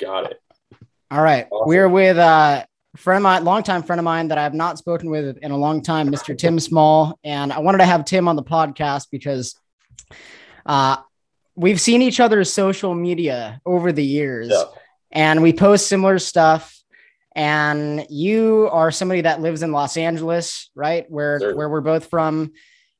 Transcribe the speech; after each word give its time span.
Got 0.00 0.30
it. 0.30 0.40
All 1.10 1.22
right. 1.22 1.46
Awesome. 1.50 1.68
We're 1.68 1.88
with 1.88 2.16
uh, 2.16 2.64
a 2.94 2.98
friend 2.98 3.18
of 3.18 3.22
mine, 3.22 3.44
longtime 3.44 3.82
friend 3.82 4.00
of 4.00 4.04
mine 4.04 4.28
that 4.28 4.38
I 4.38 4.42
have 4.42 4.54
not 4.54 4.78
spoken 4.78 5.10
with 5.10 5.38
in 5.38 5.50
a 5.50 5.56
long 5.56 5.82
time, 5.82 6.08
Mr. 6.08 6.36
Tim 6.36 6.58
Small. 6.58 7.18
And 7.22 7.52
I 7.52 7.60
wanted 7.60 7.78
to 7.78 7.84
have 7.84 8.04
Tim 8.04 8.28
on 8.28 8.36
the 8.36 8.42
podcast 8.42 9.08
because 9.10 9.56
uh, 10.66 10.96
we've 11.54 11.80
seen 11.80 12.02
each 12.02 12.20
other's 12.20 12.52
social 12.52 12.94
media 12.94 13.60
over 13.64 13.92
the 13.92 14.04
years 14.04 14.48
yeah. 14.50 14.64
and 15.12 15.42
we 15.42 15.52
post 15.52 15.86
similar 15.86 16.18
stuff. 16.18 16.72
And 17.36 18.06
you 18.10 18.68
are 18.70 18.92
somebody 18.92 19.22
that 19.22 19.40
lives 19.40 19.62
in 19.62 19.72
Los 19.72 19.96
Angeles, 19.96 20.70
right? 20.74 21.04
Where, 21.10 21.40
Certainly. 21.40 21.58
where 21.58 21.68
we're 21.68 21.80
both 21.80 22.06
from 22.06 22.52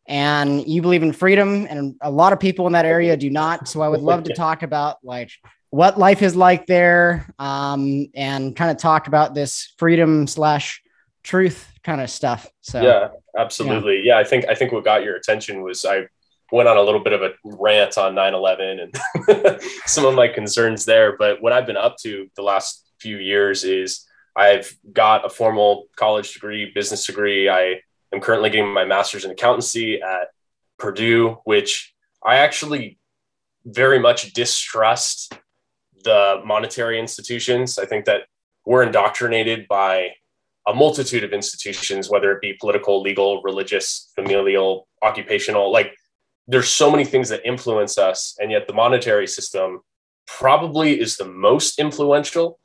and 0.06 0.66
you 0.66 0.82
believe 0.82 1.02
in 1.02 1.12
freedom 1.12 1.66
and 1.68 1.94
a 2.00 2.10
lot 2.10 2.32
of 2.32 2.40
people 2.40 2.66
in 2.66 2.74
that 2.74 2.84
area 2.84 3.16
do 3.16 3.30
not 3.30 3.66
so 3.66 3.80
i 3.80 3.88
would 3.88 4.02
love 4.02 4.24
to 4.24 4.34
talk 4.36 4.62
about 4.62 4.98
like 5.02 5.30
what 5.74 5.98
life 5.98 6.22
is 6.22 6.36
like 6.36 6.66
there 6.66 7.28
um, 7.40 8.06
and 8.14 8.54
kind 8.54 8.70
of 8.70 8.76
talk 8.76 9.08
about 9.08 9.34
this 9.34 9.74
freedom 9.76 10.24
slash 10.28 10.80
truth 11.24 11.68
kind 11.82 12.00
of 12.00 12.08
stuff 12.08 12.48
so 12.60 12.80
yeah 12.80 13.08
absolutely 13.36 13.96
yeah. 13.96 14.14
yeah. 14.14 14.18
i 14.18 14.22
think 14.22 14.44
i 14.48 14.54
think 14.54 14.70
what 14.70 14.84
got 14.84 15.02
your 15.02 15.16
attention 15.16 15.62
was 15.62 15.84
i 15.84 16.04
went 16.52 16.68
on 16.68 16.76
a 16.76 16.82
little 16.82 17.02
bit 17.02 17.12
of 17.12 17.22
a 17.22 17.32
rant 17.44 17.98
on 17.98 18.14
9-11 18.14 18.82
and 18.82 19.60
some 19.86 20.04
of 20.04 20.14
my 20.14 20.28
concerns 20.28 20.84
there 20.84 21.16
but 21.16 21.42
what 21.42 21.52
i've 21.52 21.66
been 21.66 21.76
up 21.76 21.96
to 21.96 22.28
the 22.36 22.42
last 22.42 22.86
few 23.00 23.16
years 23.16 23.64
is 23.64 24.06
i've 24.36 24.72
got 24.92 25.26
a 25.26 25.28
formal 25.28 25.86
college 25.96 26.34
degree 26.34 26.70
business 26.72 27.04
degree 27.04 27.48
i 27.48 27.80
am 28.12 28.20
currently 28.20 28.50
getting 28.50 28.72
my 28.72 28.84
master's 28.84 29.24
in 29.24 29.32
accountancy 29.32 30.00
at 30.00 30.28
purdue 30.78 31.38
which 31.44 31.92
i 32.24 32.36
actually 32.36 32.96
very 33.64 33.98
much 33.98 34.34
distrust 34.34 35.34
the 36.04 36.40
monetary 36.44 36.98
institutions. 36.98 37.78
I 37.78 37.86
think 37.86 38.04
that 38.04 38.22
we're 38.64 38.82
indoctrinated 38.82 39.66
by 39.68 40.10
a 40.66 40.74
multitude 40.74 41.24
of 41.24 41.32
institutions, 41.32 42.08
whether 42.08 42.32
it 42.32 42.40
be 42.40 42.54
political, 42.54 43.02
legal, 43.02 43.42
religious, 43.42 44.10
familial, 44.14 44.88
occupational. 45.02 45.70
Like 45.70 45.94
there's 46.46 46.68
so 46.68 46.90
many 46.90 47.04
things 47.04 47.28
that 47.28 47.46
influence 47.46 47.98
us, 47.98 48.36
and 48.40 48.50
yet 48.50 48.66
the 48.66 48.72
monetary 48.72 49.26
system 49.26 49.80
probably 50.26 50.98
is 50.98 51.16
the 51.16 51.26
most 51.26 51.78
influential 51.78 52.58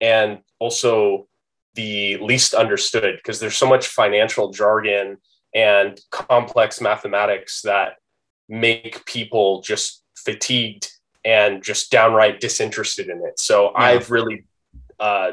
and 0.00 0.40
also 0.58 1.26
the 1.74 2.16
least 2.18 2.54
understood 2.54 3.16
because 3.16 3.40
there's 3.40 3.56
so 3.56 3.68
much 3.68 3.86
financial 3.88 4.50
jargon 4.50 5.16
and 5.54 6.00
complex 6.10 6.80
mathematics 6.80 7.62
that 7.62 7.94
make 8.48 9.04
people 9.06 9.62
just 9.62 10.02
fatigued 10.16 10.90
and 11.26 11.62
just 11.62 11.90
downright 11.90 12.40
disinterested 12.40 13.08
in 13.08 13.18
it. 13.26 13.38
So 13.38 13.64
yeah. 13.64 13.84
I've 13.84 14.10
really 14.10 14.44
uh, 15.00 15.32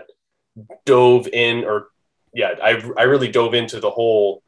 dove 0.85 1.27
in, 1.27 1.63
or 1.63 1.89
yeah, 2.33 2.55
I 2.61 2.81
I 2.97 3.03
really 3.03 3.31
dove 3.31 3.53
into 3.53 3.79
the 3.79 3.91
whole 3.91 4.41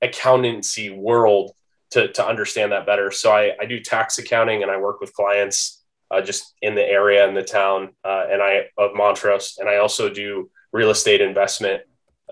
accountancy 0.00 0.88
world 0.90 1.52
to 1.90 2.08
to 2.12 2.26
understand 2.26 2.72
that 2.72 2.86
better. 2.86 3.10
So 3.10 3.30
I 3.30 3.54
I 3.60 3.66
do 3.66 3.78
tax 3.80 4.18
accounting 4.18 4.62
and 4.62 4.70
I 4.72 4.78
work 4.78 5.00
with 5.00 5.12
clients 5.12 5.84
uh, 6.10 6.22
just 6.22 6.54
in 6.62 6.74
the 6.74 6.84
area 6.84 7.28
in 7.28 7.34
the 7.34 7.44
town 7.44 7.90
uh, 8.02 8.24
and 8.30 8.42
I 8.42 8.68
of 8.78 8.94
Montrose, 8.94 9.58
and 9.58 9.68
I 9.68 9.76
also 9.76 10.08
do 10.08 10.50
real 10.72 10.90
estate 10.90 11.20
investment. 11.20 11.82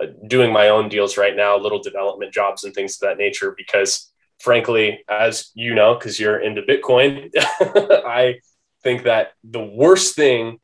Uh, 0.00 0.06
doing 0.28 0.50
my 0.50 0.70
own 0.70 0.88
deals 0.88 1.18
right 1.18 1.36
now, 1.36 1.58
little 1.58 1.82
development 1.82 2.32
jobs 2.32 2.64
and 2.64 2.72
things 2.72 2.94
of 2.94 3.00
that 3.00 3.18
nature, 3.18 3.54
because 3.54 4.10
frankly, 4.40 5.04
as 5.08 5.50
you 5.54 5.74
know, 5.74 5.94
because 5.94 6.18
you're 6.18 6.40
into 6.40 6.62
Bitcoin, 6.62 7.30
I 7.38 8.40
think 8.82 9.04
that 9.04 9.32
the 9.44 9.62
worst 9.62 10.16
thing 10.16 10.58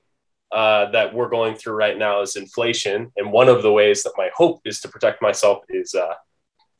uh, 0.52 0.90
that 0.90 1.14
we're 1.14 1.28
going 1.28 1.54
through 1.54 1.74
right 1.74 1.98
now 1.98 2.22
is 2.22 2.36
inflation. 2.36 3.12
And 3.16 3.32
one 3.32 3.48
of 3.48 3.62
the 3.62 3.72
ways 3.72 4.02
that 4.04 4.12
my 4.16 4.30
hope 4.34 4.60
is 4.64 4.80
to 4.80 4.88
protect 4.88 5.20
myself 5.20 5.64
is 5.68 5.94
uh, 5.94 6.14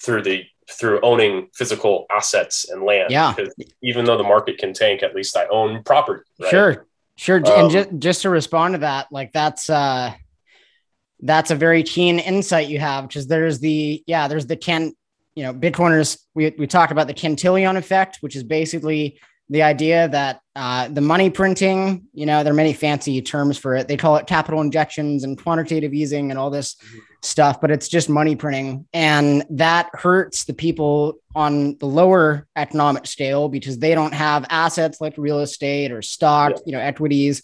through 0.02 0.22
the 0.22 0.44
through 0.68 1.00
owning 1.02 1.48
physical 1.54 2.06
assets 2.10 2.68
and 2.68 2.82
land. 2.82 3.10
Yeah. 3.10 3.32
Because 3.36 3.54
even 3.82 4.04
though 4.04 4.16
the 4.16 4.24
market 4.24 4.58
can 4.58 4.72
tank, 4.72 5.02
at 5.04 5.14
least 5.14 5.36
I 5.36 5.46
own 5.46 5.84
property. 5.84 6.24
Right? 6.40 6.50
Sure. 6.50 6.86
Sure. 7.16 7.36
Um, 7.36 7.44
and 7.46 7.70
just, 7.70 7.98
just 7.98 8.22
to 8.22 8.30
respond 8.30 8.74
to 8.74 8.78
that, 8.78 9.06
like 9.10 9.32
that's 9.32 9.70
uh 9.70 10.12
that's 11.20 11.50
a 11.50 11.54
very 11.54 11.82
keen 11.82 12.18
insight 12.18 12.68
you 12.68 12.78
have 12.78 13.08
because 13.08 13.26
there's 13.26 13.58
the 13.58 14.02
yeah, 14.06 14.28
there's 14.28 14.46
the 14.46 14.56
can 14.56 14.92
you 15.36 15.42
know, 15.44 15.54
Bitcoiners, 15.54 16.18
we, 16.34 16.52
we 16.58 16.66
talked 16.66 16.90
about 16.90 17.06
the 17.06 17.14
Cantillon 17.14 17.76
effect, 17.76 18.18
which 18.22 18.34
is 18.34 18.42
basically 18.42 19.20
the 19.48 19.62
idea 19.62 20.08
that 20.08 20.40
uh, 20.56 20.88
the 20.88 21.00
money 21.00 21.30
printing, 21.30 22.06
you 22.12 22.26
know, 22.26 22.42
there 22.42 22.52
are 22.52 22.56
many 22.56 22.72
fancy 22.72 23.22
terms 23.22 23.56
for 23.56 23.76
it. 23.76 23.86
They 23.86 23.96
call 23.96 24.16
it 24.16 24.26
capital 24.26 24.60
injections 24.60 25.22
and 25.22 25.40
quantitative 25.40 25.94
easing 25.94 26.30
and 26.30 26.38
all 26.38 26.50
this 26.50 26.74
mm-hmm. 26.74 26.98
stuff, 27.22 27.60
but 27.60 27.70
it's 27.70 27.86
just 27.86 28.08
money 28.08 28.34
printing. 28.34 28.86
And 28.92 29.44
that 29.50 29.90
hurts 29.92 30.44
the 30.44 30.54
people 30.54 31.20
on 31.36 31.76
the 31.78 31.86
lower 31.86 32.48
economic 32.56 33.06
scale 33.06 33.48
because 33.48 33.78
they 33.78 33.94
don't 33.94 34.14
have 34.14 34.46
assets 34.50 35.00
like 35.00 35.14
real 35.16 35.38
estate 35.38 35.92
or 35.92 36.02
stock, 36.02 36.52
yeah. 36.52 36.62
you 36.66 36.72
know, 36.72 36.80
equities. 36.80 37.42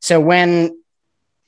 So 0.00 0.20
when 0.20 0.79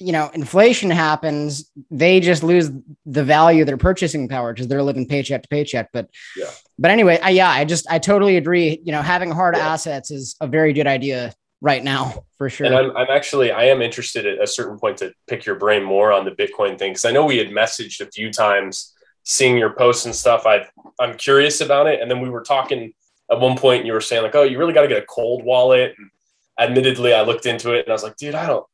you 0.02 0.12
know, 0.12 0.30
inflation 0.34 0.90
happens, 0.90 1.70
they 1.90 2.20
just 2.20 2.42
lose 2.42 2.70
the 3.06 3.24
value 3.24 3.62
of 3.62 3.66
their 3.66 3.76
purchasing 3.76 4.28
power 4.28 4.52
because 4.52 4.68
they're 4.68 4.82
living 4.82 5.06
paycheck 5.06 5.42
to 5.42 5.48
paycheck. 5.48 5.90
But 5.92 6.10
yeah, 6.36 6.50
but 6.78 6.90
anyway, 6.90 7.18
I, 7.22 7.30
yeah, 7.30 7.50
I 7.50 7.64
just 7.64 7.86
I 7.90 7.98
totally 7.98 8.36
agree. 8.36 8.80
You 8.84 8.92
know, 8.92 9.02
having 9.02 9.30
hard 9.30 9.56
yeah. 9.56 9.68
assets 9.68 10.10
is 10.10 10.36
a 10.40 10.46
very 10.46 10.72
good 10.72 10.86
idea 10.86 11.32
right 11.60 11.82
now 11.82 12.24
for 12.36 12.50
sure. 12.50 12.66
And 12.66 12.74
I'm, 12.74 12.96
I'm 12.96 13.10
actually 13.10 13.52
I 13.52 13.64
am 13.64 13.80
interested 13.80 14.26
at 14.26 14.42
a 14.42 14.46
certain 14.46 14.78
point 14.78 14.98
to 14.98 15.12
pick 15.28 15.46
your 15.46 15.54
brain 15.54 15.84
more 15.84 16.12
on 16.12 16.24
the 16.24 16.32
Bitcoin 16.32 16.78
thing 16.78 16.90
because 16.90 17.04
I 17.04 17.12
know 17.12 17.24
we 17.24 17.38
had 17.38 17.48
messaged 17.48 18.00
a 18.00 18.10
few 18.10 18.32
times, 18.32 18.92
seeing 19.22 19.56
your 19.56 19.70
posts 19.70 20.04
and 20.04 20.14
stuff. 20.14 20.44
I 20.44 20.66
I'm 21.00 21.16
curious 21.16 21.60
about 21.60 21.86
it, 21.86 22.00
and 22.00 22.10
then 22.10 22.20
we 22.20 22.28
were 22.28 22.42
talking 22.42 22.92
at 23.30 23.40
one 23.40 23.56
point. 23.56 23.80
And 23.80 23.86
you 23.86 23.92
were 23.92 24.00
saying 24.00 24.22
like, 24.22 24.34
oh, 24.34 24.42
you 24.42 24.58
really 24.58 24.74
got 24.74 24.82
to 24.82 24.88
get 24.88 25.02
a 25.02 25.06
cold 25.06 25.44
wallet. 25.44 25.94
And 25.96 26.10
admittedly, 26.58 27.14
I 27.14 27.22
looked 27.22 27.46
into 27.46 27.72
it 27.72 27.86
and 27.86 27.88
I 27.88 27.92
was 27.92 28.02
like, 28.02 28.16
dude, 28.16 28.34
I 28.34 28.46
don't. 28.46 28.66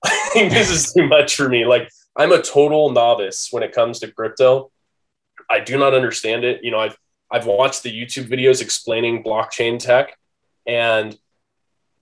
I 0.04 0.30
think 0.32 0.52
this 0.52 0.70
is 0.70 0.92
too 0.92 1.06
much 1.06 1.36
for 1.36 1.48
me. 1.48 1.64
Like 1.64 1.90
I'm 2.16 2.32
a 2.32 2.42
total 2.42 2.90
novice 2.90 3.48
when 3.50 3.62
it 3.62 3.72
comes 3.72 4.00
to 4.00 4.10
crypto. 4.10 4.70
I 5.50 5.60
do 5.60 5.78
not 5.78 5.94
understand 5.94 6.44
it. 6.44 6.62
You 6.62 6.70
know, 6.70 6.78
I've 6.78 6.96
I've 7.30 7.46
watched 7.46 7.82
the 7.82 7.92
YouTube 7.92 8.28
videos 8.28 8.62
explaining 8.62 9.22
blockchain 9.22 9.78
tech, 9.78 10.16
and 10.66 11.16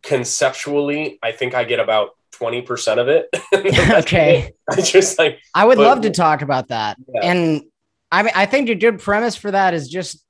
conceptually, 0.03 1.19
I 1.23 1.33
think 1.33 1.55
I 1.55 1.65
get 1.65 1.81
about 1.81 2.11
20% 2.35 2.99
of 2.99 3.09
it. 3.09 3.29
okay. 4.03 4.53
I 4.71 4.81
just 4.81 5.19
like 5.19 5.41
I 5.55 5.65
would 5.65 5.79
but, 5.79 5.85
love 5.85 6.01
to 6.03 6.11
talk 6.11 6.43
about 6.43 6.69
that. 6.69 6.97
Yeah. 7.15 7.21
And 7.23 7.63
I 8.11 8.23
mean 8.23 8.33
I 8.35 8.47
think 8.47 8.69
a 8.69 8.75
good 8.75 9.01
premise 9.01 9.37
for 9.37 9.51
that 9.51 9.75
is 9.75 9.89
just 9.89 10.25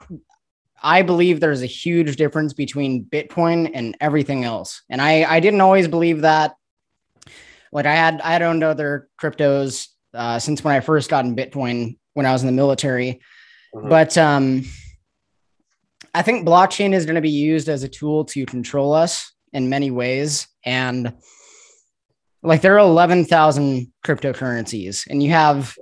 I 0.83 1.03
believe 1.03 1.41
there's 1.41 1.63
a 1.63 1.67
huge 1.67 2.17
difference 2.17 2.53
between 2.53 3.05
Bitcoin 3.05 3.71
and 3.73 3.97
everything 4.01 4.45
else. 4.45 4.83
And 4.89 5.01
I 5.01 5.25
I 5.25 5.41
didn't 5.41 5.61
always 5.61 5.89
believe 5.89 6.23
that 6.23 6.55
like 7.73 7.87
I 7.87 7.95
had 7.95 8.21
I 8.21 8.33
had 8.33 8.43
owned 8.43 8.63
other 8.63 9.09
cryptos 9.21 9.89
uh, 10.15 10.39
since 10.39 10.63
when 10.63 10.75
I 10.75 10.81
first 10.81 11.11
got 11.11 11.25
in 11.25 11.37
Bitcoin 11.37 11.99
when 12.15 12.27
I 12.27 12.33
was 12.33 12.43
in 12.43 12.47
the 12.47 12.53
military, 12.53 13.21
mm-hmm. 13.75 13.89
but 13.89 14.17
um, 14.17 14.65
I 16.15 16.23
think 16.23 16.47
blockchain 16.47 16.95
is 16.95 17.05
going 17.05 17.17
to 17.17 17.21
be 17.21 17.31
used 17.31 17.69
as 17.69 17.83
a 17.83 17.89
tool 17.89 18.25
to 18.27 18.47
control 18.47 18.93
us 18.95 19.33
in 19.53 19.69
many 19.69 19.91
ways, 19.91 20.47
and 20.65 21.15
like 22.43 22.63
there 22.63 22.75
are 22.75 22.79
eleven 22.79 23.25
thousand 23.25 23.93
cryptocurrencies, 24.05 25.07
and 25.09 25.23
you 25.23 25.31
have 25.31 25.77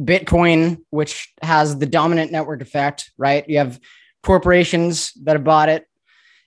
Bitcoin, 0.00 0.78
which 0.90 1.32
has 1.42 1.78
the 1.78 1.86
dominant 1.86 2.32
network 2.32 2.62
effect, 2.62 3.12
right? 3.18 3.48
You 3.48 3.58
have 3.58 3.78
corporations 4.22 5.12
that 5.24 5.36
have 5.36 5.44
bought 5.44 5.68
it 5.68 5.86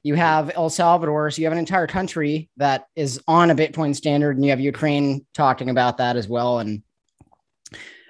you 0.05 0.13
have 0.13 0.51
El 0.53 0.69
Salvador, 0.69 1.31
so 1.31 1.41
you 1.41 1.47
have 1.47 1.51
an 1.51 1.57
entire 1.57 1.87
country 1.87 2.47
that 2.57 2.85
is 2.95 3.19
on 3.27 3.49
a 3.49 3.55
Bitcoin 3.55 3.95
standard, 3.95 4.35
and 4.35 4.45
you 4.45 4.51
have 4.51 4.59
Ukraine 4.59 5.25
talking 5.33 5.71
about 5.71 5.97
that 5.97 6.15
as 6.15 6.27
well. 6.27 6.59
And 6.59 6.83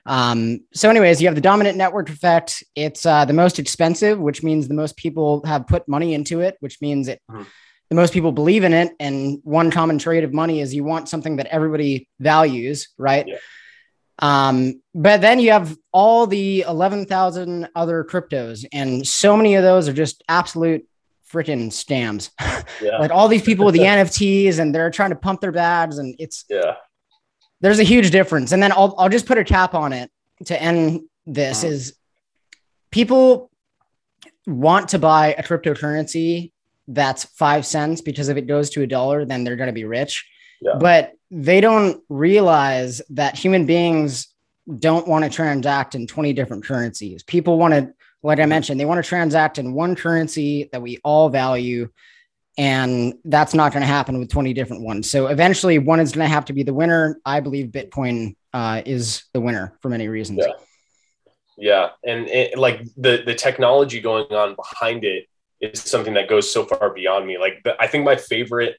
um, 0.05 0.59
so, 0.73 0.89
anyways, 0.89 1.21
you 1.21 1.29
have 1.29 1.35
the 1.35 1.41
dominant 1.41 1.77
network 1.77 2.09
effect. 2.09 2.65
It's 2.75 3.05
uh, 3.05 3.23
the 3.23 3.31
most 3.31 3.59
expensive, 3.59 4.19
which 4.19 4.43
means 4.43 4.67
the 4.67 4.73
most 4.73 4.97
people 4.97 5.41
have 5.45 5.67
put 5.67 5.87
money 5.87 6.13
into 6.13 6.41
it, 6.41 6.57
which 6.59 6.81
means 6.81 7.07
it 7.07 7.21
mm-hmm. 7.31 7.43
the 7.89 7.95
most 7.95 8.11
people 8.11 8.33
believe 8.33 8.65
in 8.65 8.73
it. 8.73 8.91
And 8.99 9.39
one 9.45 9.71
common 9.71 9.97
trait 9.97 10.25
of 10.25 10.33
money 10.33 10.59
is 10.59 10.75
you 10.75 10.83
want 10.83 11.07
something 11.07 11.37
that 11.37 11.47
everybody 11.47 12.09
values, 12.19 12.89
right? 12.97 13.25
Yeah. 13.25 13.37
Um, 14.19 14.81
but 14.93 15.21
then 15.21 15.39
you 15.39 15.51
have 15.51 15.77
all 15.93 16.27
the 16.27 16.65
11,000 16.67 17.69
other 17.73 18.03
cryptos, 18.03 18.65
and 18.73 19.07
so 19.07 19.37
many 19.37 19.55
of 19.55 19.63
those 19.63 19.87
are 19.87 19.93
just 19.93 20.25
absolute 20.27 20.85
freaking 21.31 21.67
scams. 21.67 22.31
Yeah. 22.81 22.97
like 22.97 23.11
all 23.11 23.27
these 23.27 23.43
people 23.43 23.65
with 23.65 23.73
the 23.73 23.81
NFTs 23.95 24.59
and 24.59 24.73
they're 24.73 24.89
trying 24.89 25.11
to 25.11 25.15
pump 25.15 25.39
their 25.39 25.51
bags 25.51 25.97
and 25.97 26.15
it's 26.19 26.45
yeah. 26.49 26.75
There's 27.61 27.79
a 27.79 27.83
huge 27.83 28.11
difference. 28.11 28.51
And 28.51 28.61
then 28.61 28.71
I'll 28.71 28.95
I'll 28.97 29.09
just 29.09 29.25
put 29.25 29.37
a 29.37 29.43
cap 29.43 29.73
on 29.73 29.93
it 29.93 30.11
to 30.45 30.61
end 30.61 31.01
this 31.25 31.63
uh-huh. 31.63 31.73
is 31.73 31.95
people 32.91 33.49
want 34.45 34.89
to 34.89 34.99
buy 34.99 35.35
a 35.37 35.43
cryptocurrency 35.43 36.51
that's 36.87 37.23
5 37.23 37.65
cents 37.65 38.01
because 38.01 38.29
if 38.29 38.37
it 38.37 38.47
goes 38.47 38.69
to 38.71 38.81
a 38.81 38.87
dollar 38.87 39.25
then 39.25 39.43
they're 39.43 39.55
going 39.55 39.67
to 39.67 39.73
be 39.73 39.85
rich. 39.85 40.27
Yeah. 40.61 40.75
But 40.79 41.13
they 41.31 41.61
don't 41.61 42.03
realize 42.09 43.01
that 43.11 43.37
human 43.37 43.65
beings 43.65 44.27
don't 44.79 45.07
want 45.07 45.23
to 45.23 45.29
transact 45.29 45.95
in 45.95 46.07
20 46.07 46.33
different 46.33 46.65
currencies. 46.65 47.23
People 47.23 47.57
want 47.57 47.73
to, 47.73 47.93
like 48.25 48.39
I 48.39 48.45
mentioned, 48.45 48.79
they 48.79 48.85
want 48.85 49.03
to 49.03 49.07
transact 49.07 49.59
in 49.59 49.73
one 49.73 49.95
currency 49.95 50.69
that 50.71 50.81
we 50.81 50.99
all 51.03 51.29
value. 51.29 51.89
And 52.57 53.15
that's 53.25 53.53
not 53.53 53.73
going 53.73 53.81
to 53.81 53.87
happen 53.87 54.17
with 54.17 54.29
20 54.29 54.53
different 54.53 54.83
ones. 54.83 55.09
So 55.09 55.27
eventually, 55.27 55.77
one 55.77 55.99
is 55.99 56.13
going 56.13 56.25
to 56.25 56.33
have 56.33 56.45
to 56.45 56.53
be 56.53 56.63
the 56.63 56.73
winner. 56.73 57.19
I 57.25 57.41
believe 57.41 57.67
Bitcoin 57.67 58.35
uh, 58.53 58.81
is 58.85 59.25
the 59.33 59.41
winner 59.41 59.77
for 59.81 59.89
many 59.89 60.07
reasons. 60.07 60.39
Yeah. 60.41 60.53
Yeah. 61.57 61.89
And 62.03 62.27
it, 62.27 62.57
like 62.57 62.81
the, 62.97 63.23
the 63.25 63.35
technology 63.35 64.01
going 64.01 64.25
on 64.33 64.55
behind 64.55 65.03
it 65.03 65.27
is 65.61 65.81
something 65.81 66.15
that 66.15 66.27
goes 66.27 66.51
so 66.51 66.65
far 66.65 66.93
beyond 66.93 67.27
me. 67.27 67.37
Like, 67.37 67.61
the, 67.63 67.79
I 67.81 67.87
think 67.87 68.05
my 68.05 68.15
favorite 68.15 68.77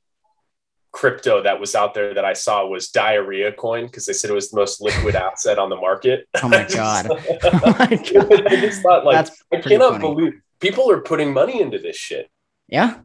crypto 0.97 1.43
that 1.43 1.61
was 1.61 1.75
out 1.75 1.93
there 1.93 2.15
that 2.15 2.25
I 2.25 2.33
saw 2.33 2.67
was 2.67 2.89
diarrhea 2.89 3.53
coin 3.53 3.85
because 3.85 4.07
they 4.07 4.15
said 4.15 4.31
it 4.31 4.35
was 4.35 4.51
the 4.51 4.57
most 4.57 4.81
liquid 4.81 5.15
asset 5.29 5.59
on 5.59 5.69
the 5.69 5.77
market. 5.77 6.27
Oh 6.43 6.49
my 6.49 6.65
god! 6.75 7.07
oh 7.11 7.77
my 7.79 7.97
god. 8.13 8.47
I 8.47 8.57
just 8.61 8.81
thought 8.81 9.05
like 9.05 9.17
That's 9.17 9.45
I 9.53 9.61
cannot 9.61 10.01
funny. 10.01 10.15
believe 10.15 10.33
people 10.59 10.91
are 10.91 11.03
putting 11.03 11.35
money 11.35 11.61
into 11.61 11.79
this 11.79 11.97
shit. 11.97 12.31
Yeah, 12.67 13.01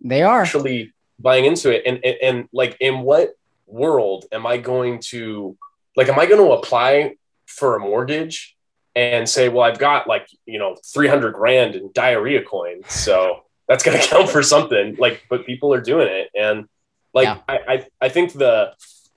they 0.00 0.22
are 0.22 0.42
actually 0.42 0.92
buying 1.18 1.44
into 1.44 1.70
it. 1.74 1.82
And, 1.84 1.98
and 2.04 2.16
and 2.22 2.48
like 2.52 2.76
in 2.78 3.00
what 3.00 3.30
world 3.66 4.26
am 4.30 4.46
I 4.46 4.58
going 4.58 5.00
to 5.10 5.56
like 5.96 6.08
am 6.08 6.20
I 6.20 6.26
going 6.26 6.40
to 6.46 6.52
apply 6.52 7.16
for 7.46 7.74
a 7.74 7.80
mortgage 7.80 8.56
and 8.94 9.28
say, 9.28 9.48
well, 9.48 9.64
I've 9.64 9.78
got 9.78 10.06
like, 10.06 10.28
you 10.46 10.58
know, 10.58 10.76
300 10.84 11.32
grand 11.32 11.74
in 11.74 11.90
diarrhea 11.92 12.42
coin. 12.42 12.82
So 12.88 13.44
that's 13.66 13.82
going 13.82 13.98
to 13.98 14.06
count 14.06 14.28
for 14.28 14.42
something 14.42 14.96
like, 14.98 15.24
but 15.30 15.46
people 15.46 15.72
are 15.72 15.80
doing 15.80 16.08
it. 16.08 16.28
And 16.34 16.66
like 17.14 17.26
yeah. 17.26 17.38
I, 17.48 17.58
I 17.68 17.86
I 18.00 18.08
think 18.08 18.32
the 18.32 18.74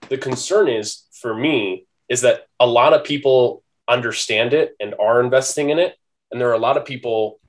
the 0.10 0.18
concern 0.18 0.68
is 0.68 1.04
for 1.22 1.34
me 1.34 1.86
is 2.10 2.22
that 2.22 2.48
a 2.60 2.68
lot 2.68 2.94
of 2.94 3.04
people 3.04 3.64
understand 3.88 4.54
it 4.54 4.76
and 4.80 4.94
are 5.00 5.22
investing 5.22 5.70
in 5.70 5.80
it, 5.80 5.96
and 6.32 6.40
there 6.40 6.50
are 6.50 6.54
a 6.54 6.60
lot 6.60 6.78
of 6.78 6.86
people 6.86 7.40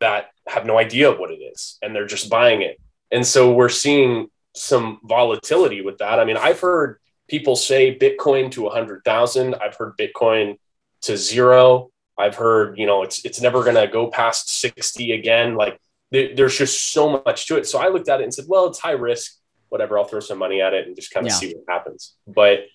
that 0.00 0.30
have 0.46 0.66
no 0.66 0.78
idea 0.78 1.10
what 1.12 1.30
it 1.30 1.38
is 1.38 1.78
and 1.82 1.94
they're 1.94 2.06
just 2.06 2.30
buying 2.30 2.62
it. 2.62 2.80
And 3.10 3.26
so 3.26 3.52
we're 3.52 3.68
seeing 3.68 4.28
some 4.54 5.00
volatility 5.04 5.80
with 5.82 5.98
that. 5.98 6.18
I 6.18 6.24
mean, 6.24 6.36
I've 6.36 6.60
heard 6.60 6.98
people 7.28 7.56
say 7.56 7.96
Bitcoin 7.96 8.50
to 8.52 8.62
100,000. 8.62 9.54
I've 9.56 9.76
heard 9.76 9.96
Bitcoin 9.96 10.58
to 11.02 11.16
zero. 11.16 11.90
I've 12.18 12.36
heard, 12.36 12.78
you 12.78 12.86
know, 12.86 13.02
it's 13.02 13.24
it's 13.24 13.40
never 13.40 13.62
going 13.62 13.76
to 13.76 13.86
go 13.86 14.08
past 14.08 14.60
60 14.60 15.12
again. 15.12 15.54
Like 15.54 15.78
there, 16.10 16.34
there's 16.34 16.56
just 16.56 16.92
so 16.92 17.22
much 17.26 17.46
to 17.48 17.56
it. 17.56 17.66
So 17.66 17.78
I 17.78 17.88
looked 17.88 18.08
at 18.08 18.20
it 18.20 18.24
and 18.24 18.32
said, 18.32 18.46
well, 18.48 18.66
it's 18.66 18.78
high 18.78 18.92
risk 18.92 19.35
whatever, 19.68 19.98
I'll 19.98 20.04
throw 20.04 20.20
some 20.20 20.38
money 20.38 20.60
at 20.60 20.74
it 20.74 20.86
and 20.86 20.96
just 20.96 21.10
kind 21.12 21.26
of 21.26 21.32
yeah. 21.32 21.36
see 21.36 21.54
what 21.54 21.64
happens. 21.68 22.14
But 22.26 22.66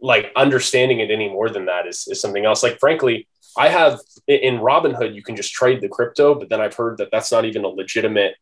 like 0.00 0.32
understanding 0.34 1.00
it 1.00 1.10
any 1.10 1.28
more 1.28 1.50
than 1.50 1.66
that 1.66 1.86
is, 1.86 2.06
is 2.08 2.20
something 2.20 2.44
else. 2.44 2.62
Like, 2.62 2.78
frankly, 2.78 3.28
I 3.56 3.68
have 3.68 4.00
in 4.26 4.58
Robinhood, 4.58 5.14
you 5.14 5.22
can 5.22 5.36
just 5.36 5.52
trade 5.52 5.80
the 5.80 5.88
crypto, 5.88 6.34
but 6.34 6.48
then 6.48 6.60
I've 6.60 6.74
heard 6.74 6.98
that 6.98 7.08
that's 7.10 7.32
not 7.32 7.44
even 7.44 7.64
a 7.64 7.68
legitimate. 7.68 8.34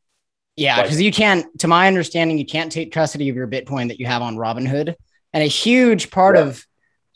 Yeah, 0.56 0.82
because 0.82 0.96
like, 0.96 1.04
you 1.04 1.12
can't, 1.12 1.58
to 1.60 1.68
my 1.68 1.86
understanding, 1.86 2.38
you 2.38 2.46
can't 2.46 2.70
take 2.70 2.92
custody 2.92 3.28
of 3.28 3.36
your 3.36 3.46
Bitcoin 3.46 3.88
that 3.88 4.00
you 4.00 4.06
have 4.06 4.22
on 4.22 4.36
Robinhood. 4.36 4.94
And 5.32 5.42
a 5.42 5.46
huge 5.46 6.10
part 6.10 6.36
yeah. 6.36 6.42
of 6.42 6.66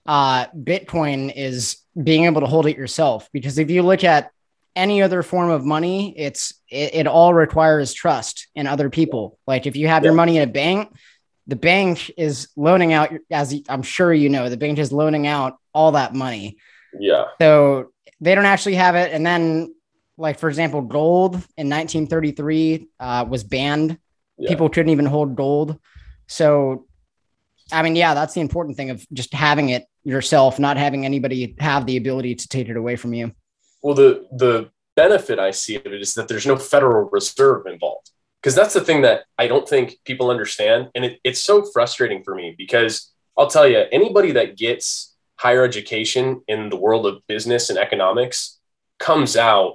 uh, 0.06 0.46
Bitcoin 0.48 1.32
is 1.34 1.78
being 2.00 2.24
able 2.24 2.40
to 2.40 2.46
hold 2.46 2.66
it 2.66 2.76
yourself. 2.76 3.28
Because 3.32 3.58
if 3.58 3.70
you 3.70 3.82
look 3.82 4.04
at 4.04 4.30
any 4.74 5.02
other 5.02 5.22
form 5.22 5.50
of 5.50 5.64
money, 5.64 6.14
it's 6.16 6.54
it, 6.68 6.94
it 6.94 7.06
all 7.06 7.34
requires 7.34 7.92
trust 7.92 8.48
in 8.54 8.66
other 8.66 8.90
people. 8.90 9.38
Like 9.46 9.66
if 9.66 9.76
you 9.76 9.88
have 9.88 10.02
yeah. 10.02 10.08
your 10.08 10.14
money 10.14 10.36
in 10.38 10.48
a 10.48 10.52
bank, 10.52 10.92
the 11.46 11.56
bank 11.56 12.10
is 12.16 12.48
loaning 12.56 12.92
out, 12.92 13.12
as 13.30 13.54
I'm 13.68 13.82
sure 13.82 14.12
you 14.12 14.28
know, 14.28 14.48
the 14.48 14.56
bank 14.56 14.78
is 14.78 14.92
loaning 14.92 15.26
out 15.26 15.58
all 15.74 15.92
that 15.92 16.14
money. 16.14 16.56
Yeah. 16.98 17.24
So 17.40 17.92
they 18.20 18.34
don't 18.34 18.46
actually 18.46 18.76
have 18.76 18.94
it. 18.94 19.12
And 19.12 19.26
then, 19.26 19.74
like 20.16 20.38
for 20.38 20.48
example, 20.48 20.82
gold 20.82 21.34
in 21.56 21.68
1933 21.68 22.88
uh, 23.00 23.26
was 23.28 23.44
banned. 23.44 23.98
Yeah. 24.38 24.48
People 24.48 24.68
couldn't 24.68 24.90
even 24.90 25.06
hold 25.06 25.34
gold. 25.36 25.78
So, 26.28 26.86
I 27.72 27.82
mean, 27.82 27.96
yeah, 27.96 28.14
that's 28.14 28.34
the 28.34 28.40
important 28.40 28.76
thing 28.76 28.90
of 28.90 29.04
just 29.12 29.34
having 29.34 29.70
it 29.70 29.84
yourself, 30.04 30.58
not 30.58 30.76
having 30.76 31.04
anybody 31.04 31.56
have 31.58 31.86
the 31.86 31.96
ability 31.96 32.36
to 32.36 32.48
take 32.48 32.68
it 32.68 32.76
away 32.76 32.96
from 32.96 33.14
you. 33.14 33.32
Well, 33.82 33.94
the 33.94 34.26
the 34.32 34.70
benefit 34.96 35.38
I 35.38 35.50
see 35.50 35.76
of 35.76 35.86
it 35.86 36.00
is 36.00 36.14
that 36.14 36.28
there's 36.28 36.46
no 36.46 36.56
Federal 36.56 37.08
Reserve 37.10 37.66
involved. 37.66 38.10
Because 38.40 38.56
that's 38.56 38.74
the 38.74 38.80
thing 38.80 39.02
that 39.02 39.24
I 39.38 39.46
don't 39.46 39.68
think 39.68 39.98
people 40.04 40.28
understand. 40.28 40.88
And 40.96 41.04
it, 41.04 41.20
it's 41.22 41.40
so 41.40 41.64
frustrating 41.64 42.24
for 42.24 42.34
me 42.34 42.56
because 42.58 43.12
I'll 43.38 43.46
tell 43.46 43.68
you, 43.68 43.84
anybody 43.92 44.32
that 44.32 44.56
gets 44.56 45.14
higher 45.36 45.64
education 45.64 46.42
in 46.48 46.68
the 46.68 46.76
world 46.76 47.06
of 47.06 47.24
business 47.28 47.70
and 47.70 47.78
economics 47.78 48.58
comes 48.98 49.36
out 49.36 49.74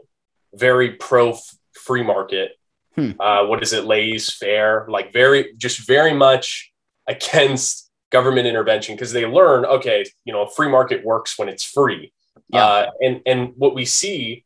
very 0.53 0.92
pro 0.92 1.38
free 1.74 2.03
market. 2.03 2.51
Hmm. 2.95 3.12
Uh, 3.19 3.45
what 3.45 3.63
is 3.63 3.71
it, 3.71 3.86
laissez-faire? 3.86 4.86
Like 4.89 5.13
very, 5.13 5.53
just 5.56 5.88
very 5.88 6.13
much 6.13 6.71
against 7.07 7.89
government 8.12 8.48
intervention 8.48 8.95
because 8.95 9.13
they 9.13 9.25
learn, 9.25 9.65
okay, 9.65 10.06
you 10.25 10.33
know, 10.33 10.45
free 10.45 10.69
market 10.69 11.06
works 11.06 11.39
when 11.39 11.48
it's 11.48 11.63
free. 11.63 12.12
Yeah. 12.50 12.66
Uh, 12.66 12.92
and 13.02 13.22
and 13.26 13.54
what 13.56 13.76
we 13.76 13.86
see 13.86 14.46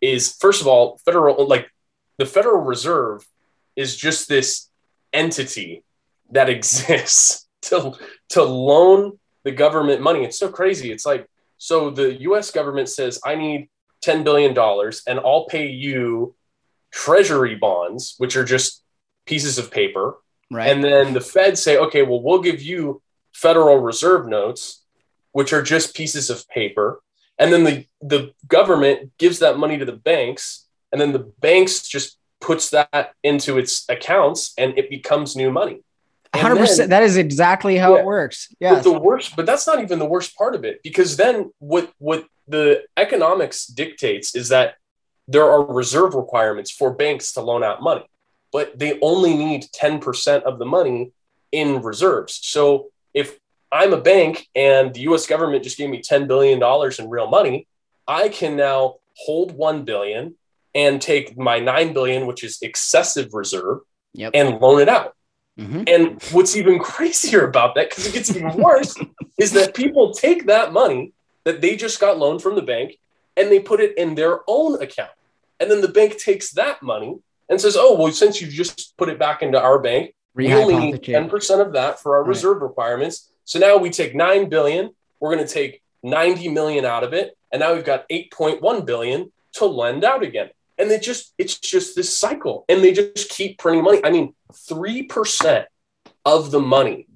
is 0.00 0.34
first 0.36 0.60
of 0.60 0.66
all, 0.66 0.98
federal 1.04 1.46
like 1.46 1.70
the 2.18 2.26
Federal 2.26 2.62
Reserve 2.62 3.26
is 3.76 3.96
just 3.96 4.28
this 4.28 4.68
entity 5.12 5.84
that 6.30 6.48
exists 6.56 7.48
to 7.62 7.94
to 8.30 8.42
loan 8.42 9.18
the 9.44 9.52
government 9.52 10.00
money. 10.00 10.24
It's 10.24 10.38
so 10.38 10.48
crazy. 10.48 10.90
It's 10.90 11.06
like 11.06 11.28
so 11.58 11.90
the 11.90 12.20
U.S. 12.22 12.50
government 12.50 12.88
says 12.88 13.20
I 13.24 13.34
need 13.34 13.68
ten 14.00 14.24
billion 14.24 14.54
dollars, 14.54 15.02
and 15.06 15.20
I'll 15.20 15.46
pay 15.46 15.68
you 15.68 16.34
treasury 16.90 17.54
bonds, 17.54 18.14
which 18.18 18.36
are 18.36 18.44
just 18.44 18.82
pieces 19.26 19.58
of 19.58 19.70
paper. 19.70 20.16
Right. 20.50 20.68
And 20.68 20.84
then 20.84 21.14
the 21.14 21.20
Fed 21.20 21.56
say, 21.56 21.78
okay, 21.78 22.02
well, 22.02 22.22
we'll 22.22 22.42
give 22.42 22.60
you 22.60 23.00
Federal 23.32 23.78
Reserve 23.78 24.28
notes, 24.28 24.84
which 25.32 25.54
are 25.54 25.62
just 25.62 25.94
pieces 25.94 26.28
of 26.28 26.46
paper 26.48 27.00
and 27.42 27.52
then 27.52 27.64
the 27.64 27.86
the 28.00 28.32
government 28.46 29.12
gives 29.18 29.38
that 29.40 29.58
money 29.58 29.78
to 29.78 29.84
the 29.84 29.92
banks 29.92 30.66
and 30.90 31.00
then 31.00 31.12
the 31.12 31.32
banks 31.40 31.86
just 31.86 32.18
puts 32.40 32.70
that 32.70 33.12
into 33.22 33.58
its 33.58 33.84
accounts 33.88 34.52
and 34.58 34.76
it 34.76 34.90
becomes 34.90 35.36
new 35.36 35.50
money. 35.50 35.82
100% 36.34 36.76
then, 36.76 36.88
that 36.88 37.02
is 37.02 37.16
exactly 37.16 37.76
how 37.76 37.94
yeah, 37.94 38.00
it 38.00 38.06
works 38.06 38.48
yeah 38.58 38.78
the 38.80 38.98
worst 38.98 39.36
but 39.36 39.44
that's 39.44 39.66
not 39.66 39.82
even 39.82 39.98
the 39.98 40.06
worst 40.06 40.34
part 40.34 40.54
of 40.54 40.64
it 40.64 40.82
because 40.82 41.18
then 41.18 41.52
what 41.58 41.92
what 41.98 42.24
the 42.48 42.82
economics 42.96 43.66
dictates 43.66 44.34
is 44.34 44.48
that 44.48 44.76
there 45.28 45.44
are 45.44 45.62
reserve 45.62 46.14
requirements 46.14 46.70
for 46.70 46.90
banks 46.90 47.34
to 47.34 47.42
loan 47.42 47.62
out 47.62 47.82
money 47.82 48.06
but 48.52 48.78
they 48.78 48.98
only 49.00 49.34
need 49.34 49.64
10% 49.74 50.42
of 50.42 50.58
the 50.58 50.66
money 50.66 51.12
in 51.50 51.82
reserves. 51.82 52.38
So 52.42 52.90
if 53.14 53.38
I'm 53.72 53.94
a 53.94 54.00
bank 54.00 54.48
and 54.54 54.92
the 54.92 55.00
US 55.00 55.26
government 55.26 55.64
just 55.64 55.78
gave 55.78 55.88
me 55.88 56.02
$10 56.02 56.28
billion 56.28 56.62
in 56.98 57.10
real 57.10 57.28
money. 57.28 57.66
I 58.06 58.28
can 58.28 58.56
now 58.56 58.96
hold 59.16 59.52
1 59.52 59.84
billion 59.84 60.34
and 60.74 61.00
take 61.00 61.36
my 61.38 61.58
9 61.58 61.92
billion, 61.92 62.26
which 62.26 62.44
is 62.44 62.58
excessive 62.62 63.32
reserve, 63.32 63.80
yep. 64.12 64.32
and 64.34 64.60
loan 64.60 64.80
it 64.80 64.88
out. 64.88 65.14
Mm-hmm. 65.58 65.84
And 65.86 66.22
what's 66.32 66.56
even 66.56 66.78
crazier 66.90 67.46
about 67.46 67.74
that, 67.74 67.90
because 67.90 68.06
it 68.06 68.12
gets 68.12 68.34
even 68.34 68.54
worse, 68.56 68.94
is 69.38 69.52
that 69.52 69.74
people 69.74 70.12
take 70.12 70.46
that 70.46 70.72
money 70.72 71.12
that 71.44 71.60
they 71.60 71.76
just 71.76 72.00
got 72.00 72.18
loaned 72.18 72.42
from 72.42 72.54
the 72.54 72.62
bank 72.62 72.98
and 73.36 73.50
they 73.50 73.58
put 73.58 73.80
it 73.80 73.96
in 73.96 74.14
their 74.14 74.40
own 74.46 74.80
account. 74.82 75.10
And 75.58 75.70
then 75.70 75.80
the 75.80 75.88
bank 75.88 76.18
takes 76.18 76.52
that 76.52 76.82
money 76.82 77.16
and 77.48 77.60
says, 77.60 77.76
oh, 77.78 77.96
well, 77.96 78.12
since 78.12 78.40
you 78.40 78.48
just 78.48 78.96
put 78.96 79.08
it 79.08 79.18
back 79.18 79.42
into 79.42 79.60
our 79.60 79.78
bank, 79.78 80.14
we 80.34 80.52
only 80.54 80.76
need 80.76 81.02
10% 81.02 81.64
of 81.64 81.72
that 81.74 82.00
for 82.00 82.16
our 82.16 82.22
right. 82.22 82.28
reserve 82.28 82.62
requirements. 82.62 83.30
So 83.44 83.58
now 83.58 83.76
we 83.76 83.90
take 83.90 84.14
9 84.14 84.48
billion, 84.48 84.90
we're 85.20 85.34
going 85.34 85.46
to 85.46 85.52
take 85.52 85.82
90 86.02 86.48
million 86.48 86.84
out 86.84 87.04
of 87.04 87.12
it, 87.12 87.36
and 87.52 87.60
now 87.60 87.74
we've 87.74 87.84
got 87.84 88.08
8.1 88.08 88.86
billion 88.86 89.32
to 89.54 89.66
lend 89.66 90.04
out 90.04 90.22
again. 90.22 90.50
And 90.78 90.90
they 90.90 90.98
just 90.98 91.34
it's 91.38 91.58
just 91.58 91.94
this 91.94 92.16
cycle 92.16 92.64
and 92.68 92.82
they 92.82 92.92
just 92.92 93.28
keep 93.28 93.58
printing 93.58 93.84
money. 93.84 94.00
I 94.02 94.10
mean, 94.10 94.34
3% 94.52 95.66
of 96.24 96.50
the 96.50 96.60
money 96.60 97.06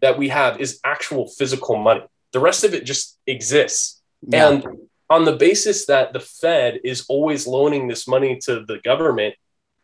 that 0.00 0.18
we 0.18 0.28
have 0.28 0.60
is 0.60 0.80
actual 0.84 1.26
physical 1.26 1.76
money. 1.76 2.02
The 2.32 2.40
rest 2.40 2.62
of 2.64 2.74
it 2.74 2.84
just 2.84 3.18
exists. 3.26 4.02
Yeah. 4.22 4.50
And 4.50 4.66
on 5.08 5.24
the 5.24 5.36
basis 5.36 5.86
that 5.86 6.12
the 6.12 6.20
Fed 6.20 6.80
is 6.84 7.06
always 7.08 7.46
loaning 7.46 7.88
this 7.88 8.06
money 8.06 8.38
to 8.40 8.64
the 8.64 8.78
government 8.84 9.34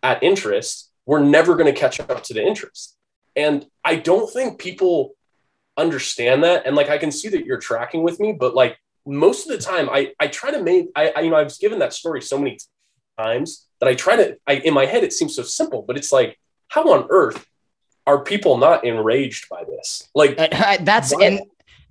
at 0.03 0.23
interest, 0.23 0.91
we're 1.07 1.21
never 1.21 1.55
going 1.55 1.73
to 1.73 1.79
catch 1.79 2.01
up 2.01 2.23
to 2.25 2.35
the 2.35 2.45
interest. 2.45 2.97
And 3.35 3.67
I 3.85 3.97
don't 3.97 4.31
think 4.31 4.59
people 4.59 5.15
understand 5.77 6.45
that 6.45 6.67
and 6.67 6.77
like 6.77 6.89
i 6.91 6.99
can 6.99 7.11
see 7.11 7.29
that 7.29 7.47
you're 7.47 7.59
tracking 7.59 8.03
with 8.03 8.21
me 8.21 8.33
but 8.33 8.55
like 8.55 8.79
most 9.07 9.49
of 9.49 9.57
the 9.57 9.63
time 9.63 9.89
i 9.91 10.13
i 10.21 10.27
try 10.27 10.51
to 10.51 10.63
make 10.63 10.89
i, 10.95 11.13
I 11.17 11.21
you 11.21 11.31
know 11.31 11.37
i 11.37 11.43
was 11.43 11.59
given 11.59 11.79
that 11.79 11.93
story 11.93 12.21
so 12.23 12.39
many 12.39 12.59
times 13.19 13.67
that 13.81 13.89
i 13.89 13.95
try 13.95 14.17
to 14.17 14.37
i 14.47 14.55
in 14.55 14.75
my 14.75 14.87
head 14.87 15.03
it 15.03 15.13
seems 15.13 15.35
so 15.35 15.43
simple 15.43 15.83
but 15.83 15.97
it's 15.97 16.13
like 16.13 16.39
how 16.69 16.93
on 16.93 17.07
earth 17.11 17.47
are 18.07 18.23
people 18.23 18.59
not 18.59 18.85
enraged 18.85 19.49
by 19.49 19.65
this? 19.65 20.09
Like 20.15 20.39
uh, 20.39 20.79
that's 20.81 21.15
why? 21.15 21.25
and 21.27 21.41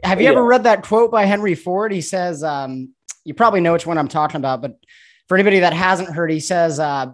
have 0.03 0.19
you 0.19 0.25
yeah. 0.25 0.31
ever 0.31 0.43
read 0.43 0.63
that 0.63 0.83
quote 0.83 1.11
by 1.11 1.25
Henry 1.25 1.55
Ford? 1.55 1.91
He 1.91 2.01
says, 2.01 2.43
um, 2.43 2.93
you 3.23 3.33
probably 3.33 3.61
know 3.61 3.73
which 3.73 3.85
one 3.85 3.97
I'm 3.97 4.07
talking 4.07 4.37
about, 4.37 4.61
but 4.61 4.79
for 5.27 5.37
anybody 5.37 5.59
that 5.59 5.73
hasn't 5.73 6.09
heard, 6.09 6.31
he 6.31 6.39
says, 6.39 6.79
uh, 6.79 7.11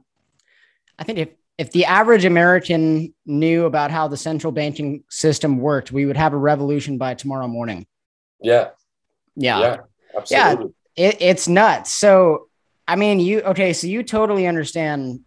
I 0.97 1.03
think 1.03 1.19
if 1.19 1.29
if 1.57 1.71
the 1.71 1.85
average 1.85 2.25
American 2.25 3.13
knew 3.25 3.65
about 3.65 3.89
how 3.91 4.07
the 4.07 4.17
central 4.17 4.51
banking 4.51 5.03
system 5.09 5.57
worked, 5.57 5.91
we 5.91 6.05
would 6.05 6.17
have 6.17 6.33
a 6.33 6.37
revolution 6.37 6.97
by 6.97 7.15
tomorrow 7.15 7.47
morning. 7.47 7.87
Yeah. 8.41 8.69
Yeah. 9.35 9.59
Yeah. 9.59 9.77
Absolutely. 10.15 10.73
Yeah. 10.95 11.09
It, 11.09 11.17
it's 11.19 11.47
nuts. 11.47 11.91
So, 11.93 12.47
I 12.87 12.95
mean, 12.95 13.19
you, 13.19 13.41
okay. 13.41 13.73
So 13.73 13.87
you 13.87 14.03
totally 14.03 14.47
understand 14.47 15.21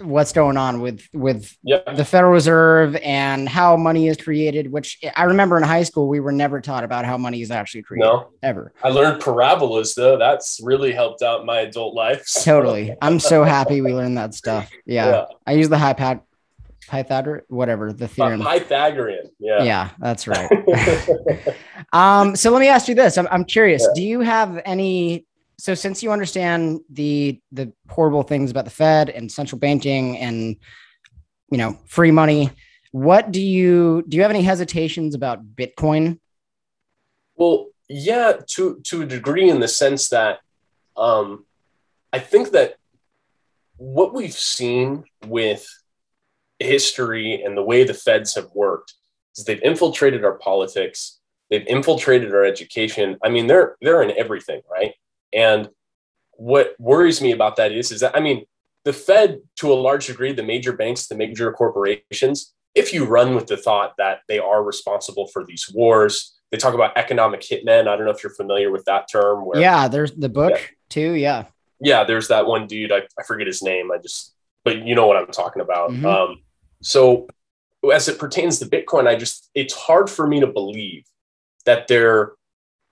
what's 0.00 0.32
going 0.32 0.56
on 0.56 0.80
with 0.80 1.06
with 1.12 1.56
yeah. 1.62 1.80
the 1.94 2.04
Federal 2.04 2.32
Reserve 2.32 2.96
and 2.96 3.48
how 3.48 3.76
money 3.76 4.08
is 4.08 4.16
created. 4.16 4.70
Which 4.70 4.98
I 5.16 5.24
remember 5.24 5.56
in 5.56 5.62
high 5.62 5.82
school 5.82 6.08
we 6.08 6.20
were 6.20 6.32
never 6.32 6.60
taught 6.60 6.84
about 6.84 7.04
how 7.04 7.16
money 7.18 7.42
is 7.42 7.50
actually 7.50 7.82
created. 7.82 8.06
No, 8.06 8.30
ever. 8.42 8.72
I 8.82 8.88
learned 8.88 9.20
parabolas 9.20 9.94
though. 9.94 10.18
That's 10.18 10.60
really 10.62 10.92
helped 10.92 11.22
out 11.22 11.44
my 11.44 11.60
adult 11.60 11.94
life. 11.94 12.26
Totally. 12.42 12.94
I'm 13.02 13.20
so 13.20 13.44
happy 13.56 13.80
we 13.80 13.94
learned 13.94 14.18
that 14.18 14.34
stuff. 14.34 14.70
Yeah, 14.86 15.10
yeah. 15.10 15.24
I 15.46 15.52
use 15.52 15.68
the 15.68 15.76
Pythag- 15.76 16.22
Pythagorean, 16.88 17.44
whatever 17.48 17.92
the 17.92 18.08
theorem. 18.08 18.42
Uh, 18.42 18.52
Pythagorean. 18.52 19.30
Yeah. 19.38 19.62
Yeah, 19.62 19.90
that's 19.98 20.26
right. 20.26 20.50
um. 21.92 22.36
So 22.36 22.50
let 22.50 22.60
me 22.60 22.68
ask 22.68 22.88
you 22.88 22.94
this. 22.94 23.16
I'm 23.18 23.28
I'm 23.30 23.44
curious. 23.44 23.82
Yeah. 23.82 23.92
Do 23.94 24.02
you 24.02 24.20
have 24.20 24.60
any 24.64 25.26
so 25.60 25.74
since 25.74 26.02
you 26.02 26.10
understand 26.10 26.80
the 26.90 27.40
the 27.52 27.72
horrible 27.88 28.22
things 28.22 28.50
about 28.50 28.64
the 28.64 28.70
Fed 28.70 29.10
and 29.10 29.30
central 29.30 29.58
banking 29.58 30.16
and 30.16 30.56
you 31.50 31.58
know 31.58 31.78
free 31.86 32.10
money, 32.10 32.50
what 32.92 33.30
do 33.30 33.42
you 33.42 34.02
do? 34.08 34.16
You 34.16 34.22
have 34.22 34.30
any 34.30 34.42
hesitations 34.42 35.14
about 35.14 35.44
Bitcoin? 35.54 36.18
Well, 37.36 37.68
yeah, 37.88 38.34
to 38.54 38.80
to 38.84 39.02
a 39.02 39.06
degree, 39.06 39.50
in 39.50 39.60
the 39.60 39.68
sense 39.68 40.08
that 40.08 40.38
um, 40.96 41.44
I 42.12 42.20
think 42.20 42.52
that 42.52 42.76
what 43.76 44.14
we've 44.14 44.32
seen 44.32 45.04
with 45.26 45.66
history 46.58 47.42
and 47.42 47.56
the 47.56 47.62
way 47.62 47.84
the 47.84 47.94
Feds 47.94 48.34
have 48.34 48.48
worked 48.54 48.94
is 49.36 49.44
they've 49.44 49.62
infiltrated 49.62 50.24
our 50.24 50.38
politics, 50.38 51.20
they've 51.50 51.66
infiltrated 51.66 52.32
our 52.34 52.44
education. 52.44 53.18
I 53.22 53.28
mean, 53.28 53.46
they're 53.46 53.76
they're 53.82 54.02
in 54.02 54.16
everything, 54.16 54.62
right? 54.70 54.94
And 55.32 55.68
what 56.32 56.74
worries 56.78 57.20
me 57.20 57.32
about 57.32 57.56
that 57.56 57.72
is, 57.72 57.92
is 57.92 58.00
that 58.00 58.16
I 58.16 58.20
mean, 58.20 58.44
the 58.84 58.92
Fed, 58.92 59.40
to 59.56 59.72
a 59.72 59.74
large 59.74 60.06
degree, 60.06 60.32
the 60.32 60.42
major 60.42 60.72
banks, 60.72 61.06
the 61.06 61.14
major 61.14 61.52
corporations, 61.52 62.54
if 62.74 62.94
you 62.94 63.04
run 63.04 63.34
with 63.34 63.46
the 63.46 63.56
thought 63.56 63.94
that 63.98 64.20
they 64.28 64.38
are 64.38 64.62
responsible 64.62 65.26
for 65.26 65.44
these 65.44 65.70
wars, 65.74 66.38
they 66.50 66.56
talk 66.56 66.74
about 66.74 66.96
economic 66.96 67.42
hitmen. 67.42 67.88
I 67.88 67.96
don't 67.96 68.04
know 68.04 68.10
if 68.10 68.22
you're 68.22 68.34
familiar 68.34 68.70
with 68.70 68.84
that 68.86 69.08
term. 69.10 69.44
Where, 69.44 69.60
yeah, 69.60 69.86
there's 69.88 70.12
the 70.12 70.28
book 70.28 70.52
yeah. 70.52 70.66
too. 70.88 71.12
Yeah. 71.12 71.44
Yeah, 71.80 72.04
there's 72.04 72.28
that 72.28 72.46
one 72.46 72.66
dude. 72.66 72.92
I, 72.92 73.02
I 73.18 73.22
forget 73.26 73.46
his 73.46 73.62
name. 73.62 73.90
I 73.92 73.98
just, 73.98 74.34
but 74.64 74.86
you 74.86 74.94
know 74.94 75.06
what 75.06 75.16
I'm 75.16 75.26
talking 75.26 75.62
about. 75.62 75.90
Mm-hmm. 75.90 76.06
Um, 76.06 76.42
so 76.82 77.28
as 77.92 78.08
it 78.08 78.18
pertains 78.18 78.58
to 78.58 78.66
Bitcoin, 78.66 79.06
I 79.06 79.16
just, 79.16 79.50
it's 79.54 79.74
hard 79.74 80.10
for 80.10 80.26
me 80.26 80.40
to 80.40 80.46
believe 80.46 81.04
that 81.66 81.88
there 81.88 82.32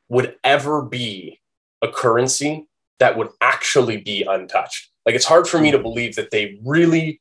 would 0.09 0.37
ever 0.43 0.83
be 0.83 1.41
a 1.83 1.89
currency 1.89 2.67
that 2.99 3.17
would 3.17 3.29
actually 3.41 3.99
be 3.99 4.25
untouched. 4.25 4.91
Like 5.07 5.15
it's 5.15 5.25
hard 5.25 5.47
for 5.47 5.59
me 5.59 5.71
to 5.71 5.79
believe 5.79 6.17
that 6.17 6.31
they 6.31 6.59
really 6.65 7.21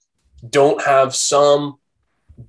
don't 0.49 0.81
have 0.83 1.15
some 1.15 1.75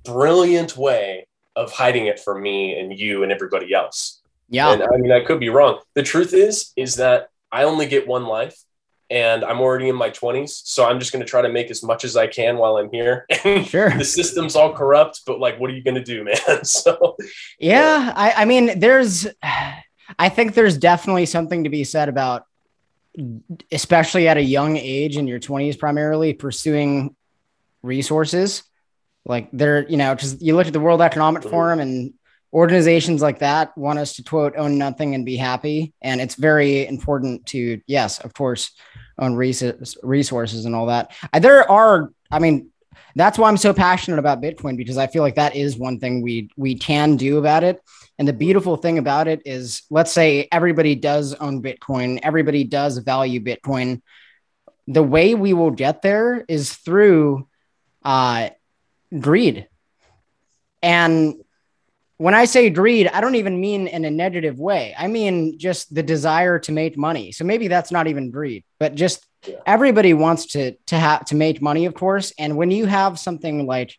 brilliant 0.03 0.77
way 0.77 1.27
of 1.55 1.71
hiding 1.71 2.07
it 2.07 2.19
from 2.19 2.41
me 2.41 2.77
and 2.79 2.97
you 2.97 3.23
and 3.23 3.31
everybody 3.31 3.73
else. 3.73 4.21
Yeah. 4.49 4.73
And 4.73 4.83
I 4.83 4.97
mean, 4.97 5.11
I 5.11 5.23
could 5.23 5.39
be 5.39 5.49
wrong. 5.49 5.79
The 5.93 6.03
truth 6.03 6.33
is, 6.33 6.71
is 6.75 6.95
that 6.95 7.29
I 7.51 7.63
only 7.63 7.85
get 7.85 8.07
one 8.07 8.25
life 8.25 8.57
and 9.09 9.43
I'm 9.43 9.59
already 9.59 9.89
in 9.89 9.95
my 9.95 10.09
20s. 10.09 10.61
So 10.65 10.85
I'm 10.85 10.99
just 10.99 11.11
going 11.11 11.23
to 11.23 11.29
try 11.29 11.41
to 11.41 11.49
make 11.49 11.71
as 11.71 11.83
much 11.83 12.03
as 12.03 12.15
I 12.15 12.27
can 12.27 12.57
while 12.57 12.77
I'm 12.77 12.91
here. 12.91 13.25
sure. 13.65 13.89
the 13.97 14.05
system's 14.05 14.55
all 14.55 14.73
corrupt, 14.73 15.21
but 15.25 15.39
like, 15.39 15.59
what 15.59 15.69
are 15.69 15.73
you 15.73 15.83
going 15.83 15.95
to 15.95 16.03
do, 16.03 16.23
man? 16.47 16.63
so, 16.63 17.15
yeah, 17.59 18.13
I, 18.15 18.33
I 18.37 18.45
mean, 18.45 18.79
there's, 18.79 19.27
I 20.17 20.29
think 20.29 20.53
there's 20.53 20.77
definitely 20.77 21.25
something 21.25 21.65
to 21.65 21.69
be 21.69 21.83
said 21.83 22.09
about, 22.09 22.45
especially 23.71 24.27
at 24.27 24.37
a 24.37 24.41
young 24.41 24.77
age 24.77 25.17
in 25.17 25.27
your 25.27 25.39
20s, 25.39 25.77
primarily 25.77 26.33
pursuing 26.33 27.15
resources. 27.83 28.63
Like 29.25 29.49
they're, 29.51 29.87
you 29.87 29.97
know, 29.97 30.15
because 30.15 30.41
you 30.41 30.55
look 30.55 30.67
at 30.67 30.73
the 30.73 30.79
World 30.79 31.01
Economic. 31.01 31.43
Forum 31.43 31.79
and 31.79 32.13
organizations 32.51 33.21
like 33.21 33.39
that 33.39 33.77
want 33.77 33.99
us 33.99 34.15
to 34.15 34.23
quote 34.23 34.55
own 34.57 34.77
nothing 34.79 35.13
and 35.13 35.25
be 35.25 35.37
happy. 35.37 35.93
And 36.01 36.19
it's 36.19 36.35
very 36.35 36.87
important 36.87 37.45
to, 37.47 37.79
yes, 37.85 38.19
of 38.19 38.33
course, 38.33 38.71
own 39.19 39.35
resources 39.35 40.65
and 40.65 40.75
all 40.75 40.87
that. 40.87 41.11
There 41.39 41.69
are, 41.69 42.11
I 42.31 42.39
mean, 42.39 42.71
that's 43.19 43.37
why 43.37 43.49
I'm 43.49 43.57
so 43.57 43.73
passionate 43.73 44.17
about 44.17 44.41
Bitcoin 44.41 44.77
because 44.77 44.97
I 44.97 45.07
feel 45.07 45.23
like 45.23 45.35
that 45.35 45.53
is 45.53 45.77
one 45.77 45.99
thing 45.99 46.21
we 46.21 46.49
we 46.55 46.75
can 46.75 47.17
do 47.17 47.37
about 47.37 47.65
it. 47.65 47.81
And 48.17 48.25
the 48.25 48.33
beautiful 48.33 48.77
thing 48.77 48.97
about 48.97 49.27
it 49.27 49.41
is, 49.45 49.83
let's 49.89 50.11
say 50.11 50.47
everybody 50.53 50.95
does 50.95 51.33
own 51.33 51.61
Bitcoin, 51.61 52.19
everybody 52.23 52.63
does 52.63 52.97
value 52.99 53.41
Bitcoin. 53.41 54.01
The 54.87 55.03
way 55.03 55.35
we 55.35 55.51
will 55.51 55.71
get 55.71 56.01
there 56.01 56.45
is 56.47 56.73
through 56.73 57.47
uh, 58.03 58.51
greed. 59.19 59.67
And 60.81 61.35
when 62.15 62.33
I 62.33 62.45
say 62.45 62.69
greed, 62.69 63.07
I 63.07 63.19
don't 63.19 63.35
even 63.35 63.59
mean 63.59 63.87
in 63.87 64.05
a 64.05 64.11
negative 64.11 64.57
way. 64.57 64.95
I 64.97 65.07
mean 65.07 65.59
just 65.59 65.93
the 65.93 66.03
desire 66.03 66.57
to 66.59 66.71
make 66.71 66.97
money. 66.97 67.33
So 67.33 67.43
maybe 67.43 67.67
that's 67.67 67.91
not 67.91 68.07
even 68.07 68.31
greed, 68.31 68.63
but 68.79 68.95
just 68.95 69.25
yeah. 69.45 69.55
everybody 69.65 70.13
wants 70.13 70.47
to 70.47 70.73
to 70.87 70.95
have 70.95 71.25
to 71.25 71.35
make 71.35 71.61
money, 71.61 71.85
of 71.85 71.93
course. 71.93 72.33
And 72.37 72.57
when 72.57 72.71
you 72.71 72.85
have 72.85 73.19
something 73.19 73.65
like 73.65 73.95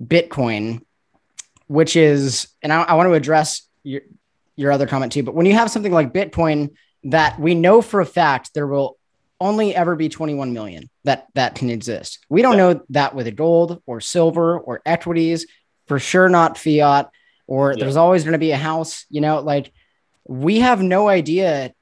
Bitcoin, 0.00 0.82
which 1.66 1.96
is, 1.96 2.48
and 2.62 2.72
I, 2.72 2.82
I 2.82 2.94
want 2.94 3.08
to 3.08 3.14
address 3.14 3.62
your, 3.82 4.02
your 4.56 4.72
other 4.72 4.86
comment 4.86 5.12
too, 5.12 5.22
but 5.22 5.34
when 5.34 5.46
you 5.46 5.54
have 5.54 5.70
something 5.70 5.92
like 5.92 6.12
Bitcoin 6.12 6.70
that 7.04 7.38
we 7.38 7.54
know 7.54 7.82
for 7.82 8.00
a 8.00 8.06
fact 8.06 8.54
there 8.54 8.66
will 8.66 8.98
only 9.40 9.74
ever 9.74 9.94
be 9.96 10.08
21 10.08 10.52
million 10.52 10.88
that 11.04 11.26
that 11.34 11.54
can 11.54 11.70
exist. 11.70 12.24
We 12.28 12.42
don't 12.42 12.52
yeah. 12.52 12.72
know 12.72 12.80
that 12.90 13.14
with 13.14 13.34
gold 13.36 13.82
or 13.86 14.00
silver 14.00 14.58
or 14.58 14.80
equities, 14.86 15.46
for 15.86 15.98
sure 15.98 16.28
not 16.28 16.56
fiat, 16.56 17.10
or 17.46 17.72
yeah. 17.72 17.80
there's 17.80 17.96
always 17.96 18.24
going 18.24 18.32
to 18.32 18.38
be 18.38 18.52
a 18.52 18.56
house, 18.56 19.04
you 19.10 19.20
know, 19.20 19.40
like 19.40 19.72
we 20.26 20.60
have 20.60 20.80
no 20.80 21.08
idea. 21.08 21.74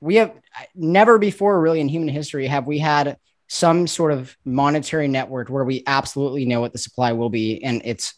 We 0.00 0.16
have 0.16 0.32
never 0.74 1.18
before 1.18 1.60
really 1.60 1.80
in 1.80 1.88
human 1.88 2.08
history 2.08 2.46
have 2.46 2.66
we 2.66 2.78
had 2.78 3.16
some 3.48 3.86
sort 3.86 4.12
of 4.12 4.36
monetary 4.44 5.08
network 5.08 5.48
where 5.48 5.64
we 5.64 5.82
absolutely 5.86 6.44
know 6.44 6.60
what 6.60 6.72
the 6.72 6.78
supply 6.78 7.12
will 7.12 7.30
be 7.30 7.64
and 7.64 7.80
it's 7.84 8.14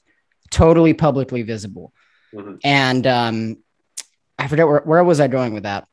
totally 0.51 0.93
publicly 0.93 1.43
visible. 1.43 1.93
Mm-hmm. 2.35 2.57
And 2.65 3.07
um, 3.07 3.57
I 4.39 4.49
forget 4.49 4.67
where, 4.67 4.81
where 4.81 5.05
was 5.05 5.21
I 5.21 5.29
going 5.29 5.55
with 5.55 5.63
that. 5.63 5.87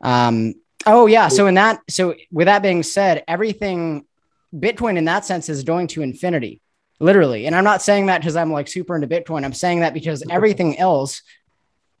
Um, 0.00 0.54
oh 0.86 1.06
yeah. 1.06 1.28
So 1.28 1.46
in 1.46 1.54
that, 1.54 1.80
so 1.88 2.14
with 2.32 2.46
that 2.46 2.62
being 2.62 2.82
said, 2.82 3.24
everything 3.28 4.06
Bitcoin 4.54 4.96
in 4.96 5.04
that 5.04 5.24
sense 5.24 5.48
is 5.48 5.62
going 5.62 5.88
to 5.88 6.02
infinity, 6.02 6.62
literally. 7.00 7.46
And 7.46 7.54
I'm 7.54 7.64
not 7.64 7.82
saying 7.82 8.06
that 8.06 8.20
because 8.20 8.36
I'm 8.36 8.52
like 8.52 8.68
super 8.68 8.94
into 8.94 9.06
Bitcoin. 9.06 9.44
I'm 9.44 9.52
saying 9.52 9.80
that 9.80 9.94
because 9.94 10.22
everything 10.30 10.78
else, 10.78 11.22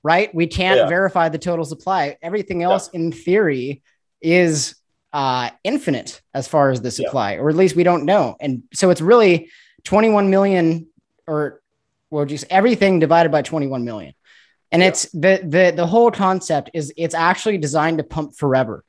right? 0.08 0.34
We 0.34 0.46
can't 0.46 0.78
yeah. 0.78 0.88
verify 0.88 1.28
the 1.28 1.36
total 1.36 1.66
supply. 1.66 2.16
Everything 2.22 2.62
else 2.62 2.88
yeah. 2.90 3.00
in 3.00 3.12
theory 3.12 3.82
is 4.22 4.74
uh, 5.12 5.50
infinite 5.62 6.22
as 6.32 6.48
far 6.48 6.70
as 6.70 6.80
the 6.80 6.90
supply, 6.90 7.34
yeah. 7.34 7.40
or 7.40 7.50
at 7.50 7.56
least 7.56 7.76
we 7.76 7.82
don't 7.82 8.06
know. 8.06 8.34
And 8.40 8.62
so 8.72 8.88
it's 8.88 9.02
really 9.02 9.50
21 9.84 10.30
million 10.30 10.86
or 11.26 11.60
well, 12.08 12.24
just 12.24 12.46
everything 12.48 13.00
divided 13.00 13.30
by 13.30 13.42
21 13.42 13.84
million. 13.84 14.14
And 14.72 14.82
it's 14.82 15.02
the 15.12 15.40
the 15.44 15.74
the 15.76 15.86
whole 15.86 16.10
concept 16.10 16.70
is 16.72 16.90
it's 16.96 17.14
actually 17.14 17.58
designed 17.58 17.98
to 17.98 18.04
pump 18.04 18.34
forever. 18.34 18.84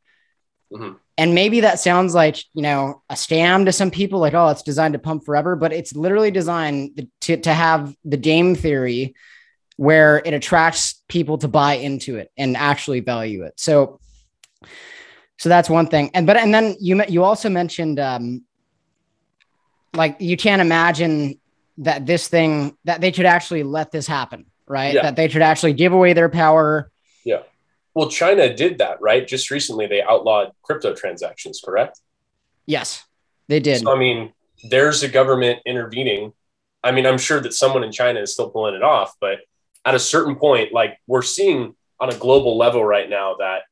Mm-hmm. 0.71 0.93
And 1.17 1.35
maybe 1.35 1.59
that 1.61 1.81
sounds 1.81 2.15
like, 2.15 2.37
you 2.53 2.61
know, 2.61 3.01
a 3.09 3.15
scam 3.15 3.65
to 3.65 3.73
some 3.73 3.91
people, 3.91 4.19
like, 4.19 4.33
oh, 4.33 4.47
it's 4.49 4.63
designed 4.63 4.93
to 4.93 4.99
pump 4.99 5.25
forever, 5.25 5.57
but 5.57 5.73
it's 5.73 5.93
literally 5.93 6.31
designed 6.31 7.09
to, 7.21 7.35
to 7.35 7.53
have 7.53 7.93
the 8.05 8.15
game 8.15 8.55
theory 8.55 9.15
where 9.79 10.21
it 10.25 10.33
attracts 10.33 11.01
people 11.07 11.37
to 11.37 11.47
buy 11.47 11.75
into 11.75 12.17
it 12.17 12.29
and 12.37 12.57
actually 12.57 12.99
value 12.99 13.43
it. 13.43 13.53
So, 13.55 14.01
so 15.37 15.47
that's 15.47 15.69
one 15.69 15.87
thing. 15.87 16.11
And, 16.13 16.27
but, 16.27 16.35
and 16.35 16.53
then 16.53 16.75
you, 16.81 17.01
you 17.07 17.23
also 17.23 17.47
mentioned, 17.47 17.97
um, 17.97 18.43
like 19.93 20.17
you 20.19 20.35
can't 20.35 20.61
imagine 20.61 21.39
that 21.77 22.05
this 22.05 22.27
thing 22.27 22.75
that 22.83 22.99
they 22.99 23.13
should 23.13 23.25
actually 23.25 23.63
let 23.63 23.89
this 23.89 24.05
happen, 24.05 24.47
right? 24.67 24.93
Yeah. 24.93 25.03
That 25.03 25.15
they 25.15 25.29
should 25.29 25.41
actually 25.41 25.71
give 25.71 25.93
away 25.93 26.11
their 26.11 26.27
power. 26.27 26.91
Yeah. 27.23 27.43
Well, 27.93 28.09
China 28.09 28.53
did 28.53 28.79
that, 28.79 28.99
right? 28.99 29.25
Just 29.25 29.49
recently, 29.49 29.87
they 29.87 30.01
outlawed 30.01 30.51
crypto 30.61 30.93
transactions, 30.93 31.61
correct? 31.63 32.01
Yes, 32.65 33.05
they 33.47 33.61
did. 33.61 33.83
So, 33.83 33.95
I 33.95 33.97
mean, 33.97 34.33
there's 34.69 35.03
a 35.03 35.07
government 35.07 35.59
intervening 35.65 36.33
I 36.83 36.91
mean, 36.91 37.05
I'm 37.05 37.17
sure 37.17 37.41
that 37.41 37.53
someone 37.53 37.83
in 37.83 37.91
China 37.91 38.21
is 38.21 38.33
still 38.33 38.49
pulling 38.49 38.75
it 38.75 38.83
off, 38.83 39.13
but 39.19 39.39
at 39.85 39.95
a 39.95 39.99
certain 39.99 40.35
point, 40.35 40.73
like 40.73 40.97
we're 41.07 41.21
seeing 41.21 41.75
on 41.99 42.09
a 42.09 42.15
global 42.15 42.57
level 42.57 42.83
right 42.83 43.09
now 43.09 43.35
that 43.39 43.63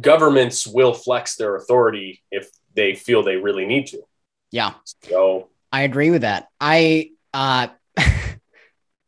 governments 0.00 0.66
will 0.66 0.92
flex 0.92 1.36
their 1.36 1.56
authority 1.56 2.22
if 2.30 2.48
they 2.74 2.94
feel 2.94 3.22
they 3.22 3.36
really 3.36 3.66
need 3.66 3.86
to. 3.88 4.02
Yeah. 4.50 4.74
So 5.04 5.48
I 5.72 5.82
agree 5.82 6.10
with 6.10 6.22
that. 6.22 6.48
I 6.60 7.10
uh 7.32 7.68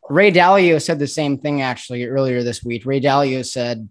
Ray 0.09 0.33
Dalio 0.33 0.83
said 0.83 0.99
the 0.99 1.07
same 1.07 1.39
thing 1.39 1.63
actually 1.63 2.05
earlier 2.05 2.43
this 2.43 2.65
week. 2.65 2.85
Ray 2.85 3.01
Dalio 3.01 3.45
said, 3.45 3.89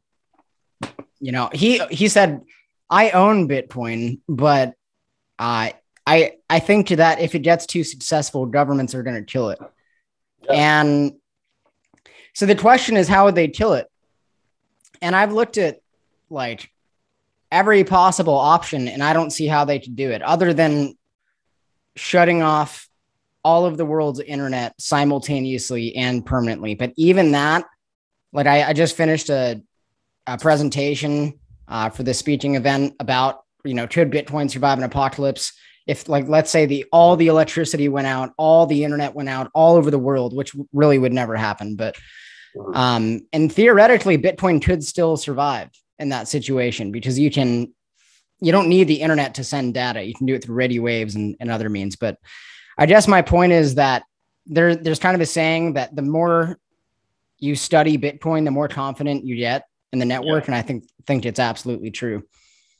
you 1.19 1.31
know, 1.31 1.49
he 1.53 1.79
he 1.87 2.07
said, 2.07 2.41
I 2.89 3.11
own 3.11 3.47
Bitcoin, 3.47 4.19
but 4.27 4.73
uh, 5.37 5.71
I 6.05 6.33
I 6.49 6.59
think 6.59 6.87
to 6.87 6.97
that 6.97 7.21
if 7.21 7.35
it 7.35 7.39
gets 7.39 7.65
too 7.65 7.83
successful, 7.83 8.45
governments 8.45 8.95
are 8.95 9.03
going 9.03 9.15
to 9.15 9.31
kill 9.31 9.51
it. 9.51 9.59
Yeah. 10.43 10.53
And 10.53 11.13
so 12.39 12.45
the 12.45 12.55
question 12.55 12.95
is, 12.95 13.09
how 13.09 13.25
would 13.25 13.35
they 13.35 13.49
kill 13.49 13.73
it? 13.73 13.91
And 15.01 15.13
I've 15.13 15.33
looked 15.33 15.57
at 15.57 15.81
like 16.29 16.71
every 17.51 17.83
possible 17.83 18.37
option, 18.37 18.87
and 18.87 19.03
I 19.03 19.11
don't 19.11 19.31
see 19.31 19.45
how 19.45 19.65
they 19.65 19.77
could 19.77 19.97
do 19.97 20.09
it 20.11 20.21
other 20.21 20.53
than 20.53 20.97
shutting 21.97 22.41
off 22.41 22.87
all 23.43 23.65
of 23.65 23.75
the 23.75 23.83
world's 23.83 24.21
internet 24.21 24.73
simultaneously 24.79 25.93
and 25.97 26.25
permanently. 26.25 26.75
But 26.75 26.93
even 26.95 27.33
that, 27.33 27.65
like 28.31 28.47
I, 28.47 28.69
I 28.69 28.71
just 28.71 28.95
finished 28.95 29.29
a, 29.29 29.61
a 30.25 30.37
presentation 30.37 31.37
uh, 31.67 31.89
for 31.89 32.03
the 32.03 32.13
speaking 32.13 32.55
event 32.55 32.95
about 33.01 33.43
you 33.65 33.73
know 33.73 33.85
could 33.85 34.11
Bitcoin 34.11 34.49
survive 34.49 34.77
an 34.77 34.85
apocalypse? 34.85 35.51
If 35.87 36.07
like 36.07 36.29
let's 36.29 36.51
say 36.51 36.67
the 36.67 36.85
all 36.93 37.17
the 37.17 37.27
electricity 37.27 37.89
went 37.89 38.07
out, 38.07 38.31
all 38.37 38.65
the 38.65 38.85
internet 38.85 39.13
went 39.13 39.27
out 39.27 39.51
all 39.53 39.75
over 39.75 39.91
the 39.91 39.99
world, 39.99 40.33
which 40.33 40.55
really 40.71 40.97
would 40.97 41.11
never 41.11 41.35
happen. 41.35 41.75
But 41.75 41.97
mm-hmm. 42.55 42.75
um, 42.75 43.21
and 43.33 43.51
theoretically, 43.51 44.17
Bitcoin 44.17 44.63
could 44.63 44.83
still 44.83 45.17
survive 45.17 45.69
in 45.97 46.09
that 46.09 46.27
situation 46.27 46.91
because 46.91 47.19
you 47.19 47.29
can 47.29 47.73
you 48.41 48.51
don't 48.51 48.69
need 48.69 48.85
the 48.85 49.01
internet 49.01 49.35
to 49.35 49.43
send 49.43 49.73
data. 49.73 50.01
You 50.01 50.13
can 50.13 50.25
do 50.25 50.35
it 50.35 50.43
through 50.43 50.55
radio 50.55 50.81
waves 50.81 51.15
and, 51.15 51.35
and 51.39 51.51
other 51.51 51.69
means. 51.69 51.95
But 51.95 52.17
I 52.77 52.85
guess 52.85 53.07
my 53.07 53.21
point 53.21 53.51
is 53.51 53.75
that 53.75 54.03
there, 54.45 54.75
there's 54.75 54.99
kind 54.99 55.15
of 55.15 55.21
a 55.21 55.25
saying 55.25 55.73
that 55.73 55.95
the 55.95 56.01
more 56.01 56.57
you 57.37 57.55
study 57.55 57.97
Bitcoin, 57.97 58.45
the 58.45 58.51
more 58.51 58.67
confident 58.67 59.25
you 59.25 59.35
get 59.35 59.65
in 59.91 59.99
the 59.99 60.05
network. 60.05 60.43
Yeah. 60.43 60.47
And 60.47 60.55
I 60.55 60.61
think 60.61 60.85
think 61.05 61.25
it's 61.25 61.39
absolutely 61.39 61.91
true. 61.91 62.23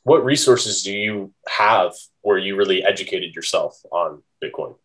What 0.04 0.24
resources 0.24 0.84
do 0.84 0.94
you 0.94 1.34
have 1.48 1.94
where 2.22 2.38
you 2.38 2.56
really 2.56 2.84
educated 2.84 3.36
yourself 3.36 3.80
on 3.92 4.24
Bitcoin? 4.44 4.76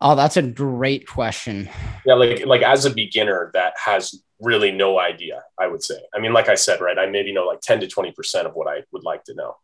Oh, 0.00 0.14
that's 0.14 0.36
a 0.36 0.42
great 0.42 1.06
question. 1.06 1.68
Yeah, 2.04 2.14
like 2.14 2.44
like 2.46 2.62
as 2.62 2.84
a 2.84 2.90
beginner 2.90 3.50
that 3.54 3.74
has 3.82 4.20
really 4.40 4.70
no 4.70 4.98
idea, 4.98 5.42
I 5.58 5.66
would 5.66 5.82
say. 5.82 5.98
I 6.14 6.18
mean, 6.18 6.32
like 6.32 6.48
I 6.48 6.54
said, 6.54 6.80
right, 6.80 6.98
I 6.98 7.06
maybe 7.06 7.32
know 7.32 7.44
like 7.44 7.60
10 7.60 7.80
to 7.80 7.86
20% 7.86 8.46
of 8.46 8.54
what 8.54 8.68
I 8.68 8.82
would 8.92 9.02
like 9.02 9.24
to 9.24 9.34
know. 9.34 9.56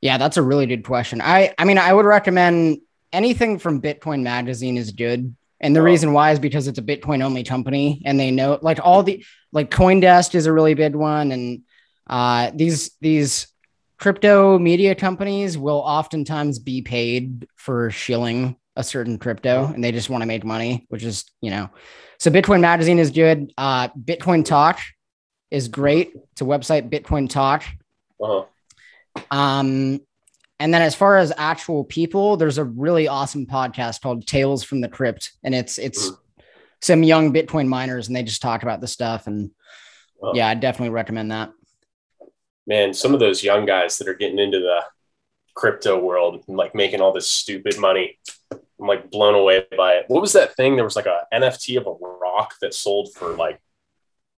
Yeah, 0.00 0.18
that's 0.18 0.36
a 0.36 0.42
really 0.42 0.66
good 0.66 0.84
question. 0.84 1.20
I 1.20 1.54
I 1.58 1.64
mean, 1.64 1.78
I 1.78 1.92
would 1.92 2.06
recommend 2.06 2.78
anything 3.12 3.58
from 3.58 3.82
Bitcoin 3.82 4.22
Magazine 4.22 4.76
is 4.76 4.92
good. 4.92 5.34
And 5.60 5.76
the 5.76 5.80
oh. 5.80 5.84
reason 5.84 6.12
why 6.12 6.32
is 6.32 6.38
because 6.38 6.68
it's 6.68 6.78
a 6.78 6.82
Bitcoin 6.82 7.22
only 7.22 7.44
company 7.44 8.02
and 8.06 8.18
they 8.18 8.30
know 8.30 8.58
like 8.62 8.78
all 8.82 9.02
the 9.02 9.24
like 9.52 9.70
Coindesk 9.70 10.34
is 10.34 10.46
a 10.46 10.52
really 10.52 10.74
big 10.74 10.94
one. 10.94 11.32
And 11.32 11.62
uh, 12.06 12.50
these 12.54 12.92
these 13.00 13.48
crypto 13.98 14.58
media 14.58 14.94
companies 14.94 15.58
will 15.58 15.80
oftentimes 15.80 16.58
be 16.58 16.80
paid 16.80 17.46
for 17.56 17.90
shilling 17.90 18.56
a 18.76 18.82
certain 18.82 19.18
crypto 19.18 19.66
and 19.66 19.84
they 19.84 19.92
just 19.92 20.08
want 20.08 20.22
to 20.22 20.26
make 20.26 20.44
money, 20.44 20.86
which 20.88 21.02
is, 21.02 21.26
you 21.42 21.50
know, 21.50 21.68
so 22.20 22.30
Bitcoin 22.30 22.60
Magazine 22.60 22.98
is 22.98 23.10
good. 23.10 23.52
Uh, 23.56 23.88
Bitcoin 23.88 24.44
Talk 24.44 24.78
is 25.50 25.68
great. 25.68 26.12
It's 26.32 26.42
a 26.42 26.44
website, 26.44 26.90
Bitcoin 26.90 27.30
Talk. 27.30 27.64
Uh-huh. 28.20 28.44
Um, 29.30 30.00
and 30.60 30.74
then 30.74 30.82
as 30.82 30.94
far 30.94 31.16
as 31.16 31.32
actual 31.38 31.82
people, 31.82 32.36
there's 32.36 32.58
a 32.58 32.64
really 32.64 33.08
awesome 33.08 33.46
podcast 33.46 34.02
called 34.02 34.26
Tales 34.26 34.62
from 34.62 34.82
the 34.82 34.88
Crypt, 34.88 35.32
and 35.42 35.54
it's 35.54 35.78
it's 35.78 36.12
some 36.82 37.02
young 37.02 37.32
Bitcoin 37.32 37.66
miners, 37.66 38.06
and 38.06 38.14
they 38.14 38.22
just 38.22 38.42
talk 38.42 38.62
about 38.62 38.82
the 38.82 38.86
stuff. 38.86 39.26
And 39.26 39.50
yeah, 40.34 40.46
I 40.46 40.54
definitely 40.54 40.90
recommend 40.90 41.30
that. 41.30 41.52
Man, 42.66 42.92
some 42.92 43.14
of 43.14 43.20
those 43.20 43.42
young 43.42 43.64
guys 43.64 43.96
that 43.96 44.08
are 44.08 44.14
getting 44.14 44.38
into 44.38 44.58
the 44.58 44.82
crypto 45.54 45.98
world 45.98 46.44
and 46.46 46.56
like 46.58 46.74
making 46.74 47.00
all 47.00 47.12
this 47.12 47.28
stupid 47.28 47.78
money, 47.78 48.18
I'm 48.80 48.86
like 48.86 49.10
blown 49.10 49.34
away 49.34 49.64
by 49.76 49.94
it. 49.94 50.06
What 50.08 50.22
was 50.22 50.32
that 50.32 50.56
thing? 50.56 50.76
There 50.76 50.84
was 50.84 50.96
like 50.96 51.06
a 51.06 51.26
NFT 51.32 51.76
of 51.76 51.86
a 51.86 51.92
rock 51.92 52.54
that 52.60 52.74
sold 52.74 53.12
for 53.14 53.34
like 53.34 53.60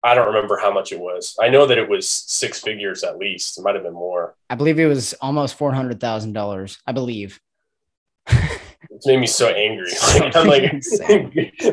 I 0.04 0.14
don't 0.14 0.26
remember 0.26 0.58
how 0.58 0.72
much 0.72 0.90
it 0.90 0.98
was. 0.98 1.36
I 1.40 1.48
know 1.48 1.64
that 1.66 1.78
it 1.78 1.88
was 1.88 2.08
six 2.08 2.60
figures 2.60 3.04
at 3.04 3.18
least. 3.18 3.56
It 3.56 3.62
might 3.62 3.76
have 3.76 3.84
been 3.84 3.92
more. 3.92 4.34
I 4.50 4.56
believe 4.56 4.80
it 4.80 4.86
was 4.86 5.14
almost 5.14 5.54
four 5.54 5.72
hundred 5.72 6.00
thousand 6.00 6.32
dollars. 6.32 6.78
I 6.86 6.92
believe. 6.92 7.40
it 8.26 8.60
made 9.06 9.20
me 9.20 9.28
so 9.28 9.48
angry. 9.48 9.92
Like, 10.14 10.36
I'm 10.36 10.48
like, 10.48 10.82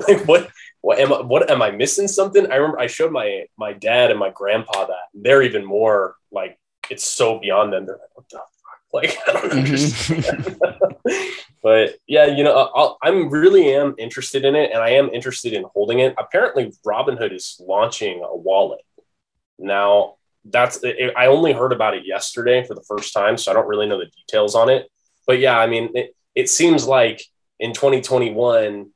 like, 0.07 0.27
what? 0.27 0.49
What 0.81 0.99
am 0.99 1.11
I? 1.11 1.21
What 1.21 1.49
am 1.49 1.61
I 1.61 1.71
missing? 1.71 2.07
Something? 2.07 2.51
I 2.51 2.55
remember 2.55 2.79
I 2.79 2.87
showed 2.87 3.11
my 3.11 3.45
my 3.57 3.73
dad 3.73 4.11
and 4.11 4.19
my 4.19 4.29
grandpa 4.29 4.85
that. 4.85 5.09
They're 5.13 5.41
even 5.41 5.65
more 5.65 6.15
like 6.31 6.59
it's 6.89 7.05
so 7.05 7.39
beyond 7.39 7.73
them. 7.73 7.87
They're 7.87 7.95
like, 7.95 8.15
what 8.15 8.29
the 8.29 8.41
like 8.93 9.17
I 9.27 9.33
don't 9.33 9.51
mm-hmm. 9.51 9.59
understand. 9.59 10.59
but 11.63 11.97
yeah, 12.07 12.25
you 12.25 12.43
know, 12.43 12.97
i 13.01 13.07
am 13.07 13.29
really 13.29 13.73
am 13.73 13.95
interested 13.97 14.45
in 14.45 14.55
it, 14.55 14.71
and 14.71 14.81
I 14.81 14.91
am 14.91 15.09
interested 15.09 15.53
in 15.53 15.65
holding 15.73 15.99
it. 15.99 16.15
Apparently, 16.17 16.73
Robinhood 16.85 17.33
is 17.33 17.61
launching 17.65 18.23
a 18.23 18.35
wallet 18.35 18.81
now. 19.57 20.15
That's 20.45 20.79
it, 20.83 21.13
I 21.17 21.27
only 21.27 21.51
heard 21.53 21.73
about 21.73 21.95
it 21.95 22.05
yesterday 22.05 22.63
for 22.65 22.73
the 22.73 22.83
first 22.83 23.13
time, 23.13 23.37
so 23.37 23.51
I 23.51 23.53
don't 23.53 23.67
really 23.67 23.87
know 23.87 23.99
the 23.99 24.05
details 24.05 24.55
on 24.55 24.69
it. 24.69 24.89
But 25.27 25.39
yeah, 25.39 25.59
I 25.59 25.67
mean, 25.67 25.89
it, 25.93 26.15
it 26.33 26.49
seems 26.49 26.87
like 26.87 27.23
in 27.59 27.73
2021, 27.73 28.89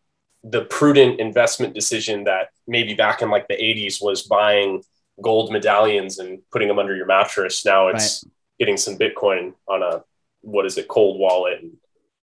the 0.46 0.66
prudent 0.66 1.20
investment 1.20 1.74
decision 1.74 2.24
that 2.24 2.48
maybe 2.66 2.94
back 2.94 3.22
in 3.22 3.30
like 3.30 3.48
the 3.48 3.56
80s 3.56 4.02
was 4.02 4.24
buying 4.24 4.82
gold 5.22 5.52
medallions 5.52 6.18
and 6.18 6.40
putting 6.52 6.70
them 6.70 6.80
under 6.80 6.96
your 6.96 7.06
mattress. 7.06 7.66
Now 7.66 7.90
it's 7.90 8.24
right 8.24 8.34
getting 8.64 8.78
some 8.78 8.98
Bitcoin 8.98 9.54
on 9.68 9.84
a 9.84 10.04
what 10.40 10.66
is 10.66 10.78
it 10.78 10.88
cold 10.88 11.20
wallet 11.20 11.60
and 11.62 11.74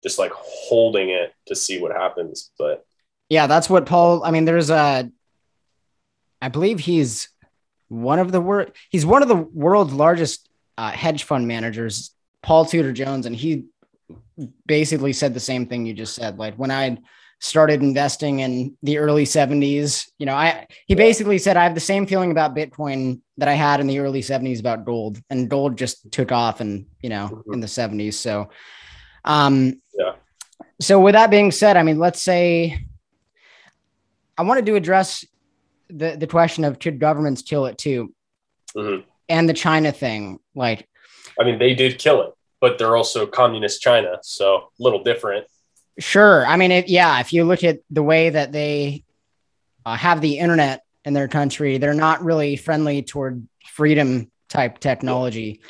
just 0.02 0.18
like 0.18 0.32
holding 0.34 1.10
it 1.10 1.34
to 1.46 1.54
see 1.54 1.78
what 1.78 1.92
happens. 1.92 2.50
But 2.58 2.86
yeah, 3.28 3.46
that's 3.46 3.68
what 3.68 3.84
Paul. 3.84 4.24
I 4.24 4.30
mean, 4.30 4.46
there's 4.46 4.70
a. 4.70 5.10
I 6.40 6.48
believe 6.48 6.80
he's 6.80 7.28
one 7.88 8.18
of 8.18 8.32
the 8.32 8.40
world. 8.40 8.72
He's 8.88 9.04
one 9.04 9.22
of 9.22 9.28
the 9.28 9.36
world's 9.36 9.92
largest 9.92 10.48
uh, 10.78 10.90
hedge 10.90 11.24
fund 11.24 11.46
managers, 11.46 12.14
Paul 12.42 12.64
Tudor 12.64 12.92
Jones, 12.92 13.26
and 13.26 13.36
he 13.36 13.66
basically 14.64 15.12
said 15.12 15.34
the 15.34 15.40
same 15.40 15.66
thing 15.66 15.84
you 15.84 15.92
just 15.92 16.14
said. 16.14 16.38
Like 16.38 16.54
when 16.54 16.70
I 16.70 16.98
started 17.42 17.82
investing 17.82 18.38
in 18.38 18.76
the 18.84 18.98
early 18.98 19.24
70s. 19.24 20.08
You 20.16 20.26
know, 20.26 20.34
I 20.34 20.66
he 20.86 20.94
basically 20.94 21.38
said 21.38 21.56
I 21.56 21.64
have 21.64 21.74
the 21.74 21.80
same 21.80 22.06
feeling 22.06 22.30
about 22.30 22.54
Bitcoin 22.54 23.20
that 23.36 23.48
I 23.48 23.54
had 23.54 23.80
in 23.80 23.88
the 23.88 23.98
early 23.98 24.22
70s 24.22 24.60
about 24.60 24.84
gold, 24.84 25.18
and 25.28 25.50
gold 25.50 25.76
just 25.76 26.10
took 26.12 26.30
off 26.30 26.60
and 26.60 26.86
you 27.02 27.10
know 27.10 27.28
mm-hmm. 27.32 27.54
in 27.54 27.60
the 27.60 27.66
70s. 27.66 28.14
So, 28.14 28.48
um, 29.24 29.80
yeah. 29.92 30.12
So 30.80 31.00
with 31.00 31.14
that 31.14 31.30
being 31.30 31.50
said, 31.50 31.76
I 31.76 31.82
mean, 31.82 31.98
let's 31.98 32.22
say 32.22 32.86
I 34.38 34.42
wanted 34.42 34.64
to 34.66 34.76
address 34.76 35.24
the 35.90 36.16
the 36.16 36.28
question 36.28 36.62
of 36.62 36.78
should 36.80 37.00
governments 37.00 37.42
kill 37.42 37.66
it 37.66 37.76
too, 37.76 38.14
mm-hmm. 38.76 39.02
and 39.28 39.48
the 39.48 39.54
China 39.54 39.90
thing. 39.90 40.38
Like, 40.54 40.88
I 41.40 41.44
mean, 41.44 41.58
they 41.58 41.74
did 41.74 41.98
kill 41.98 42.22
it, 42.22 42.34
but 42.60 42.78
they're 42.78 42.96
also 42.96 43.26
communist 43.26 43.82
China, 43.82 44.18
so 44.22 44.56
a 44.56 44.62
little 44.78 45.02
different. 45.02 45.46
Sure. 45.98 46.46
I 46.46 46.56
mean, 46.56 46.72
it, 46.72 46.88
yeah, 46.88 47.20
if 47.20 47.32
you 47.32 47.44
look 47.44 47.64
at 47.64 47.80
the 47.90 48.02
way 48.02 48.30
that 48.30 48.52
they 48.52 49.04
uh, 49.84 49.96
have 49.96 50.20
the 50.20 50.38
internet 50.38 50.84
in 51.04 51.12
their 51.12 51.28
country, 51.28 51.78
they're 51.78 51.94
not 51.94 52.24
really 52.24 52.56
friendly 52.56 53.02
toward 53.02 53.46
freedom 53.66 54.30
type 54.48 54.78
technology. 54.78 55.60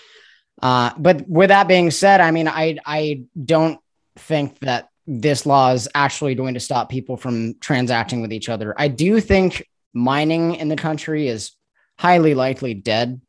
Uh, 0.61 0.93
but 0.97 1.29
with 1.29 1.49
that 1.49 1.67
being 1.67 1.91
said, 1.91 2.21
I 2.21 2.31
mean, 2.31 2.47
I 2.47 2.79
I 2.85 3.25
don't 3.43 3.81
think 4.17 4.59
that 4.61 4.91
this 5.07 5.45
law 5.45 5.73
is 5.73 5.89
actually 5.95 6.35
going 6.35 6.55
to 6.55 6.61
stop 6.61 6.89
people 6.89 7.17
from 7.17 7.55
transacting 7.59 8.21
with 8.23 8.33
each 8.33 8.49
other. 8.49 8.75
I 8.77 8.89
do 8.89 9.21
think 9.21 9.67
mining 9.93 10.55
in 10.55 10.69
the 10.69 10.77
country 10.77 11.27
is 11.27 11.53
highly 11.99 12.35
likely 12.35 12.75
dead, 12.75 13.21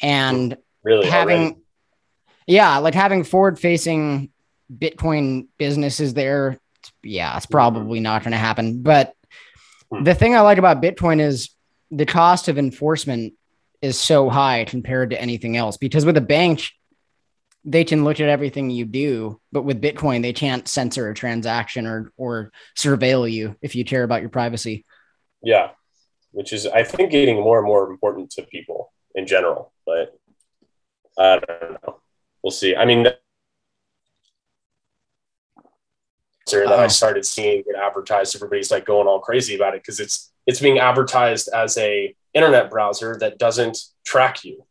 and 0.00 0.56
really 0.82 1.06
having 1.06 1.40
already? 1.40 1.56
yeah, 2.46 2.78
like 2.78 2.94
having 2.94 3.24
forward 3.24 3.58
facing 3.58 4.30
Bitcoin 4.72 5.48
businesses 5.58 6.14
there, 6.14 6.58
yeah, 7.02 7.36
it's 7.36 7.46
probably 7.46 8.00
not 8.00 8.22
going 8.22 8.32
to 8.32 8.38
happen. 8.38 8.82
But 8.82 9.14
hmm. 9.90 10.02
the 10.02 10.14
thing 10.14 10.34
I 10.34 10.40
like 10.40 10.58
about 10.58 10.82
Bitcoin 10.82 11.20
is 11.20 11.50
the 11.90 12.06
cost 12.06 12.48
of 12.48 12.58
enforcement 12.58 13.34
is 13.82 14.00
so 14.00 14.30
high 14.30 14.64
compared 14.64 15.10
to 15.10 15.20
anything 15.20 15.56
else 15.56 15.76
because 15.76 16.06
with 16.06 16.16
a 16.16 16.22
bank, 16.22 16.70
they 17.64 17.84
can 17.84 18.04
look 18.04 18.20
at 18.20 18.28
everything 18.28 18.70
you 18.70 18.84
do, 18.84 19.40
but 19.52 19.62
with 19.62 19.80
Bitcoin, 19.80 20.22
they 20.22 20.32
can't 20.32 20.68
censor 20.68 21.08
a 21.08 21.14
transaction 21.14 21.86
or 21.86 22.12
or 22.16 22.52
surveil 22.76 23.30
you 23.30 23.56
if 23.62 23.74
you 23.74 23.84
care 23.84 24.02
about 24.02 24.20
your 24.20 24.30
privacy. 24.30 24.84
Yeah, 25.42 25.70
which 26.32 26.52
is 26.52 26.66
I 26.66 26.82
think 26.84 27.10
getting 27.10 27.36
more 27.36 27.58
and 27.58 27.66
more 27.66 27.90
important 27.90 28.30
to 28.32 28.42
people 28.42 28.92
in 29.14 29.26
general. 29.26 29.72
But 29.86 30.18
I 31.18 31.38
don't 31.38 31.72
know. 31.82 32.00
We'll 32.42 32.50
see. 32.50 32.76
I 32.76 32.84
mean, 32.84 33.06
that 36.52 36.68
I 36.68 36.74
uh-huh. 36.74 36.88
started 36.88 37.24
seeing 37.24 37.62
it 37.66 37.76
advertised, 37.76 38.36
everybody's 38.36 38.70
like 38.70 38.84
going 38.84 39.06
all 39.06 39.20
crazy 39.20 39.54
about 39.54 39.74
it 39.74 39.82
because 39.82 40.00
it's 40.00 40.30
it's 40.46 40.60
being 40.60 40.78
advertised 40.78 41.48
as 41.54 41.78
a 41.78 42.14
internet 42.34 42.70
browser 42.70 43.16
that 43.20 43.38
doesn't 43.38 43.78
track 44.04 44.44
you 44.44 44.64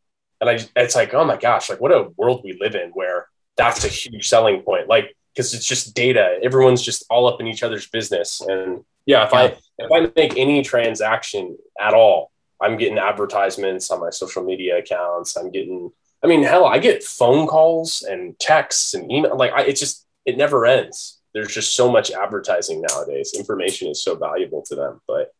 and 0.43 0.59
I, 0.59 0.67
it's 0.75 0.95
like, 0.95 1.13
oh 1.13 1.23
my 1.23 1.37
gosh, 1.37 1.69
like 1.69 1.79
what 1.79 1.93
a 1.93 2.09
world 2.17 2.41
we 2.43 2.57
live 2.59 2.75
in 2.75 2.89
where 2.89 3.27
that's 3.55 3.85
a 3.85 3.87
huge 3.87 4.27
selling 4.27 4.61
point. 4.61 4.89
Like, 4.89 5.15
because 5.33 5.53
it's 5.53 5.65
just 5.65 5.95
data. 5.95 6.37
Everyone's 6.43 6.81
just 6.81 7.05
all 7.09 7.27
up 7.27 7.39
in 7.39 7.47
each 7.47 7.63
other's 7.63 7.87
business. 7.87 8.41
And 8.41 8.83
yeah, 9.05 9.25
if 9.25 9.31
yeah. 9.31 9.39
I 9.39 9.57
if 9.77 9.91
I 9.91 10.11
make 10.17 10.37
any 10.37 10.61
transaction 10.61 11.57
at 11.79 11.93
all, 11.93 12.31
I'm 12.61 12.75
getting 12.77 12.97
advertisements 12.97 13.89
on 13.89 14.01
my 14.01 14.09
social 14.09 14.43
media 14.43 14.79
accounts. 14.79 15.37
I'm 15.37 15.49
getting, 15.49 15.91
I 16.21 16.27
mean, 16.27 16.43
hell, 16.43 16.65
I 16.65 16.77
get 16.77 17.03
phone 17.03 17.47
calls 17.47 18.01
and 18.01 18.37
texts 18.37 18.93
and 18.93 19.09
email. 19.09 19.37
Like, 19.37 19.53
I, 19.53 19.61
it's 19.61 19.79
just 19.79 20.05
it 20.25 20.37
never 20.37 20.65
ends. 20.65 21.21
There's 21.33 21.53
just 21.53 21.75
so 21.75 21.91
much 21.91 22.11
advertising 22.11 22.83
nowadays. 22.89 23.33
Information 23.35 23.89
is 23.89 24.03
so 24.03 24.15
valuable 24.15 24.61
to 24.63 24.75
them, 24.75 25.01
but 25.07 25.33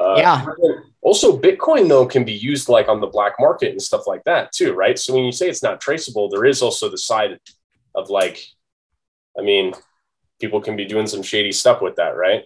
uh, 0.00 0.14
yeah. 0.16 0.44
Also, 1.00 1.38
Bitcoin 1.38 1.88
though 1.88 2.06
can 2.06 2.24
be 2.24 2.32
used 2.32 2.68
like 2.68 2.88
on 2.88 3.00
the 3.00 3.06
black 3.06 3.34
market 3.38 3.70
and 3.70 3.82
stuff 3.82 4.06
like 4.06 4.24
that 4.24 4.52
too, 4.52 4.72
right? 4.72 4.98
So 4.98 5.14
when 5.14 5.24
you 5.24 5.32
say 5.32 5.48
it's 5.48 5.62
not 5.62 5.80
traceable, 5.80 6.28
there 6.28 6.44
is 6.44 6.62
also 6.62 6.88
the 6.88 6.98
side 6.98 7.38
of 7.94 8.10
like, 8.10 8.44
I 9.38 9.42
mean, 9.42 9.74
people 10.40 10.60
can 10.60 10.76
be 10.76 10.84
doing 10.84 11.06
some 11.06 11.22
shady 11.22 11.52
stuff 11.52 11.82
with 11.82 11.96
that, 11.96 12.16
right? 12.16 12.44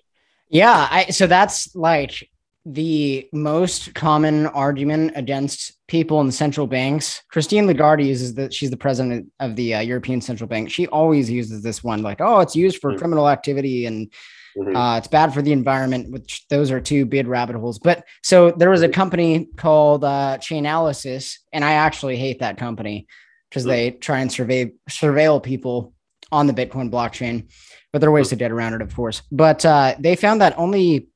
Yeah. 0.49 0.89
I, 0.91 1.07
so 1.07 1.27
that's 1.27 1.75
like 1.75 2.31
the 2.67 3.29
most 3.33 3.95
common 3.95 4.47
argument 4.49 5.13
against 5.15 5.73
people 5.87 6.21
in 6.21 6.27
the 6.27 6.33
central 6.33 6.67
banks. 6.67 7.23
Christine 7.31 7.67
Lagarde 7.67 8.05
uses 8.05 8.35
that 8.35 8.53
she's 8.53 8.71
the 8.71 8.77
president 8.77 9.31
of 9.39 9.55
the 9.55 9.77
uh, 9.77 9.81
European 9.81 10.21
Central 10.21 10.49
Bank. 10.49 10.71
She 10.71 10.89
always 10.89 11.31
uses 11.31 11.63
this 11.63 11.85
one, 11.85 12.03
like, 12.03 12.21
oh, 12.21 12.41
it's 12.41 12.57
used 12.57 12.81
for 12.81 12.91
mm-hmm. 12.91 12.99
criminal 12.99 13.29
activity 13.29 13.87
and 13.87 14.13
Mm-hmm. 14.57 14.75
Uh, 14.75 14.99
it's 14.99 15.09
bad 15.09 15.35
for 15.35 15.43
the 15.43 15.53
environment, 15.53 16.11
which 16.11 16.47
those 16.49 16.71
are 16.71 16.81
two 16.81 17.05
big 17.05 17.27
rabbit 17.27 17.57
holes. 17.57 17.79
But 17.79 18.05
so 18.23 18.53
there 18.53 18.71
was 18.71 18.83
a 18.83 18.89
company 18.89 19.49
called 19.57 20.03
uh, 20.03 20.39
Chainalysis, 20.41 21.37
and 21.53 21.65
I 21.65 21.73
actually 21.73 22.17
hate 22.17 22.41
that 22.41 22.57
company 22.57 23.07
because 23.51 23.65
mm-hmm. 23.65 23.71
they 23.71 23.91
try 23.91 24.21
and 24.21 24.33
survey 24.33 24.73
surveil 24.89 25.43
people 25.43 25.93
on 26.33 26.47
the 26.47 26.55
Bitcoin 26.55 26.91
blockchain. 26.91 27.51
But 27.93 28.01
there 28.01 28.09
are 28.09 28.13
ways 28.13 28.27
mm-hmm. 28.27 28.37
to 28.37 28.37
get 28.37 28.51
around 28.51 28.75
it, 28.75 28.83
of 28.83 28.95
course. 28.95 29.23
But 29.31 29.65
uh, 29.65 29.95
they 29.99 30.17
found 30.17 30.41
that 30.41 30.59
only, 30.59 31.09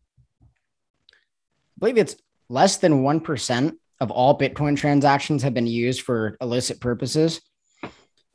believe 1.80 1.98
it's 1.98 2.16
less 2.48 2.76
than 2.76 3.02
one 3.02 3.20
percent 3.20 3.78
of 4.00 4.10
all 4.10 4.38
Bitcoin 4.38 4.76
transactions 4.76 5.42
have 5.42 5.54
been 5.54 5.66
used 5.66 6.02
for 6.02 6.36
illicit 6.40 6.80
purposes. 6.80 7.40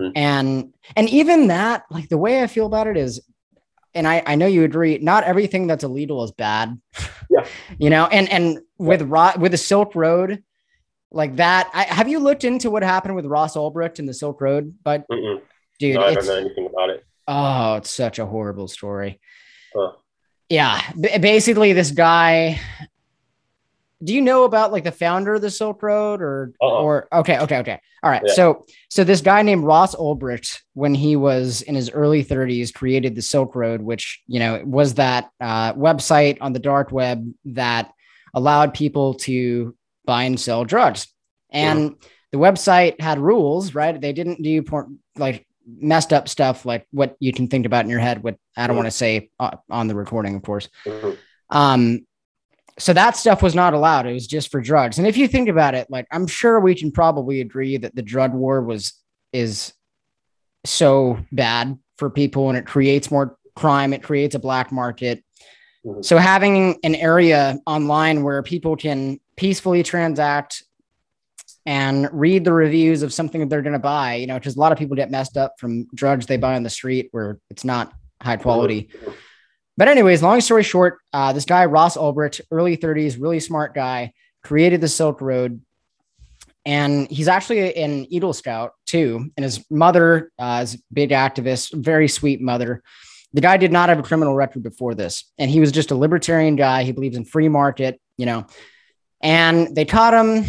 Mm-hmm. 0.01 0.11
And 0.15 0.73
and 0.95 1.09
even 1.09 1.47
that, 1.47 1.83
like 1.89 2.09
the 2.09 2.17
way 2.17 2.43
I 2.43 2.47
feel 2.47 2.65
about 2.65 2.87
it 2.87 2.97
is 2.97 3.21
and 3.95 4.05
I, 4.05 4.21
I 4.25 4.35
know 4.35 4.45
you 4.45 4.65
agree, 4.65 4.97
not 4.97 5.23
everything 5.23 5.67
that's 5.67 5.85
illegal 5.85 6.23
is 6.23 6.31
bad. 6.31 6.79
Yeah. 7.29 7.45
you 7.79 7.89
know, 7.89 8.05
and 8.07 8.29
and 8.29 8.59
with 8.77 9.01
Ro- 9.03 9.37
with 9.39 9.53
the 9.53 9.57
Silk 9.57 9.95
Road, 9.95 10.43
like 11.11 11.37
that. 11.37 11.71
I, 11.73 11.83
have 11.83 12.09
you 12.09 12.19
looked 12.19 12.43
into 12.43 12.69
what 12.69 12.83
happened 12.83 13.15
with 13.15 13.25
Ross 13.25 13.55
Ulbricht 13.55 13.99
and 13.99 14.07
the 14.07 14.13
Silk 14.13 14.41
Road? 14.41 14.75
But 14.83 15.07
Mm-mm. 15.09 15.41
dude, 15.79 15.95
no, 15.95 16.05
I 16.05 16.13
don't 16.13 16.27
know 16.27 16.35
anything 16.35 16.67
about 16.67 16.89
it. 16.89 17.05
Oh, 17.27 17.75
it's 17.75 17.89
such 17.89 18.19
a 18.19 18.25
horrible 18.25 18.67
story. 18.67 19.19
Huh. 19.73 19.93
Yeah, 20.49 20.79
B- 20.99 21.17
basically, 21.17 21.73
this 21.73 21.91
guy 21.91 22.59
do 24.03 24.13
you 24.13 24.21
know 24.21 24.43
about 24.43 24.71
like 24.71 24.83
the 24.83 24.91
founder 24.91 25.35
of 25.35 25.41
the 25.41 25.49
Silk 25.49 25.81
Road 25.81 26.21
or 26.21 26.53
uh-uh. 26.61 26.81
or 26.81 27.07
okay, 27.11 27.39
okay, 27.39 27.59
okay. 27.59 27.79
All 28.03 28.11
right. 28.11 28.21
Yeah. 28.25 28.33
So 28.33 28.65
so 28.89 29.03
this 29.03 29.21
guy 29.21 29.41
named 29.41 29.63
Ross 29.63 29.95
Ulbricht, 29.95 30.61
when 30.73 30.93
he 30.93 31.15
was 31.15 31.61
in 31.61 31.75
his 31.75 31.89
early 31.89 32.23
30s, 32.23 32.73
created 32.73 33.15
the 33.15 33.21
Silk 33.21 33.55
Road, 33.55 33.81
which 33.81 34.21
you 34.27 34.39
know 34.39 34.61
was 34.65 34.95
that 34.95 35.29
uh, 35.39 35.73
website 35.73 36.37
on 36.41 36.53
the 36.53 36.59
dark 36.59 36.91
web 36.91 37.27
that 37.45 37.91
allowed 38.33 38.73
people 38.73 39.13
to 39.13 39.75
buy 40.05 40.23
and 40.23 40.39
sell 40.39 40.65
drugs. 40.65 41.07
And 41.49 41.91
yeah. 42.01 42.09
the 42.33 42.37
website 42.37 42.99
had 42.99 43.17
rules, 43.17 43.73
right? 43.73 43.99
They 43.99 44.13
didn't 44.13 44.43
do 44.43 44.61
por- 44.61 44.89
like 45.17 45.47
messed 45.65 46.13
up 46.13 46.29
stuff 46.29 46.65
like 46.65 46.85
what 46.91 47.15
you 47.19 47.33
can 47.33 47.47
think 47.47 47.65
about 47.65 47.85
in 47.85 47.89
your 47.89 47.99
head. 47.99 48.21
What 48.21 48.37
I 48.55 48.67
don't 48.67 48.75
yeah. 48.75 48.81
want 48.81 48.87
to 48.87 48.97
say 48.97 49.29
uh, 49.39 49.57
on 49.69 49.87
the 49.87 49.95
recording, 49.95 50.35
of 50.35 50.43
course. 50.43 50.69
Mm-hmm. 50.85 51.11
Um, 51.49 52.05
so 52.77 52.93
that 52.93 53.15
stuff 53.15 53.41
was 53.41 53.55
not 53.55 53.73
allowed. 53.73 54.05
It 54.05 54.13
was 54.13 54.27
just 54.27 54.51
for 54.51 54.61
drugs. 54.61 54.97
And 54.97 55.07
if 55.07 55.17
you 55.17 55.27
think 55.27 55.47
about 55.47 55.75
it, 55.75 55.89
like 55.89 56.07
I'm 56.11 56.27
sure 56.27 56.59
we 56.59 56.75
can 56.75 56.91
probably 56.91 57.41
agree 57.41 57.77
that 57.77 57.95
the 57.95 58.01
drug 58.01 58.33
war 58.33 58.61
was 58.61 58.93
is 59.31 59.73
so 60.65 61.19
bad 61.31 61.77
for 61.97 62.09
people 62.09 62.49
and 62.49 62.57
it 62.57 62.65
creates 62.65 63.09
more 63.09 63.37
crime, 63.55 63.93
it 63.93 64.03
creates 64.03 64.35
a 64.35 64.39
black 64.39 64.71
market. 64.71 65.23
Mm-hmm. 65.85 66.01
So 66.01 66.17
having 66.17 66.77
an 66.83 66.95
area 66.95 67.57
online 67.65 68.23
where 68.23 68.43
people 68.43 68.75
can 68.75 69.19
peacefully 69.37 69.83
transact 69.83 70.63
and 71.65 72.09
read 72.11 72.43
the 72.43 72.53
reviews 72.53 73.03
of 73.03 73.13
something 73.13 73.41
that 73.41 73.49
they're 73.49 73.61
going 73.61 73.73
to 73.73 73.79
buy, 73.79 74.15
you 74.15 74.27
know, 74.27 74.35
because 74.35 74.55
a 74.55 74.59
lot 74.59 74.71
of 74.71 74.77
people 74.77 74.95
get 74.95 75.09
messed 75.09 75.37
up 75.37 75.55
from 75.59 75.87
drugs 75.95 76.25
they 76.25 76.37
buy 76.37 76.55
on 76.55 76.63
the 76.63 76.69
street 76.69 77.07
where 77.11 77.39
it's 77.49 77.63
not 77.63 77.93
high 78.21 78.37
quality. 78.37 78.89
Mm-hmm. 78.93 79.11
But 79.77 79.87
anyways, 79.87 80.23
long 80.23 80.41
story 80.41 80.63
short, 80.63 80.99
uh, 81.11 81.33
this 81.33 81.45
guy 81.45 81.65
Ross 81.65 81.97
Ulbricht, 81.97 82.41
early 82.51 82.77
30s, 82.77 83.21
really 83.21 83.39
smart 83.39 83.73
guy, 83.73 84.13
created 84.43 84.79
the 84.79 84.87
Silk 84.87 85.21
Road, 85.21 85.61
and 86.65 87.09
he's 87.11 87.27
actually 87.27 87.75
an 87.75 88.11
Eagle 88.11 88.33
Scout 88.33 88.73
too. 88.85 89.29
And 89.35 89.43
his 89.43 89.63
mother 89.69 90.31
uh, 90.39 90.61
is 90.63 90.75
a 90.75 90.77
big 90.91 91.11
activist, 91.11 91.73
very 91.73 92.07
sweet 92.07 92.41
mother. 92.41 92.81
The 93.33 93.41
guy 93.41 93.57
did 93.57 93.71
not 93.71 93.89
have 93.89 93.99
a 93.99 94.03
criminal 94.03 94.33
record 94.33 94.63
before 94.63 94.95
this, 94.95 95.31
and 95.37 95.51
he 95.51 95.59
was 95.59 95.71
just 95.71 95.91
a 95.91 95.95
libertarian 95.95 96.55
guy. 96.55 96.83
He 96.83 96.93
believes 96.93 97.17
in 97.17 97.25
free 97.25 97.49
market, 97.49 97.99
you 98.17 98.25
know. 98.25 98.47
And 99.21 99.75
they 99.75 99.83
caught 99.83 100.13
him, 100.13 100.45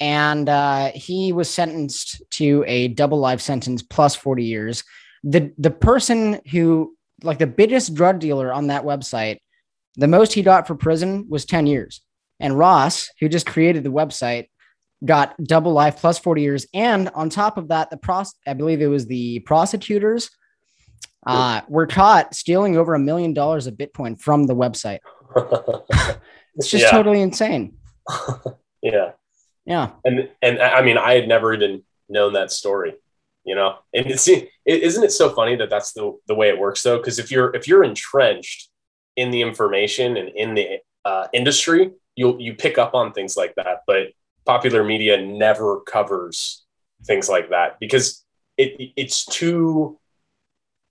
and 0.00 0.48
uh, 0.48 0.90
he 0.94 1.32
was 1.32 1.50
sentenced 1.50 2.22
to 2.30 2.64
a 2.66 2.88
double 2.88 3.18
life 3.18 3.40
sentence 3.40 3.82
plus 3.82 4.16
40 4.16 4.44
years. 4.44 4.84
The 5.22 5.52
the 5.58 5.70
person 5.70 6.40
who 6.50 6.96
like 7.22 7.38
the 7.38 7.46
biggest 7.46 7.94
drug 7.94 8.18
dealer 8.18 8.52
on 8.52 8.68
that 8.68 8.84
website, 8.84 9.38
the 9.96 10.08
most 10.08 10.32
he 10.32 10.42
got 10.42 10.66
for 10.66 10.74
prison 10.74 11.26
was 11.28 11.44
10 11.44 11.66
years. 11.66 12.00
And 12.38 12.58
Ross, 12.58 13.10
who 13.20 13.28
just 13.28 13.46
created 13.46 13.84
the 13.84 13.90
website, 13.90 14.48
got 15.04 15.36
double 15.42 15.72
life 15.72 15.96
plus 15.96 16.18
40 16.18 16.42
years. 16.42 16.66
And 16.74 17.08
on 17.10 17.30
top 17.30 17.58
of 17.58 17.68
that, 17.68 17.90
the 17.90 17.96
pros 17.96 18.34
I 18.46 18.54
believe 18.54 18.80
it 18.80 18.86
was 18.86 19.06
the 19.06 19.40
prosecutors 19.40 20.30
uh, 21.26 21.60
were 21.68 21.86
caught 21.86 22.34
stealing 22.34 22.76
over 22.76 22.94
a 22.94 22.98
million 22.98 23.34
dollars 23.34 23.66
of 23.66 23.74
Bitcoin 23.74 24.20
from 24.20 24.46
the 24.46 24.54
website. 24.54 25.00
it's 26.56 26.70
just 26.70 26.90
totally 26.90 27.20
insane. 27.20 27.76
yeah. 28.82 29.12
Yeah. 29.66 29.90
And 30.04 30.30
and 30.40 30.60
I 30.60 30.82
mean, 30.82 30.96
I 30.98 31.14
had 31.14 31.28
never 31.28 31.52
even 31.52 31.82
known 32.08 32.32
that 32.32 32.50
story 32.50 32.94
you 33.50 33.56
know? 33.56 33.70
And 33.92 34.06
it's 34.06 34.28
isn't 34.28 35.04
it 35.04 35.12
so 35.12 35.30
funny 35.30 35.56
that 35.56 35.70
that's 35.70 35.92
the, 35.92 36.04
the 36.28 36.36
way 36.40 36.48
it 36.48 36.58
works 36.58 36.82
though? 36.82 36.98
Because 36.98 37.18
if 37.18 37.30
you're 37.32 37.54
if 37.54 37.66
you're 37.68 37.84
entrenched 37.84 38.68
in 39.16 39.30
the 39.30 39.42
information 39.42 40.16
and 40.16 40.28
in 40.42 40.54
the 40.54 40.66
uh, 41.04 41.26
industry 41.32 41.90
you'll 42.16 42.40
you 42.40 42.54
pick 42.54 42.78
up 42.78 42.94
on 42.94 43.12
things 43.12 43.36
like 43.36 43.54
that. 43.56 43.82
But 43.86 44.02
popular 44.46 44.82
media 44.84 45.20
never 45.20 45.80
covers 45.80 46.64
things 47.04 47.28
like 47.28 47.50
that 47.50 47.78
because 47.80 48.24
it 48.56 48.92
it's 48.96 49.24
too 49.24 49.98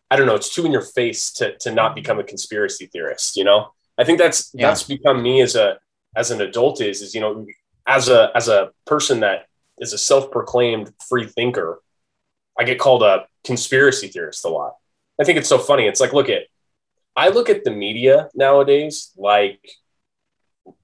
i 0.09 0.15
don't 0.15 0.25
know 0.25 0.33
it's 0.33 0.53
too 0.53 0.65
in 0.65 0.71
your 0.71 0.87
face 0.99 1.31
to 1.31 1.55
to 1.57 1.71
not 1.71 1.93
become 1.93 2.19
a 2.19 2.23
conspiracy 2.23 2.87
theorist 2.87 3.37
you 3.37 3.43
know? 3.43 3.71
I 3.99 4.05
think 4.05 4.17
that's 4.17 4.51
yeah. 4.53 4.67
that's 4.67 4.83
become 4.83 5.21
me 5.21 5.41
as 5.41 5.55
a 5.55 5.77
as 6.15 6.31
an 6.31 6.41
adult 6.41 6.81
is 6.81 7.01
is 7.01 7.13
you 7.13 7.21
know 7.21 7.45
as 7.85 8.09
a 8.09 8.31
as 8.33 8.47
a 8.47 8.71
person 8.85 9.19
that 9.19 9.47
is 9.77 9.93
a 9.93 9.97
self-proclaimed 9.97 10.91
free 11.07 11.27
thinker 11.27 11.81
I 12.59 12.63
get 12.63 12.77
called 12.77 13.03
a 13.03 13.25
conspiracy 13.45 14.09
theorist 14.09 14.43
a 14.43 14.49
lot. 14.49 14.73
I 15.19 15.23
think 15.23 15.37
it's 15.37 15.47
so 15.47 15.57
funny. 15.57 15.87
It's 15.87 16.01
like, 16.01 16.11
look 16.11 16.27
at, 16.27 16.43
I 17.15 17.29
look 17.29 17.49
at 17.49 17.63
the 17.63 17.71
media 17.71 18.29
nowadays 18.35 19.11
like 19.17 19.61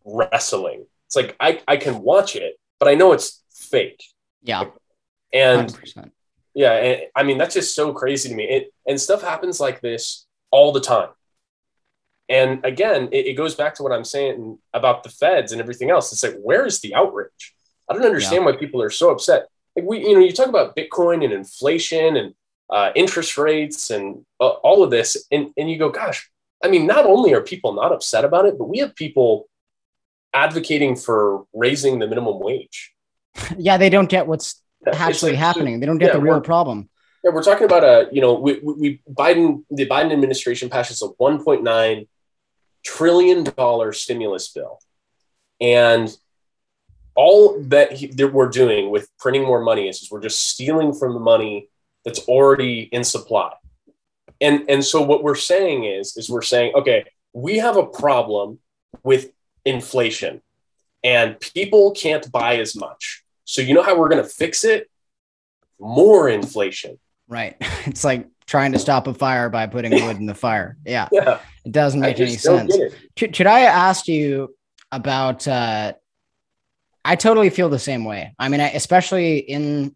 wrestling. 0.05 0.85
It's 1.07 1.17
like 1.17 1.35
I, 1.39 1.61
I 1.67 1.75
can 1.75 2.01
watch 2.01 2.37
it, 2.37 2.57
but 2.79 2.87
I 2.87 2.95
know 2.95 3.11
it's 3.11 3.43
fake. 3.53 4.03
Yeah. 4.41 4.65
And 5.33 5.69
100%. 5.69 6.11
yeah, 6.53 6.71
and, 6.71 7.01
I 7.13 7.23
mean, 7.23 7.37
that's 7.37 7.53
just 7.53 7.75
so 7.75 7.91
crazy 7.93 8.29
to 8.29 8.35
me. 8.35 8.45
It, 8.45 8.73
and 8.87 8.99
stuff 8.99 9.21
happens 9.21 9.59
like 9.59 9.81
this 9.81 10.25
all 10.51 10.71
the 10.71 10.81
time. 10.81 11.09
And 12.29 12.63
again, 12.65 13.09
it, 13.11 13.27
it, 13.27 13.33
goes 13.33 13.53
back 13.53 13.75
to 13.75 13.83
what 13.83 13.91
I'm 13.91 14.05
saying 14.05 14.57
about 14.73 15.03
the 15.03 15.09
feds 15.09 15.51
and 15.51 15.61
everything 15.61 15.91
else. 15.91 16.11
It's 16.11 16.23
like, 16.23 16.37
where 16.41 16.65
is 16.65 16.79
the 16.79 16.95
outrage? 16.95 17.53
I 17.87 17.93
don't 17.93 18.05
understand 18.05 18.45
yeah. 18.45 18.51
why 18.51 18.57
people 18.57 18.81
are 18.81 18.89
so 18.89 19.11
upset 19.11 19.47
like 19.75 19.85
we, 19.85 19.99
you 19.99 20.13
know, 20.13 20.19
you 20.19 20.31
talk 20.31 20.47
about 20.47 20.75
Bitcoin 20.75 21.23
and 21.23 21.33
inflation 21.33 22.15
and 22.15 22.33
uh, 22.69 22.91
interest 22.95 23.37
rates 23.37 23.89
and 23.89 24.25
uh, 24.39 24.47
all 24.47 24.83
of 24.83 24.89
this, 24.89 25.25
and 25.31 25.51
and 25.57 25.69
you 25.69 25.77
go, 25.77 25.89
gosh, 25.89 26.29
I 26.63 26.67
mean, 26.67 26.87
not 26.87 27.05
only 27.05 27.33
are 27.33 27.41
people 27.41 27.73
not 27.73 27.91
upset 27.91 28.25
about 28.25 28.45
it, 28.45 28.57
but 28.57 28.65
we 28.65 28.79
have 28.79 28.95
people 28.95 29.47
advocating 30.33 30.95
for 30.95 31.45
raising 31.53 31.99
the 31.99 32.07
minimum 32.07 32.39
wage. 32.39 32.93
Yeah, 33.57 33.77
they 33.77 33.89
don't 33.89 34.09
get 34.09 34.27
what's 34.27 34.61
actually 34.91 35.33
like, 35.33 35.39
happening. 35.39 35.79
They 35.79 35.85
don't 35.85 35.97
get 35.97 36.07
yeah, 36.07 36.13
the 36.13 36.21
real 36.21 36.41
problem. 36.41 36.89
Yeah, 37.23 37.31
we're 37.31 37.43
talking 37.43 37.65
about 37.65 37.83
a, 37.83 38.07
you 38.11 38.21
know, 38.21 38.33
we, 38.33 38.59
we 38.59 39.01
Biden, 39.09 39.65
the 39.69 39.85
Biden 39.87 40.13
administration 40.13 40.69
passes 40.69 41.01
a 41.01 41.07
1.9 41.21 42.07
trillion 42.83 43.43
dollar 43.43 43.91
stimulus 43.91 44.47
bill, 44.49 44.79
and 45.59 46.15
all 47.15 47.59
that, 47.63 47.93
he, 47.93 48.07
that 48.07 48.33
we're 48.33 48.49
doing 48.49 48.89
with 48.89 49.09
printing 49.17 49.43
more 49.43 49.61
money 49.61 49.87
is, 49.87 50.01
is 50.01 50.11
we're 50.11 50.21
just 50.21 50.49
stealing 50.49 50.93
from 50.93 51.13
the 51.13 51.19
money 51.19 51.69
that's 52.03 52.19
already 52.27 52.81
in 52.91 53.03
supply. 53.03 53.51
And 54.41 54.69
and 54.69 54.83
so 54.83 55.01
what 55.01 55.23
we're 55.23 55.35
saying 55.35 55.85
is 55.85 56.17
is 56.17 56.29
we're 56.29 56.41
saying 56.41 56.73
okay, 56.75 57.05
we 57.33 57.57
have 57.57 57.77
a 57.77 57.85
problem 57.85 58.59
with 59.03 59.31
inflation 59.63 60.41
and 61.03 61.39
people 61.39 61.91
can't 61.91 62.29
buy 62.31 62.57
as 62.57 62.75
much. 62.75 63.23
So 63.45 63.61
you 63.61 63.73
know 63.73 63.83
how 63.83 63.97
we're 63.97 64.09
going 64.09 64.23
to 64.23 64.29
fix 64.29 64.63
it? 64.63 64.89
More 65.79 66.29
inflation. 66.29 66.99
Right. 67.27 67.55
It's 67.85 68.03
like 68.03 68.27
trying 68.47 68.71
to 68.71 68.79
stop 68.79 69.05
a 69.05 69.13
fire 69.13 69.47
by 69.47 69.67
putting 69.67 69.91
wood 70.05 70.17
in 70.17 70.25
the 70.25 70.33
fire. 70.33 70.75
Yeah. 70.83 71.07
Yeah. 71.11 71.39
It 71.63 71.71
doesn't 71.71 71.99
make 71.99 72.19
any 72.19 72.35
sense. 72.35 72.75
Should, 73.15 73.35
should 73.35 73.45
I 73.45 73.61
ask 73.61 74.07
you 74.07 74.55
about 74.91 75.47
uh 75.47 75.93
I 77.05 77.15
totally 77.15 77.51
feel 77.51 77.69
the 77.69 77.77
same 77.77 78.03
way. 78.03 78.33
I 78.39 78.49
mean, 78.49 78.59
I, 78.59 78.71
especially 78.71 79.37
in 79.37 79.95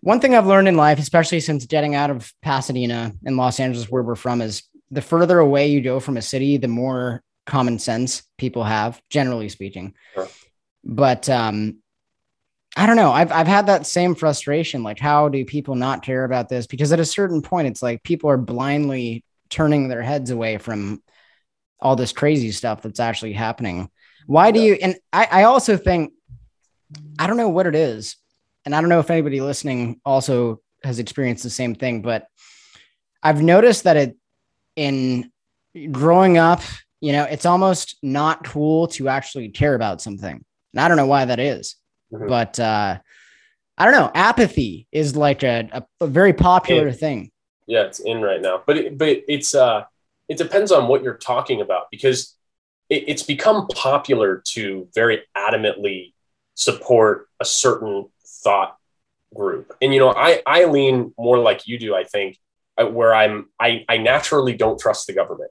one 0.00 0.20
thing 0.20 0.36
I've 0.36 0.46
learned 0.46 0.68
in 0.68 0.76
life, 0.76 1.00
especially 1.00 1.40
since 1.40 1.66
getting 1.66 1.96
out 1.96 2.10
of 2.10 2.32
Pasadena 2.40 3.12
and 3.26 3.36
Los 3.36 3.58
Angeles, 3.58 3.90
where 3.90 4.04
we're 4.04 4.14
from, 4.14 4.40
is 4.40 4.62
the 4.92 5.02
further 5.02 5.40
away 5.40 5.66
you 5.66 5.80
go 5.80 5.98
from 5.98 6.16
a 6.16 6.22
city, 6.22 6.56
the 6.56 6.68
more 6.68 7.20
common 7.46 7.80
sense 7.80 8.22
people 8.38 8.62
have, 8.62 9.02
generally 9.10 9.48
speaking. 9.48 9.94
Sure. 10.14 10.28
But 10.84 11.28
um, 11.28 11.78
I 12.76 12.86
don't 12.86 12.96
know. 12.96 13.10
I've 13.10 13.32
I've 13.32 13.48
had 13.48 13.66
that 13.66 13.86
same 13.86 14.14
frustration. 14.14 14.84
Like, 14.84 15.00
how 15.00 15.28
do 15.28 15.44
people 15.44 15.74
not 15.74 16.04
care 16.04 16.24
about 16.24 16.48
this? 16.48 16.68
Because 16.68 16.92
at 16.92 17.00
a 17.00 17.04
certain 17.04 17.42
point, 17.42 17.66
it's 17.66 17.82
like 17.82 18.04
people 18.04 18.30
are 18.30 18.38
blindly 18.38 19.24
turning 19.50 19.88
their 19.88 20.02
heads 20.02 20.30
away 20.30 20.58
from 20.58 21.02
all 21.80 21.96
this 21.96 22.12
crazy 22.12 22.52
stuff 22.52 22.82
that's 22.82 23.00
actually 23.00 23.32
happening. 23.32 23.90
Why 24.26 24.50
do 24.50 24.60
you? 24.60 24.74
And 24.74 24.96
I, 25.12 25.28
I 25.30 25.42
also 25.44 25.76
think 25.76 26.12
I 27.18 27.26
don't 27.26 27.36
know 27.36 27.48
what 27.48 27.66
it 27.66 27.74
is, 27.74 28.16
and 28.64 28.74
I 28.74 28.80
don't 28.80 28.90
know 28.90 29.00
if 29.00 29.10
anybody 29.10 29.40
listening 29.40 30.00
also 30.04 30.60
has 30.84 30.98
experienced 30.98 31.42
the 31.42 31.50
same 31.50 31.74
thing, 31.74 32.02
but 32.02 32.26
I've 33.22 33.42
noticed 33.42 33.84
that 33.84 33.96
it 33.96 34.16
in 34.76 35.30
growing 35.92 36.38
up 36.38 36.62
you 37.02 37.10
know, 37.10 37.24
it's 37.24 37.44
almost 37.44 37.96
not 38.00 38.44
cool 38.44 38.86
to 38.86 39.08
actually 39.08 39.48
care 39.48 39.74
about 39.74 40.00
something. 40.00 40.42
And 40.72 40.80
I 40.80 40.86
don't 40.86 40.96
know 40.96 41.08
why 41.08 41.24
that 41.24 41.40
is, 41.40 41.74
mm-hmm. 42.14 42.28
but 42.28 42.58
uh, 42.60 42.98
I 43.76 43.84
don't 43.84 43.94
know. 43.94 44.10
Apathy 44.14 44.86
is 44.92 45.16
like 45.16 45.42
a, 45.42 45.84
a, 46.00 46.06
very 46.06 46.32
popular 46.32 46.86
it, 46.88 47.00
thing. 47.00 47.32
Yeah, 47.66 47.82
it's 47.82 47.98
in 47.98 48.22
right 48.22 48.40
now, 48.40 48.62
but 48.64 48.76
it, 48.76 48.96
but 48.96 49.22
it's 49.26 49.52
uh, 49.52 49.82
it 50.28 50.38
depends 50.38 50.70
on 50.70 50.86
what 50.86 51.02
you're 51.02 51.18
talking 51.18 51.60
about 51.60 51.86
because 51.90 52.36
it, 52.92 53.04
it's 53.08 53.22
become 53.22 53.66
popular 53.68 54.42
to 54.48 54.88
very 54.94 55.22
adamantly 55.36 56.12
support 56.54 57.28
a 57.40 57.44
certain 57.44 58.08
thought 58.44 58.76
group, 59.34 59.72
and 59.80 59.94
you 59.94 60.00
know, 60.00 60.12
I 60.14 60.42
I 60.46 60.66
lean 60.66 61.14
more 61.18 61.38
like 61.38 61.66
you 61.66 61.78
do. 61.78 61.94
I 61.94 62.04
think 62.04 62.38
uh, 62.78 62.86
where 62.86 63.14
I'm 63.14 63.48
I 63.58 63.84
I 63.88 63.96
naturally 63.96 64.54
don't 64.54 64.78
trust 64.78 65.06
the 65.06 65.14
government, 65.14 65.50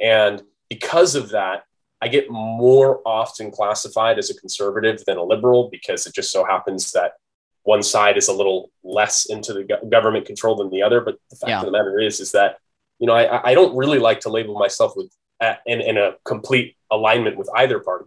and 0.00 0.42
because 0.68 1.14
of 1.14 1.30
that, 1.30 1.64
I 2.02 2.08
get 2.08 2.30
more 2.30 3.00
often 3.06 3.50
classified 3.50 4.18
as 4.18 4.28
a 4.28 4.34
conservative 4.34 5.04
than 5.06 5.16
a 5.16 5.24
liberal 5.24 5.70
because 5.70 6.06
it 6.06 6.14
just 6.14 6.30
so 6.30 6.44
happens 6.44 6.92
that 6.92 7.14
one 7.62 7.82
side 7.82 8.18
is 8.18 8.28
a 8.28 8.32
little 8.32 8.70
less 8.82 9.24
into 9.24 9.54
the 9.54 9.64
government 9.88 10.26
control 10.26 10.56
than 10.56 10.68
the 10.68 10.82
other. 10.82 11.00
But 11.00 11.16
the 11.30 11.36
fact 11.36 11.48
yeah. 11.48 11.60
of 11.60 11.64
the 11.64 11.72
matter 11.72 11.98
is, 11.98 12.20
is 12.20 12.32
that 12.32 12.58
you 12.98 13.06
know 13.06 13.14
I, 13.14 13.52
I 13.52 13.54
don't 13.54 13.74
really 13.74 13.98
like 13.98 14.20
to 14.20 14.28
label 14.28 14.58
myself 14.58 14.92
with 14.96 15.10
uh, 15.40 15.54
in, 15.66 15.80
in 15.80 15.96
a 15.96 16.14
complete 16.24 16.76
alignment 16.90 17.36
with 17.36 17.48
either 17.54 17.80
party. 17.80 18.06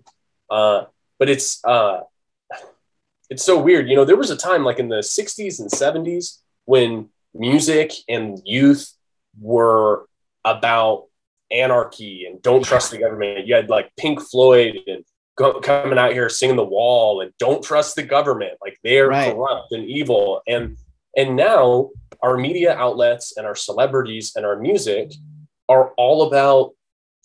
Uh, 0.50 0.86
but 1.20 1.30
it's 1.30 1.64
uh, 1.66 2.02
it's 3.30 3.44
so 3.44 3.62
weird. 3.62 3.90
You 3.90 3.96
know, 3.96 4.06
there 4.06 4.16
was 4.16 4.30
a 4.30 4.38
time 4.38 4.64
like 4.64 4.80
in 4.80 4.90
the 4.90 4.98
'60s 4.98 5.60
and 5.60 5.70
'70s 5.70 6.40
when 6.66 7.10
music 7.34 7.92
and 8.08 8.40
youth 8.46 8.94
were 9.40 10.08
about 10.46 11.06
anarchy 11.52 12.26
and 12.26 12.42
don't 12.42 12.64
trust 12.64 12.92
the 12.92 12.98
government. 12.98 13.48
You 13.48 13.56
had 13.56 13.70
like 13.70 13.92
Pink 13.98 14.22
Floyd 14.22 14.78
and 14.88 15.04
go, 15.36 15.60
coming 15.60 15.98
out 15.98 16.14
here 16.14 16.30
singing 16.30 16.56
the 16.56 16.64
wall 16.64 17.22
and 17.22 17.32
don't 17.40 17.64
trust 17.64 17.96
the 17.96 18.04
government. 18.04 18.54
Like 18.62 18.78
they're 18.84 19.10
right. 19.10 19.34
corrupt 19.34 19.72
and 19.72 19.86
evil. 19.86 20.42
And 20.48 20.78
and 21.16 21.36
now 21.36 21.90
our 22.22 22.38
media 22.38 22.76
outlets 22.76 23.38
and 23.38 23.46
our 23.46 23.56
celebrities 23.56 24.34
and 24.36 24.46
our 24.46 24.58
music 24.58 25.14
are 25.70 25.92
all 25.98 26.28
about 26.28 26.74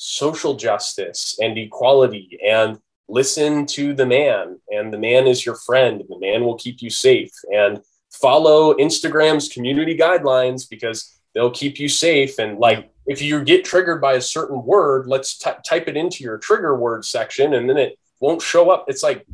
social 0.05 0.55
justice 0.55 1.39
and 1.41 1.57
equality 1.57 2.37
and 2.45 2.77
listen 3.09 3.65
to 3.65 3.95
the 3.95 4.05
man 4.05 4.59
and 4.73 4.93
the 4.93 4.99
man 4.99 5.29
is 5.29 5.47
your 5.47 5.55
friend 5.55 6.01
and 6.01 6.11
the 6.11 6.19
man 6.19 6.45
will 6.45 6.57
keep 6.57 6.83
you 6.83 6.91
safe 6.91 7.31
and 7.55 7.81
follow 8.11 8.75
Instagram's 8.75 9.49
community 9.49 9.97
guidelines 9.97 10.69
because 10.69 11.21
they'll 11.35 11.53
keep 11.53 11.79
you 11.79 11.89
safe 11.89 12.41
and 12.41 12.59
like 12.59 12.91
if 13.07 13.23
you 13.23 13.45
get 13.45 13.65
triggered 13.65 14.01
by 14.01 14.15
a 14.15 14.21
certain 14.21 14.65
word, 14.65 15.07
let's 15.07 15.39
t- 15.39 15.51
type 15.65 15.87
it 15.87 15.97
into 15.97 16.25
your 16.25 16.39
trigger 16.39 16.77
word 16.77 17.05
section 17.05 17.55
and 17.55 17.71
then 17.71 17.77
it 17.77 17.97
won't 18.19 18.43
show 18.43 18.71
up. 18.71 18.87
It's 18.89 19.05
like, 19.05 19.25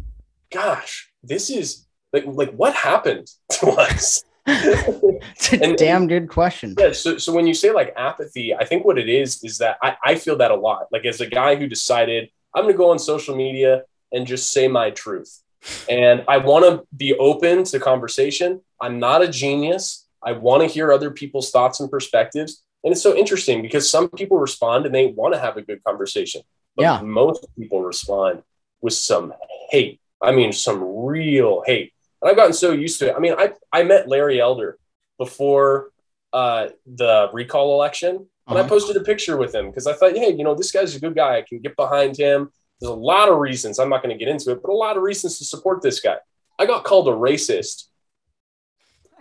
gosh, 0.52 1.10
this 1.22 1.48
is 1.48 1.86
like, 2.12 2.24
like 2.26 2.52
what 2.52 2.74
happened 2.74 3.30
to 3.52 3.68
us? 3.68 4.22
It's 4.48 5.52
a 5.52 5.62
and, 5.62 5.76
damn 5.76 6.06
good 6.06 6.28
question. 6.28 6.74
Yeah. 6.78 6.92
So, 6.92 7.18
so 7.18 7.32
when 7.32 7.46
you 7.46 7.54
say 7.54 7.70
like 7.70 7.92
apathy, 7.96 8.54
I 8.54 8.64
think 8.64 8.84
what 8.84 8.98
it 8.98 9.08
is 9.08 9.42
is 9.44 9.58
that 9.58 9.78
I, 9.82 9.96
I 10.04 10.14
feel 10.14 10.36
that 10.36 10.50
a 10.50 10.56
lot. 10.56 10.86
Like 10.90 11.04
as 11.04 11.20
a 11.20 11.26
guy 11.26 11.56
who 11.56 11.66
decided 11.66 12.30
I'm 12.54 12.64
going 12.64 12.74
to 12.74 12.78
go 12.78 12.90
on 12.90 12.98
social 12.98 13.36
media 13.36 13.82
and 14.12 14.26
just 14.26 14.52
say 14.52 14.68
my 14.68 14.90
truth. 14.90 15.42
And 15.88 16.24
I 16.28 16.38
want 16.38 16.64
to 16.64 16.86
be 16.96 17.14
open 17.14 17.64
to 17.64 17.80
conversation. 17.80 18.60
I'm 18.80 18.98
not 18.98 19.22
a 19.22 19.28
genius. 19.28 20.06
I 20.22 20.32
want 20.32 20.62
to 20.62 20.68
hear 20.68 20.92
other 20.92 21.10
people's 21.10 21.50
thoughts 21.50 21.80
and 21.80 21.90
perspectives. 21.90 22.62
And 22.84 22.92
it's 22.92 23.02
so 23.02 23.16
interesting 23.16 23.60
because 23.60 23.88
some 23.88 24.08
people 24.08 24.38
respond 24.38 24.86
and 24.86 24.94
they 24.94 25.06
want 25.06 25.34
to 25.34 25.40
have 25.40 25.56
a 25.56 25.62
good 25.62 25.82
conversation. 25.84 26.42
But 26.76 26.82
yeah. 26.82 27.00
most 27.02 27.44
people 27.58 27.82
respond 27.82 28.42
with 28.80 28.94
some 28.94 29.34
hate. 29.70 30.00
I 30.22 30.32
mean, 30.32 30.52
some 30.52 30.82
real 30.82 31.62
hate. 31.66 31.92
And 32.20 32.30
I've 32.30 32.36
gotten 32.36 32.52
so 32.52 32.72
used 32.72 32.98
to 33.00 33.10
it. 33.10 33.14
I 33.16 33.20
mean, 33.20 33.34
I, 33.38 33.52
I 33.72 33.84
met 33.84 34.08
Larry 34.08 34.40
Elder 34.40 34.78
before 35.18 35.90
uh, 36.32 36.68
the 36.86 37.28
recall 37.32 37.74
election. 37.74 38.26
And 38.48 38.56
uh-huh. 38.56 38.64
I 38.64 38.68
posted 38.68 38.96
a 38.96 39.00
picture 39.00 39.36
with 39.36 39.54
him 39.54 39.68
because 39.68 39.86
I 39.86 39.92
thought, 39.92 40.16
hey, 40.16 40.34
you 40.34 40.42
know, 40.42 40.54
this 40.54 40.72
guy's 40.72 40.96
a 40.96 41.00
good 41.00 41.14
guy. 41.14 41.36
I 41.36 41.42
can 41.42 41.60
get 41.60 41.76
behind 41.76 42.16
him. 42.16 42.50
There's 42.80 42.90
a 42.90 42.94
lot 42.94 43.28
of 43.28 43.38
reasons. 43.38 43.78
I'm 43.78 43.90
not 43.90 44.02
going 44.02 44.16
to 44.16 44.24
get 44.24 44.30
into 44.30 44.52
it, 44.52 44.62
but 44.62 44.70
a 44.70 44.74
lot 44.74 44.96
of 44.96 45.02
reasons 45.02 45.38
to 45.38 45.44
support 45.44 45.82
this 45.82 46.00
guy. 46.00 46.16
I 46.58 46.66
got 46.66 46.84
called 46.84 47.08
a 47.08 47.12
racist 47.12 47.84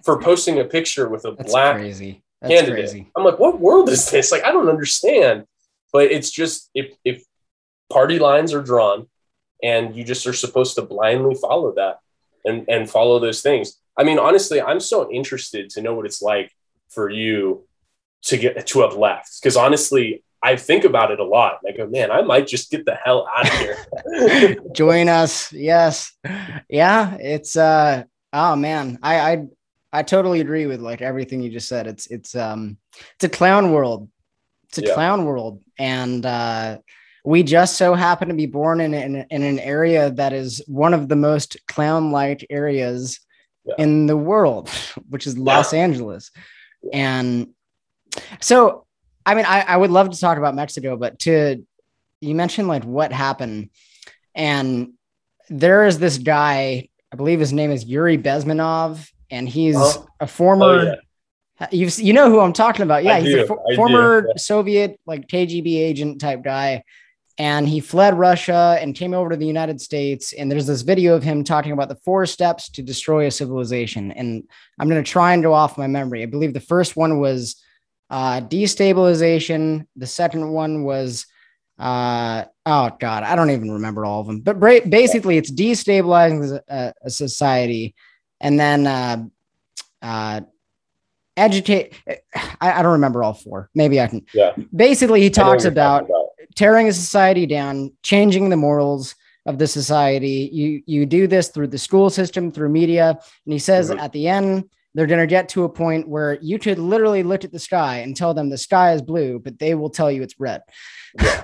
for 0.04 0.20
posting 0.22 0.60
a 0.60 0.64
picture 0.64 1.10
with 1.10 1.26
a 1.26 1.32
That's 1.32 1.52
black 1.52 1.76
crazy. 1.76 2.24
That's 2.42 2.54
candidate. 2.54 2.86
Crazy. 2.86 3.12
I'm 3.16 3.24
like, 3.24 3.40
what 3.40 3.60
world 3.60 3.90
is 3.90 4.10
this? 4.10 4.32
Like, 4.32 4.44
I 4.44 4.52
don't 4.52 4.70
understand. 4.70 5.46
But 5.92 6.12
it's 6.12 6.30
just 6.30 6.70
if 6.74 6.94
if 7.04 7.24
party 7.90 8.20
lines 8.20 8.54
are 8.54 8.62
drawn 8.62 9.08
and 9.64 9.96
you 9.96 10.04
just 10.04 10.28
are 10.28 10.34
supposed 10.34 10.76
to 10.76 10.82
blindly 10.82 11.36
follow 11.36 11.74
that 11.76 12.00
and 12.48 12.66
and 12.68 12.90
follow 12.90 13.20
those 13.20 13.42
things. 13.42 13.80
I 13.98 14.04
mean, 14.04 14.20
honestly, 14.20 14.62
I'm 14.62 14.80
so 14.80 15.12
interested 15.12 15.70
to 15.72 15.82
know 15.82 15.94
what 15.94 16.06
it's 16.06 16.22
like 16.22 16.52
for 16.90 17.10
you 17.10 17.68
to 18.24 18.38
get 18.38 18.68
to 18.68 18.82
have 18.82 18.96
left. 18.96 19.40
Because 19.42 19.58
honestly, 19.58 20.24
I 20.42 20.56
think 20.56 20.84
about 20.84 21.12
it 21.12 21.20
a 21.20 21.24
lot. 21.24 21.60
I 21.68 21.72
go, 21.72 21.88
man, 21.88 22.12
I 22.12 22.22
might 22.22 22.48
just 22.48 22.72
get 22.72 22.86
the 22.86 22.96
hell 22.96 23.28
out 23.36 23.48
of 23.48 23.60
here. 23.60 24.58
Join 24.74 25.10
us. 25.10 25.52
Yes. 25.52 26.14
Yeah. 26.70 27.16
It's 27.20 27.56
uh 27.56 28.04
oh 28.34 28.56
man. 28.56 29.00
I 29.02 29.20
I 29.32 29.48
I 29.94 30.04
totally 30.04 30.42
agree 30.42 30.66
with 30.66 30.82
like 30.82 31.02
everything 31.02 31.42
you 31.42 31.50
just 31.50 31.68
said. 31.68 31.88
It's 31.88 32.08
it's 32.08 32.36
um 32.36 32.78
it's 33.16 33.24
a 33.24 33.30
clown 33.30 33.72
world. 33.72 34.10
It's 34.70 34.78
a 34.80 34.84
yeah. 34.84 34.94
clown 34.94 35.26
world, 35.26 35.62
and 35.80 36.26
uh, 36.26 36.80
we 37.28 37.44
just 37.44 37.76
so 37.76 37.94
happen 37.94 38.30
to 38.30 38.34
be 38.34 38.46
born 38.46 38.80
in, 38.80 38.94
in 38.94 39.26
in 39.30 39.44
an 39.44 39.60
area 39.60 40.12
that 40.12 40.32
is 40.32 40.64
one 40.66 40.94
of 40.94 41.10
the 41.10 41.16
most 41.18 41.58
clown-like 41.68 42.48
areas 42.50 43.20
yeah. 43.66 43.76
in 43.78 44.06
the 44.06 44.16
world, 44.16 44.70
which 45.10 45.28
is 45.28 45.38
Los 45.38 45.74
yeah. 45.74 45.80
Angeles. 45.82 46.32
And 46.94 47.50
so, 48.40 48.86
I 49.26 49.36
mean, 49.36 49.44
I, 49.44 49.60
I 49.60 49.76
would 49.76 49.92
love 49.92 50.10
to 50.12 50.18
talk 50.18 50.38
about 50.38 50.56
Mexico, 50.56 50.96
but 50.96 51.20
to 51.20 51.66
you 52.22 52.34
mentioned 52.34 52.70
like 52.70 52.86
what 52.86 53.12
happened, 53.12 53.72
and 54.34 54.94
there 55.50 55.86
is 55.86 56.00
this 56.00 56.18
guy 56.18 56.88
I 57.12 57.18
believe 57.18 57.42
his 57.42 57.52
name 57.52 57.72
is 57.72 57.84
Yuri 57.84 58.18
Bezmenov, 58.18 59.06
and 59.30 59.50
he's 59.50 59.76
a 60.22 60.28
former. 60.28 60.66
Oh, 60.66 60.96
yeah. 61.60 61.68
You 61.72 61.90
you 61.98 62.14
know 62.14 62.30
who 62.30 62.40
I'm 62.40 62.54
talking 62.54 62.84
about? 62.84 63.04
Yeah, 63.04 63.16
I 63.16 63.20
he's 63.20 63.34
do. 63.34 63.44
a 63.44 63.48
fo- 63.48 63.64
former 63.76 64.28
yeah. 64.28 64.34
Soviet 64.38 64.98
like 65.06 65.28
KGB 65.28 65.76
agent 65.76 66.22
type 66.22 66.42
guy, 66.42 66.84
and 67.38 67.68
he 67.68 67.80
fled 67.80 68.18
Russia 68.18 68.78
and 68.80 68.96
came 68.96 69.14
over 69.14 69.30
to 69.30 69.38
the 69.38 69.46
United 69.46 69.80
States. 69.80 70.34
And 70.34 70.52
there's 70.52 70.66
this 70.66 70.82
video 70.82 71.16
of 71.16 71.24
him 71.24 71.44
talking 71.44 71.72
about 71.72 71.90
the 71.90 71.96
four 71.96 72.26
steps 72.26 72.70
to 72.70 72.82
destroy 72.82 73.28
a 73.28 73.32
civilization. 73.32 74.12
And 74.12 74.44
I'm 74.80 74.90
going 74.90 75.04
to 75.04 75.10
try 75.10 75.34
and 75.34 75.44
go 75.44 75.54
off 75.54 75.78
my 75.78 75.88
memory. 75.88 76.24
I 76.24 76.26
believe 76.26 76.54
the 76.54 76.60
first 76.60 76.96
one 76.96 77.20
was 77.20 77.62
uh, 78.10 78.42
destabilization. 78.42 79.86
The 79.96 80.08
second 80.08 80.50
one 80.52 80.84
was 80.84 81.28
uh, 81.80 82.46
oh 82.66 82.90
god, 83.00 83.24
I 83.24 83.36
don't 83.36 83.52
even 83.52 83.72
remember 83.72 84.04
all 84.04 84.22
of 84.22 84.28
them. 84.28 84.40
But 84.40 84.60
basically, 84.60 85.38
it's 85.38 85.52
destabilizing 85.52 86.60
a, 86.68 86.94
a 87.04 87.10
society, 87.10 87.94
and 88.40 88.60
then 88.60 88.88
uh, 88.88 89.26
uh, 90.02 90.42
agitate. 91.36 91.94
I, 92.36 92.80
I, 92.80 92.82
don't 92.82 92.94
remember 92.94 93.24
all 93.24 93.34
four. 93.34 93.70
Maybe 93.76 94.02
I 94.02 94.08
can. 94.08 94.26
Yeah. 94.34 94.54
Basically, 94.76 95.22
he 95.22 95.30
talks 95.30 95.66
about 95.66 96.10
tearing 96.58 96.90
a 96.90 96.94
society 96.94 97.46
down, 97.46 97.94
changing 98.04 98.50
the 98.50 98.58
morals 98.58 99.16
of 99.46 99.58
the 99.58 99.68
society. 99.68 100.50
You 100.52 100.82
you 100.86 101.06
do 101.06 101.28
this 101.28 101.48
through 101.48 101.68
the 101.68 101.78
school 101.78 102.10
system, 102.10 102.52
through 102.52 102.70
media, 102.70 103.12
and 103.12 103.54
he 103.54 103.60
says 103.60 103.90
mm-hmm. 103.90 104.00
at 104.00 104.12
the 104.12 104.28
end 104.28 104.70
they're 104.94 105.08
going 105.08 105.22
to 105.22 105.28
get 105.28 105.48
to 105.50 105.64
a 105.64 105.70
point 105.70 106.10
where 106.10 106.40
you 106.42 106.58
could 106.58 106.80
literally 106.80 107.22
look 107.22 107.44
at 107.44 107.52
the 107.52 107.60
sky 107.60 107.98
and 107.98 108.16
tell 108.16 108.34
them 108.34 108.50
the 108.50 108.58
sky 108.58 108.94
is 108.94 109.02
blue, 109.02 109.38
but 109.38 109.60
they 109.60 109.76
will 109.76 109.92
tell 109.92 110.12
you 110.12 110.24
it's 110.24 110.40
red. 110.40 110.64
Yeah. 111.22 111.44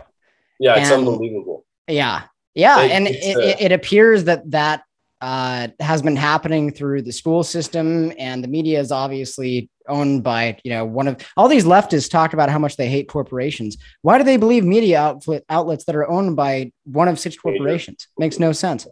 Yeah, 0.59 0.75
it's 0.75 0.89
and, 0.89 1.07
unbelievable. 1.07 1.65
Yeah, 1.87 2.23
yeah, 2.55 2.81
it, 2.81 2.91
and 2.91 3.07
it, 3.07 3.35
uh, 3.35 3.65
it, 3.65 3.71
appears 3.71 4.25
that 4.25 4.49
that 4.51 4.83
uh, 5.23 5.69
has 5.79 6.01
been 6.01 6.17
happening 6.17 6.69
through 6.69 7.01
the 7.01 7.11
school 7.13 7.43
system, 7.43 8.11
and 8.19 8.43
the 8.43 8.47
media 8.49 8.77
is 8.77 8.91
obviously 8.91 9.69
owned 9.87 10.21
by 10.21 10.57
you 10.65 10.71
know 10.71 10.83
one 10.83 11.07
of 11.07 11.15
all 11.37 11.47
these 11.47 11.63
leftists 11.63 12.11
talk 12.11 12.33
about 12.33 12.49
how 12.49 12.59
much 12.59 12.75
they 12.75 12.89
hate 12.89 13.07
corporations. 13.07 13.77
Why 14.01 14.17
do 14.17 14.25
they 14.25 14.35
believe 14.35 14.65
media 14.65 14.99
outlet, 14.99 15.45
outlets 15.47 15.85
that 15.85 15.95
are 15.95 16.09
owned 16.09 16.35
by 16.35 16.73
one 16.83 17.07
of 17.07 17.17
six 17.17 17.37
corporations? 17.37 18.09
Makes 18.17 18.37
no 18.37 18.51
sense. 18.51 18.85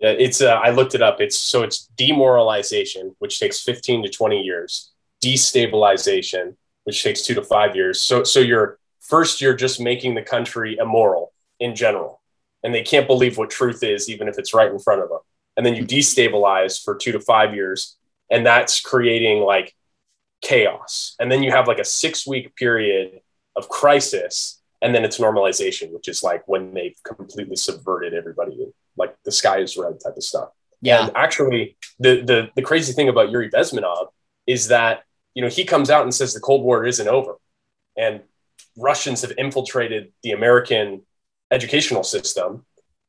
It's 0.00 0.42
uh, 0.42 0.54
I 0.54 0.70
looked 0.70 0.96
it 0.96 1.02
up. 1.02 1.20
It's 1.20 1.38
so 1.38 1.62
it's 1.62 1.86
demoralization, 1.96 3.14
which 3.20 3.38
takes 3.38 3.62
15 3.62 4.02
to 4.02 4.08
20 4.08 4.40
years, 4.40 4.90
destabilization, 5.24 6.56
which 6.82 7.00
takes 7.04 7.22
two 7.22 7.34
to 7.34 7.44
five 7.44 7.76
years. 7.76 8.02
So 8.02 8.24
so 8.24 8.40
you're 8.40 8.80
first 8.98 9.40
you're 9.40 9.54
just 9.54 9.80
making 9.80 10.16
the 10.16 10.22
country 10.22 10.76
immoral 10.78 11.32
in 11.60 11.76
general 11.76 12.19
and 12.62 12.74
they 12.74 12.82
can't 12.82 13.06
believe 13.06 13.38
what 13.38 13.50
truth 13.50 13.82
is 13.82 14.08
even 14.08 14.28
if 14.28 14.38
it's 14.38 14.54
right 14.54 14.70
in 14.70 14.78
front 14.78 15.02
of 15.02 15.08
them 15.08 15.20
and 15.56 15.66
then 15.66 15.74
you 15.74 15.84
mm-hmm. 15.84 15.98
destabilize 15.98 16.82
for 16.82 16.94
two 16.94 17.12
to 17.12 17.20
five 17.20 17.54
years 17.54 17.96
and 18.30 18.46
that's 18.46 18.80
creating 18.80 19.40
like 19.40 19.74
chaos. 20.40 21.14
And 21.18 21.30
then 21.30 21.42
you 21.42 21.50
have 21.50 21.68
like 21.68 21.78
a 21.78 21.84
six 21.84 22.26
week 22.26 22.54
period 22.56 23.20
of 23.56 23.68
crisis 23.68 24.60
and 24.80 24.94
then 24.94 25.04
it's 25.04 25.18
normalization 25.18 25.92
which 25.92 26.08
is 26.08 26.22
like 26.22 26.46
when 26.48 26.72
they've 26.72 26.96
completely 27.04 27.56
subverted 27.56 28.14
everybody 28.14 28.72
like 28.96 29.14
the 29.24 29.32
sky 29.32 29.58
is 29.58 29.76
red 29.76 29.98
type 30.02 30.16
of 30.16 30.22
stuff. 30.22 30.50
Yeah. 30.80 31.04
And 31.06 31.16
actually 31.16 31.76
the 31.98 32.22
the, 32.22 32.50
the 32.54 32.62
crazy 32.62 32.92
thing 32.92 33.08
about 33.08 33.30
yuri 33.30 33.50
bezmenov 33.50 34.08
is 34.46 34.68
that 34.68 35.04
you 35.34 35.42
know 35.42 35.48
he 35.48 35.64
comes 35.64 35.90
out 35.90 36.04
and 36.04 36.14
says 36.14 36.32
the 36.32 36.40
cold 36.40 36.64
war 36.64 36.86
isn't 36.86 37.08
over 37.08 37.34
and 37.96 38.22
Russians 38.78 39.22
have 39.22 39.32
infiltrated 39.36 40.12
the 40.22 40.30
American 40.30 41.02
educational 41.50 42.04
system. 42.04 42.64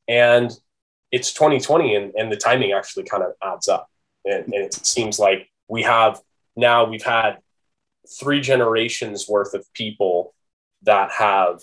And 0.07 0.51
it's 1.11 1.33
2020 1.33 1.95
and, 1.95 2.13
and 2.15 2.31
the 2.31 2.37
timing 2.37 2.71
actually 2.71 3.03
kind 3.03 3.23
of 3.23 3.33
adds 3.43 3.67
up. 3.67 3.89
And, 4.25 4.45
and 4.45 4.53
it 4.53 4.73
seems 4.73 5.19
like 5.19 5.49
we 5.67 5.83
have 5.83 6.19
now, 6.55 6.85
we've 6.85 7.03
had 7.03 7.37
three 8.19 8.41
generations 8.41 9.27
worth 9.27 9.53
of 9.53 9.71
people 9.73 10.33
that 10.83 11.11
have 11.11 11.59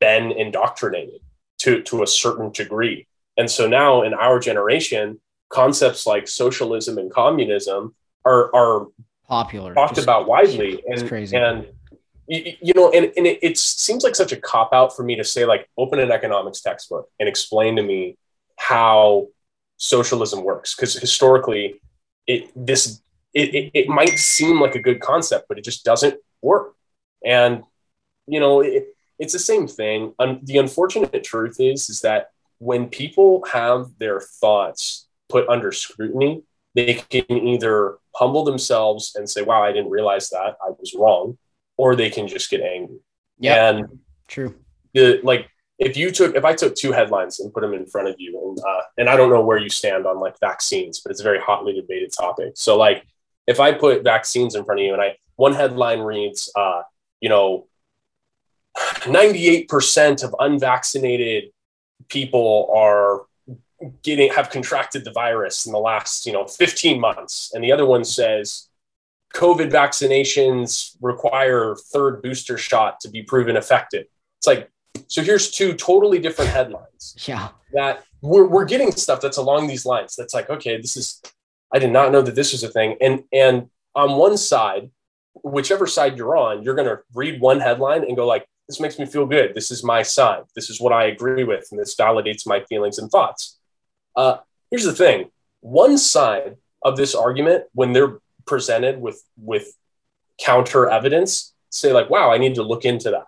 been 0.00 0.32
indoctrinated 0.32 1.20
to, 1.58 1.82
to 1.82 2.02
a 2.02 2.06
certain 2.06 2.52
degree. 2.52 3.06
And 3.36 3.50
so 3.50 3.66
now 3.66 4.02
in 4.02 4.14
our 4.14 4.38
generation, 4.38 5.20
concepts 5.48 6.06
like 6.06 6.28
socialism 6.28 6.98
and 6.98 7.10
communism 7.10 7.94
are, 8.24 8.54
are 8.54 8.86
popular, 9.26 9.74
talked 9.74 9.98
about 9.98 10.26
widely. 10.26 10.82
And, 10.86 11.02
and 11.34 11.66
you, 12.28 12.74
know, 12.74 12.90
and, 12.90 13.12
and 13.16 13.26
it, 13.26 13.38
it 13.42 13.58
seems 13.58 14.02
like 14.02 14.16
such 14.16 14.32
a 14.32 14.36
cop 14.36 14.72
out 14.72 14.94
for 14.96 15.02
me 15.04 15.16
to 15.16 15.24
say, 15.24 15.44
like, 15.44 15.68
open 15.78 15.98
an 16.00 16.10
economics 16.10 16.60
textbook 16.60 17.08
and 17.20 17.28
explain 17.28 17.76
to 17.76 17.82
me 17.82 18.16
how 18.56 19.28
socialism 19.76 20.42
works. 20.42 20.74
Because 20.74 20.94
historically, 20.94 21.80
it 22.26 22.50
this 22.56 23.00
it, 23.32 23.54
it, 23.54 23.70
it, 23.74 23.88
might 23.88 24.18
seem 24.18 24.60
like 24.60 24.74
a 24.74 24.80
good 24.80 25.00
concept, 25.00 25.46
but 25.48 25.58
it 25.58 25.64
just 25.64 25.84
doesn't 25.84 26.18
work. 26.42 26.74
And 27.24 27.62
you 28.26 28.40
know, 28.40 28.60
it, 28.60 28.88
it's 29.18 29.32
the 29.32 29.38
same 29.38 29.68
thing. 29.68 30.14
Um, 30.18 30.40
the 30.42 30.58
unfortunate 30.58 31.22
truth 31.22 31.56
is 31.60 31.88
is 31.88 32.00
that 32.00 32.30
when 32.58 32.88
people 32.88 33.44
have 33.52 33.90
their 33.98 34.20
thoughts 34.20 35.06
put 35.28 35.48
under 35.48 35.70
scrutiny, 35.72 36.42
they 36.74 36.94
can 36.94 37.24
either 37.30 37.98
humble 38.14 38.44
themselves 38.44 39.14
and 39.14 39.28
say, 39.28 39.42
"Wow, 39.42 39.62
I 39.62 39.72
didn't 39.72 39.90
realize 39.90 40.28
that. 40.30 40.56
I 40.64 40.70
was 40.70 40.94
wrong," 40.94 41.38
or 41.76 41.96
they 41.96 42.10
can 42.10 42.28
just 42.28 42.50
get 42.50 42.60
angry. 42.60 42.98
Yeah, 43.38 43.70
and 43.70 43.98
true. 44.28 44.54
The 44.94 45.20
like 45.22 45.48
if 45.78 45.96
you 45.96 46.10
took 46.10 46.34
if 46.34 46.44
I 46.44 46.54
took 46.54 46.74
two 46.74 46.92
headlines 46.92 47.40
and 47.40 47.52
put 47.52 47.60
them 47.60 47.74
in 47.74 47.86
front 47.86 48.08
of 48.08 48.16
you, 48.18 48.40
and 48.42 48.58
uh, 48.58 48.82
and 48.98 49.08
I 49.08 49.16
don't 49.16 49.30
know 49.30 49.44
where 49.44 49.58
you 49.58 49.68
stand 49.68 50.06
on 50.06 50.20
like 50.20 50.38
vaccines, 50.40 51.00
but 51.00 51.10
it's 51.10 51.20
a 51.20 51.24
very 51.24 51.40
hotly 51.40 51.74
debated 51.74 52.12
topic. 52.16 52.52
So 52.54 52.76
like 52.76 53.06
if 53.46 53.60
I 53.60 53.72
put 53.72 54.02
vaccines 54.02 54.54
in 54.54 54.64
front 54.64 54.80
of 54.80 54.86
you, 54.86 54.92
and 54.92 55.02
I 55.02 55.16
one 55.36 55.52
headline 55.52 56.00
reads, 56.00 56.50
uh, 56.56 56.82
you 57.20 57.28
know, 57.28 57.66
ninety 59.08 59.48
eight 59.48 59.68
percent 59.68 60.22
of 60.22 60.34
unvaccinated 60.38 61.50
people 62.08 62.70
are 62.74 63.26
getting 64.02 64.32
have 64.32 64.50
contracted 64.50 65.04
the 65.04 65.12
virus 65.12 65.66
in 65.66 65.72
the 65.72 65.78
last 65.78 66.24
you 66.24 66.32
know 66.32 66.46
15 66.46 66.98
months 66.98 67.50
and 67.54 67.62
the 67.62 67.72
other 67.72 67.84
one 67.84 68.04
says 68.04 68.68
COVID 69.36 69.70
vaccinations 69.70 70.96
require 71.02 71.76
third 71.92 72.22
booster 72.22 72.56
shot 72.56 73.00
to 73.00 73.10
be 73.10 73.22
proven 73.22 73.54
effective. 73.56 74.06
It's 74.38 74.46
like, 74.46 74.70
so 75.08 75.22
here's 75.22 75.50
two 75.50 75.74
totally 75.74 76.18
different 76.18 76.50
headlines. 76.50 77.14
Yeah. 77.28 77.50
That 77.74 78.02
we're, 78.22 78.46
we're 78.46 78.64
getting 78.64 78.90
stuff 78.92 79.20
that's 79.20 79.36
along 79.36 79.66
these 79.66 79.84
lines. 79.84 80.16
That's 80.16 80.32
like, 80.32 80.48
okay, 80.48 80.80
this 80.80 80.96
is, 80.96 81.20
I 81.70 81.78
did 81.78 81.90
not 81.90 82.12
know 82.12 82.22
that 82.22 82.34
this 82.34 82.52
was 82.52 82.62
a 82.62 82.68
thing. 82.68 82.96
And, 83.02 83.24
and 83.30 83.68
on 83.94 84.16
one 84.16 84.38
side, 84.38 84.90
whichever 85.42 85.86
side 85.86 86.16
you're 86.16 86.36
on, 86.36 86.62
you're 86.62 86.74
going 86.74 86.88
to 86.88 87.00
read 87.14 87.38
one 87.38 87.60
headline 87.60 88.04
and 88.04 88.16
go 88.16 88.26
like, 88.26 88.46
this 88.68 88.80
makes 88.80 88.98
me 88.98 89.04
feel 89.04 89.26
good. 89.26 89.54
This 89.54 89.70
is 89.70 89.84
my 89.84 90.02
side. 90.02 90.44
This 90.54 90.70
is 90.70 90.80
what 90.80 90.94
I 90.94 91.04
agree 91.04 91.44
with. 91.44 91.68
And 91.70 91.78
this 91.78 91.94
validates 91.94 92.46
my 92.46 92.64
feelings 92.64 92.98
and 92.98 93.10
thoughts. 93.10 93.58
Uh, 94.16 94.38
here's 94.70 94.84
the 94.84 94.94
thing. 94.94 95.30
One 95.60 95.98
side 95.98 96.56
of 96.82 96.96
this 96.96 97.14
argument, 97.14 97.64
when 97.74 97.92
they're 97.92 98.18
presented 98.46 99.00
with 99.00 99.22
with 99.36 99.66
counter 100.38 100.88
evidence 100.88 101.54
say 101.70 101.92
like 101.92 102.10
wow 102.10 102.30
i 102.30 102.38
need 102.38 102.54
to 102.54 102.62
look 102.62 102.84
into 102.84 103.10
that. 103.10 103.24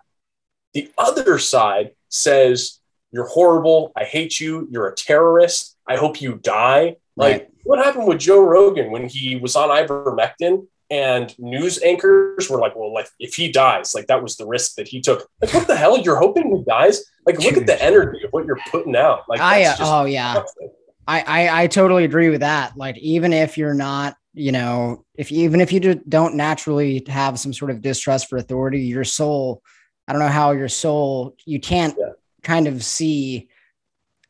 The 0.73 0.91
other 0.97 1.39
side 1.39 1.91
says 2.09 2.79
you're 3.11 3.27
horrible. 3.27 3.91
I 3.95 4.03
hate 4.03 4.39
you. 4.39 4.67
You're 4.69 4.87
a 4.87 4.95
terrorist. 4.95 5.75
I 5.87 5.95
hope 5.95 6.21
you 6.21 6.35
die. 6.35 6.97
Like 7.15 7.41
right. 7.41 7.49
what 7.63 7.83
happened 7.83 8.07
with 8.07 8.19
joe 8.19 8.43
rogan 8.43 8.91
when 8.91 9.07
he 9.07 9.35
was 9.35 9.55
on 9.55 9.69
ivermectin 9.69 10.67
and 10.91 11.37
news 11.37 11.81
anchors 11.83 12.49
were 12.49 12.59
like 12.59 12.75
well 12.75 12.93
like 12.93 13.07
if 13.19 13.35
he 13.35 13.51
dies 13.51 13.93
like 13.93 14.07
that 14.07 14.23
was 14.23 14.37
the 14.37 14.45
risk 14.45 14.75
that 14.75 14.87
he 14.87 15.01
took. 15.01 15.29
Like 15.41 15.53
what 15.53 15.67
the 15.67 15.75
hell? 15.75 15.97
You're 15.97 16.17
hoping 16.17 16.55
he 16.55 16.63
dies? 16.63 17.03
Like 17.25 17.39
look 17.39 17.57
at 17.57 17.67
the 17.67 17.81
energy 17.83 18.23
of 18.23 18.31
what 18.31 18.45
you're 18.45 18.59
putting 18.71 18.95
out. 18.95 19.23
Like 19.27 19.39
i 19.39 19.65
uh, 19.65 19.75
oh 19.79 20.05
yeah. 20.05 20.43
I, 21.07 21.21
I 21.21 21.63
i 21.63 21.67
totally 21.67 22.05
agree 22.05 22.29
with 22.29 22.41
that. 22.41 22.77
Like 22.77 22.97
even 22.97 23.33
if 23.33 23.57
you're 23.57 23.73
not 23.73 24.15
you 24.33 24.51
know, 24.51 25.05
if 25.15 25.31
you, 25.31 25.43
even 25.43 25.61
if 25.61 25.71
you 25.71 25.95
don't 25.95 26.35
naturally 26.35 27.03
have 27.07 27.39
some 27.39 27.53
sort 27.53 27.71
of 27.71 27.81
distrust 27.81 28.29
for 28.29 28.37
authority, 28.37 28.81
your 28.81 29.03
soul, 29.03 29.63
I 30.07 30.13
don't 30.13 30.21
know 30.21 30.27
how 30.27 30.51
your 30.51 30.69
soul, 30.69 31.35
you 31.45 31.59
can't 31.59 31.95
yeah. 31.97 32.11
kind 32.43 32.67
of 32.67 32.83
see 32.83 33.49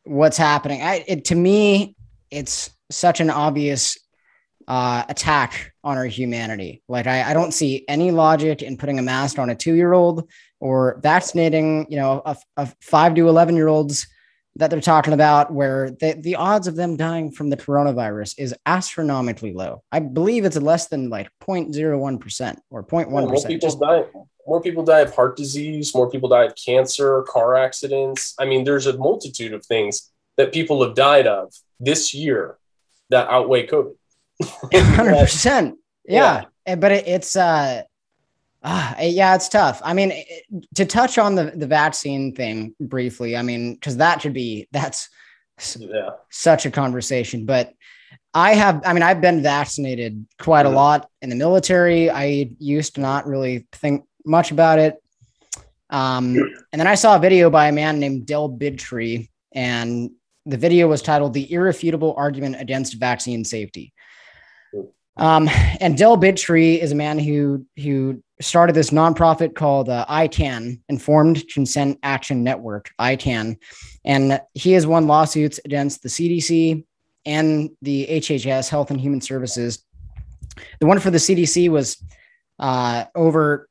what's 0.03 0.37
happening. 0.37 0.81
I, 0.81 1.03
it, 1.07 1.25
to 1.25 1.35
me, 1.35 1.95
it's 2.31 2.71
such 2.89 3.19
an 3.19 3.29
obvious 3.29 3.97
uh, 4.67 5.03
attack 5.09 5.73
on 5.83 5.97
our 5.97 6.05
humanity. 6.05 6.81
Like 6.87 7.07
I, 7.07 7.31
I 7.31 7.33
don't 7.33 7.53
see 7.53 7.85
any 7.87 8.11
logic 8.11 8.61
in 8.61 8.77
putting 8.77 8.99
a 8.99 9.01
mask 9.01 9.39
on 9.39 9.49
a 9.49 9.55
two-year-old 9.55 10.29
or 10.59 10.99
vaccinating, 11.01 11.87
you 11.89 11.97
know, 11.97 12.21
a, 12.25 12.37
a 12.57 12.71
five 12.81 13.15
to 13.15 13.27
11 13.27 13.55
year 13.55 13.67
olds 13.67 14.07
that 14.59 14.69
they're 14.69 14.81
talking 14.81 15.13
about 15.13 15.51
where 15.51 15.89
the, 15.89 16.19
the 16.19 16.35
odds 16.35 16.67
of 16.67 16.75
them 16.75 16.97
dying 16.97 17.31
from 17.31 17.49
the 17.49 17.55
coronavirus 17.55 18.35
is 18.37 18.53
astronomically 18.65 19.53
low. 19.53 19.83
I 19.89 19.99
believe 19.99 20.43
it's 20.43 20.57
less 20.57 20.87
than 20.87 21.09
like 21.09 21.29
0.01% 21.41 22.57
or 22.69 22.83
0.1%. 22.83 23.09
more 23.09 23.31
people 23.31 23.57
Just, 23.57 23.79
die. 23.79 24.03
More 24.45 24.61
people 24.61 24.83
die 24.83 24.99
of 24.99 25.15
heart 25.15 25.37
disease. 25.37 25.95
More 25.95 26.11
people 26.11 26.27
die 26.27 26.43
of 26.43 26.55
cancer, 26.55 27.23
car 27.23 27.55
accidents. 27.55 28.35
I 28.37 28.45
mean, 28.45 28.65
there's 28.65 28.85
a 28.85 28.97
multitude 28.97 29.53
of 29.53 29.65
things 29.65 30.11
that 30.35 30.51
people 30.51 30.83
have 30.83 30.93
died 30.93 31.25
of 31.25 31.53
this 31.79 32.13
year 32.13 32.57
that 33.11 33.29
outweigh 33.29 33.65
COVID. 33.65 33.95
Hundred 34.73 35.19
percent. 35.19 35.77
Yeah. 36.05 36.45
yeah. 36.67 36.75
But 36.75 36.91
it, 36.91 37.07
it's 37.07 37.37
uh, 37.37 37.83
uh, 38.63 38.93
yeah, 38.99 39.35
it's 39.35 39.49
tough. 39.49 39.81
I 39.83 39.93
mean, 39.93 40.11
it, 40.11 40.75
to 40.75 40.85
touch 40.85 41.17
on 41.17 41.35
the 41.35 41.53
the 41.55 41.67
vaccine 41.67 42.35
thing 42.35 42.75
briefly, 42.79 43.37
I 43.37 43.41
mean, 43.41 43.73
because 43.73 43.97
that 43.97 44.21
should 44.21 44.33
be 44.33 44.67
that's 44.71 45.09
yeah. 45.77 46.11
such 46.29 46.65
a 46.65 46.71
conversation. 46.71 47.45
But 47.45 47.73
I 48.33 48.53
have, 48.53 48.81
I 48.85 48.93
mean, 48.93 49.03
I've 49.03 49.21
been 49.21 49.41
vaccinated 49.41 50.25
quite 50.39 50.65
a 50.65 50.69
mm-hmm. 50.69 50.75
lot 50.75 51.09
in 51.21 51.29
the 51.29 51.35
military. 51.35 52.09
I 52.09 52.49
used 52.59 52.95
to 52.95 53.01
not 53.01 53.25
really 53.25 53.67
think 53.71 54.05
much 54.25 54.51
about 54.51 54.79
it. 54.79 55.01
Um, 55.89 56.37
and 56.71 56.79
then 56.79 56.87
I 56.87 56.95
saw 56.95 57.15
a 57.15 57.19
video 57.19 57.49
by 57.49 57.67
a 57.67 57.71
man 57.71 57.99
named 57.99 58.27
Del 58.27 58.49
Bigtree, 58.49 59.29
and 59.53 60.11
the 60.45 60.57
video 60.57 60.87
was 60.87 61.01
titled 61.01 61.33
The 61.33 61.51
Irrefutable 61.51 62.13
Argument 62.15 62.57
Against 62.59 62.99
Vaccine 62.99 63.43
Safety. 63.43 63.93
Um, 65.19 65.49
and 65.81 65.97
Del 65.97 66.17
Bigtree 66.17 66.79
is 66.79 66.93
a 66.93 66.95
man 66.95 67.19
who 67.19 67.65
who 67.75 68.23
started 68.41 68.73
this 68.73 68.91
nonprofit 68.91 69.53
called 69.53 69.89
uh, 69.89 70.05
ICAN, 70.09 70.79
Informed 70.87 71.43
Consent 71.53 71.99
Action 72.03 72.41
Network, 72.41 72.89
ICAN, 72.99 73.57
and 74.05 74.41
he 74.53 74.71
has 74.71 74.87
won 74.87 75.07
lawsuits 75.07 75.59
against 75.65 76.01
the 76.01 76.09
CDC 76.09 76.85
and 77.25 77.69
the 77.81 78.07
HHS, 78.09 78.69
Health 78.69 78.91
and 78.91 78.99
Human 78.99 79.19
Services. 79.19 79.83
The 80.79 80.87
one 80.87 80.99
for 80.99 81.11
the 81.11 81.17
CDC 81.17 81.69
was 81.69 82.01
uh, 82.57 83.05
over 83.13 83.67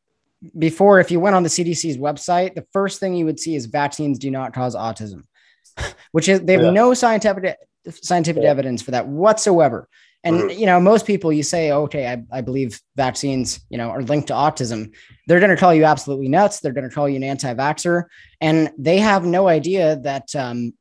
before. 0.59 1.01
If 1.01 1.11
you 1.11 1.19
went 1.19 1.35
on 1.35 1.45
the 1.45 1.49
CDC's 1.49 1.97
website, 1.97 2.55
the 2.55 2.67
first 2.75 3.01
thing 3.01 3.15
you 3.15 3.25
would 3.25 3.41
see 3.41 3.55
is 3.55 3.65
vaccines 3.65 4.19
do 4.19 4.31
not 4.31 4.53
cause 4.53 4.77
autism, 4.77 5.25
which 6.13 6.29
is 6.29 6.43
they 6.43 6.53
have 6.53 6.63
yeah. 6.63 6.71
no 6.71 6.93
scientific 6.93 7.57
scientific 7.91 8.43
yeah. 8.43 8.51
evidence 8.51 8.83
for 8.83 8.91
that 8.91 9.07
whatsoever. 9.07 9.89
And 10.25 10.37
mm-hmm. 10.37 10.59
you 10.59 10.67
know, 10.67 10.81
most 10.81 11.07
people 11.07 11.33
you 11.33 11.43
say, 11.43 11.71
okay, 11.71 12.09
I, 12.09 12.39
I 12.39 12.41
believe 12.41 12.81
vaccines, 12.97 13.61
you 13.71 13.79
know, 13.79 13.91
are 13.91 14.03
linked 14.03 14.29
to 14.29 14.35
autism. 14.35 14.95
They're 15.27 15.41
going 15.41 15.51
to 15.51 15.57
call 15.57 15.73
you 15.73 15.85
absolutely 15.85 16.29
nuts. 16.29 16.61
They're 16.61 16.73
going 16.73 16.89
to 16.89 16.95
call 16.95 17.09
you 17.09 17.17
an 17.17 17.25
anti-vaxxer, 17.25 18.05
and 18.41 18.71
they 18.79 18.99
have 18.99 19.25
no 19.25 19.49
idea 19.49 19.97
that, 19.97 20.35
um, 20.35 20.75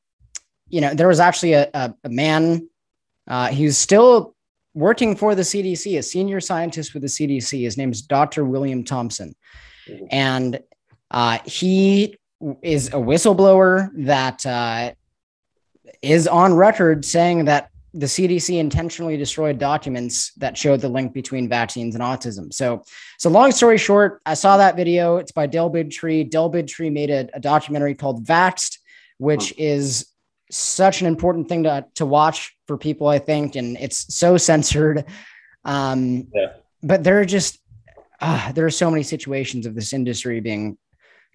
you 0.69 0.81
know, 0.81 0.93
there 0.93 1.07
was 1.07 1.19
actually 1.19 1.53
a, 1.53 1.69
a, 1.73 1.93
a 2.03 2.09
man. 2.09 2.67
Uh, 3.27 3.47
he's 3.47 3.77
still 3.77 4.35
working 4.73 5.15
for 5.15 5.35
the 5.35 5.41
CDC, 5.41 5.97
a 5.97 6.03
senior 6.03 6.39
scientist 6.39 6.93
with 6.93 7.03
the 7.03 7.09
CDC. 7.09 7.61
His 7.61 7.77
name 7.77 7.91
is 7.91 8.01
Dr. 8.01 8.43
William 8.43 8.83
Thompson, 8.83 9.35
mm-hmm. 9.88 10.05
and 10.09 10.59
uh, 11.11 11.39
he 11.45 12.17
is 12.61 12.88
a 12.89 12.97
whistleblower 12.97 13.89
that 14.05 14.45
uh, 14.45 14.93
is 16.01 16.27
on 16.27 16.53
record 16.53 17.05
saying 17.05 17.45
that 17.45 17.69
the 17.97 18.05
CDC 18.05 18.59
intentionally 18.59 19.17
destroyed 19.17 19.57
documents 19.57 20.31
that 20.33 20.55
showed 20.55 20.81
the 20.81 20.87
link 20.87 21.13
between 21.13 21.49
vaccines 21.49 21.95
and 21.95 22.03
autism. 22.03 22.53
So, 22.53 22.83
so 23.17 23.29
long 23.29 23.51
story 23.51 23.79
short, 23.79 24.21
I 24.23 24.35
saw 24.35 24.57
that 24.57 24.75
video. 24.75 25.17
It's 25.17 25.31
by 25.31 25.47
Del 25.47 25.71
Bigtree. 25.71 26.29
Del 26.29 26.51
Bigtree 26.51 26.91
made 26.91 27.09
a, 27.09 27.27
a 27.33 27.39
documentary 27.39 27.95
called 27.95 28.23
Vaxxed, 28.23 28.77
which 29.17 29.51
is 29.57 30.05
such 30.51 31.01
an 31.01 31.07
important 31.07 31.49
thing 31.49 31.63
to, 31.63 31.85
to 31.95 32.05
watch 32.05 32.55
for 32.67 32.77
people, 32.77 33.07
I 33.07 33.17
think. 33.17 33.55
And 33.55 33.75
it's 33.77 34.13
so 34.13 34.37
censored. 34.37 35.05
Um, 35.65 36.27
yeah. 36.35 36.53
But 36.83 37.03
there 37.03 37.19
are 37.19 37.25
just, 37.25 37.57
uh, 38.21 38.51
there 38.51 38.67
are 38.67 38.71
so 38.71 38.91
many 38.91 39.01
situations 39.01 39.65
of 39.65 39.73
this 39.73 39.91
industry 39.91 40.39
being 40.39 40.77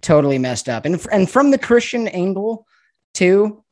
totally 0.00 0.38
messed 0.38 0.68
up. 0.68 0.84
And, 0.86 1.04
and 1.10 1.28
from 1.28 1.50
the 1.50 1.58
Christian 1.58 2.06
angle, 2.06 2.66
too, 3.14 3.64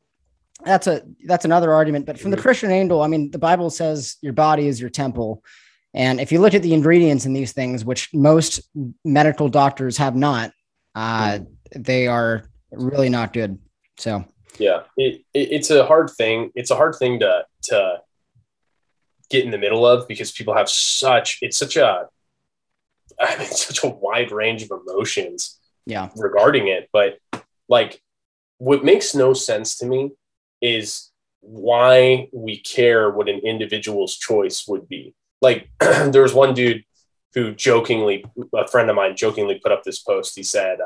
that's 0.63 0.87
a 0.87 1.03
that's 1.25 1.45
another 1.45 1.73
argument. 1.73 2.05
But 2.05 2.19
from 2.19 2.31
the 2.31 2.37
mm-hmm. 2.37 2.43
Christian 2.43 2.71
angle, 2.71 3.01
I 3.01 3.07
mean, 3.07 3.31
the 3.31 3.39
Bible 3.39 3.69
says 3.69 4.17
your 4.21 4.33
body 4.33 4.67
is 4.67 4.79
your 4.79 4.89
temple. 4.89 5.43
And 5.93 6.21
if 6.21 6.31
you 6.31 6.39
look 6.39 6.53
at 6.53 6.61
the 6.61 6.73
ingredients 6.73 7.25
in 7.25 7.33
these 7.33 7.51
things, 7.51 7.83
which 7.83 8.09
most 8.13 8.61
medical 9.03 9.49
doctors 9.49 9.97
have 9.97 10.15
not, 10.15 10.51
uh, 10.95 11.31
mm-hmm. 11.31 11.81
they 11.81 12.07
are 12.07 12.45
really 12.71 13.09
not 13.09 13.33
good. 13.33 13.59
So 13.97 14.25
yeah, 14.57 14.83
it, 14.97 15.23
it, 15.33 15.51
it's 15.51 15.69
a 15.69 15.85
hard 15.85 16.09
thing. 16.11 16.51
It's 16.55 16.71
a 16.71 16.75
hard 16.75 16.95
thing 16.95 17.19
to 17.19 17.45
to 17.63 18.01
get 19.29 19.45
in 19.45 19.51
the 19.51 19.57
middle 19.57 19.85
of 19.85 20.07
because 20.07 20.31
people 20.31 20.53
have 20.53 20.69
such 20.69 21.39
it's 21.41 21.57
such 21.57 21.77
a 21.77 22.07
I 23.19 23.37
mean 23.37 23.47
such 23.47 23.83
a 23.83 23.87
wide 23.87 24.31
range 24.31 24.63
of 24.63 24.71
emotions 24.71 25.59
yeah 25.85 26.09
regarding 26.15 26.67
it. 26.67 26.89
But 26.93 27.17
like 27.67 28.01
what 28.57 28.83
makes 28.83 29.15
no 29.15 29.33
sense 29.33 29.77
to 29.77 29.85
me 29.85 30.11
is 30.61 31.11
why 31.41 32.29
we 32.31 32.57
care 32.59 33.09
what 33.09 33.27
an 33.27 33.39
individual's 33.39 34.17
choice 34.17 34.67
would 34.67 34.87
be. 34.87 35.13
Like 35.41 35.69
there 35.79 36.21
was 36.21 36.33
one 36.33 36.53
dude 36.53 36.83
who 37.33 37.53
jokingly, 37.53 38.25
a 38.53 38.67
friend 38.67 38.89
of 38.89 38.95
mine 38.95 39.15
jokingly 39.15 39.59
put 39.59 39.71
up 39.71 39.83
this 39.83 39.99
post. 39.99 40.35
He 40.35 40.43
said, 40.43 40.79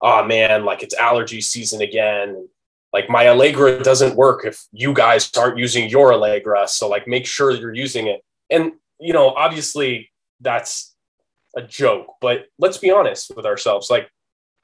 "Oh 0.00 0.24
man, 0.24 0.64
like 0.64 0.82
it's 0.82 0.94
allergy 0.94 1.40
season 1.40 1.82
again. 1.82 2.48
Like 2.92 3.08
my 3.08 3.28
Allegra 3.28 3.82
doesn't 3.82 4.16
work 4.16 4.44
if 4.44 4.64
you 4.72 4.92
guys 4.92 5.30
aren't 5.36 5.58
using 5.58 5.88
your 5.88 6.12
Allegra. 6.12 6.66
So 6.68 6.88
like 6.88 7.06
make 7.06 7.26
sure 7.26 7.52
you're 7.52 7.74
using 7.74 8.06
it." 8.08 8.22
And 8.50 8.72
you 8.98 9.12
know, 9.12 9.30
obviously 9.30 10.10
that's 10.40 10.94
a 11.56 11.62
joke, 11.62 12.14
but 12.20 12.46
let's 12.58 12.78
be 12.78 12.90
honest 12.90 13.32
with 13.36 13.46
ourselves. 13.46 13.90
Like, 13.90 14.10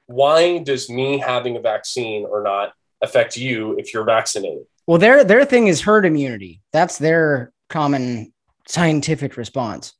why 0.07 0.59
does 0.59 0.89
me 0.89 1.19
having 1.19 1.55
a 1.55 1.61
vaccine 1.61 2.25
or 2.25 2.41
not 2.41 2.73
affect 3.01 3.37
you 3.37 3.77
if 3.77 3.93
you're 3.93 4.03
vaccinated. 4.03 4.65
Well, 4.87 4.97
their 4.97 5.23
their 5.23 5.45
thing 5.45 5.67
is 5.67 5.81
herd 5.81 6.05
immunity. 6.05 6.61
That's 6.73 6.97
their 6.97 7.51
common 7.69 8.33
scientific 8.67 9.37
response. 9.37 9.93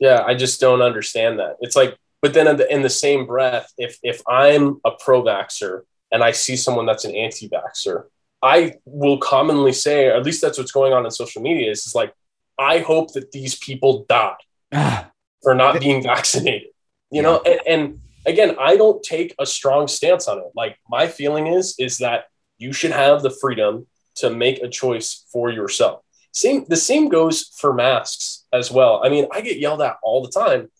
Yeah, 0.00 0.22
I 0.24 0.34
just 0.34 0.60
don't 0.60 0.82
understand 0.82 1.38
that. 1.38 1.56
It's 1.60 1.76
like, 1.76 1.96
but 2.22 2.34
then 2.34 2.46
in 2.46 2.56
the, 2.56 2.72
in 2.72 2.82
the 2.82 2.90
same 2.90 3.26
breath, 3.26 3.72
if 3.78 3.98
if 4.02 4.22
I'm 4.28 4.80
a 4.84 4.92
pro-vaxxer 4.92 5.82
and 6.12 6.22
I 6.22 6.32
see 6.32 6.56
someone 6.56 6.86
that's 6.86 7.04
an 7.04 7.14
anti-vaxxer, 7.14 8.04
I 8.42 8.74
will 8.84 9.18
commonly 9.18 9.72
say, 9.72 10.06
or 10.06 10.12
at 10.12 10.24
least 10.24 10.40
that's 10.40 10.58
what's 10.58 10.72
going 10.72 10.92
on 10.92 11.04
in 11.04 11.10
social 11.10 11.42
media, 11.42 11.70
is, 11.70 11.86
is 11.86 11.94
like, 11.94 12.12
I 12.58 12.78
hope 12.78 13.12
that 13.12 13.32
these 13.32 13.56
people 13.56 14.06
die 14.08 14.36
for 15.42 15.54
not 15.54 15.80
being 15.80 16.02
vaccinated. 16.02 16.68
You 17.10 17.22
know, 17.22 17.40
and, 17.40 17.60
and 17.66 18.00
again, 18.26 18.56
I 18.58 18.76
don't 18.76 19.02
take 19.02 19.34
a 19.38 19.46
strong 19.46 19.88
stance 19.88 20.28
on 20.28 20.38
it. 20.38 20.50
Like 20.54 20.78
my 20.88 21.06
feeling 21.06 21.46
is 21.46 21.74
is 21.78 21.98
that 21.98 22.24
you 22.58 22.72
should 22.72 22.92
have 22.92 23.22
the 23.22 23.30
freedom 23.30 23.86
to 24.16 24.30
make 24.30 24.62
a 24.62 24.68
choice 24.68 25.24
for 25.32 25.50
yourself. 25.50 26.02
Same 26.32 26.64
the 26.68 26.76
same 26.76 27.08
goes 27.08 27.52
for 27.58 27.72
masks 27.72 28.44
as 28.52 28.70
well. 28.70 29.00
I 29.04 29.08
mean, 29.08 29.26
I 29.32 29.40
get 29.40 29.58
yelled 29.58 29.82
at 29.82 29.96
all 30.02 30.22
the 30.22 30.30
time 30.30 30.70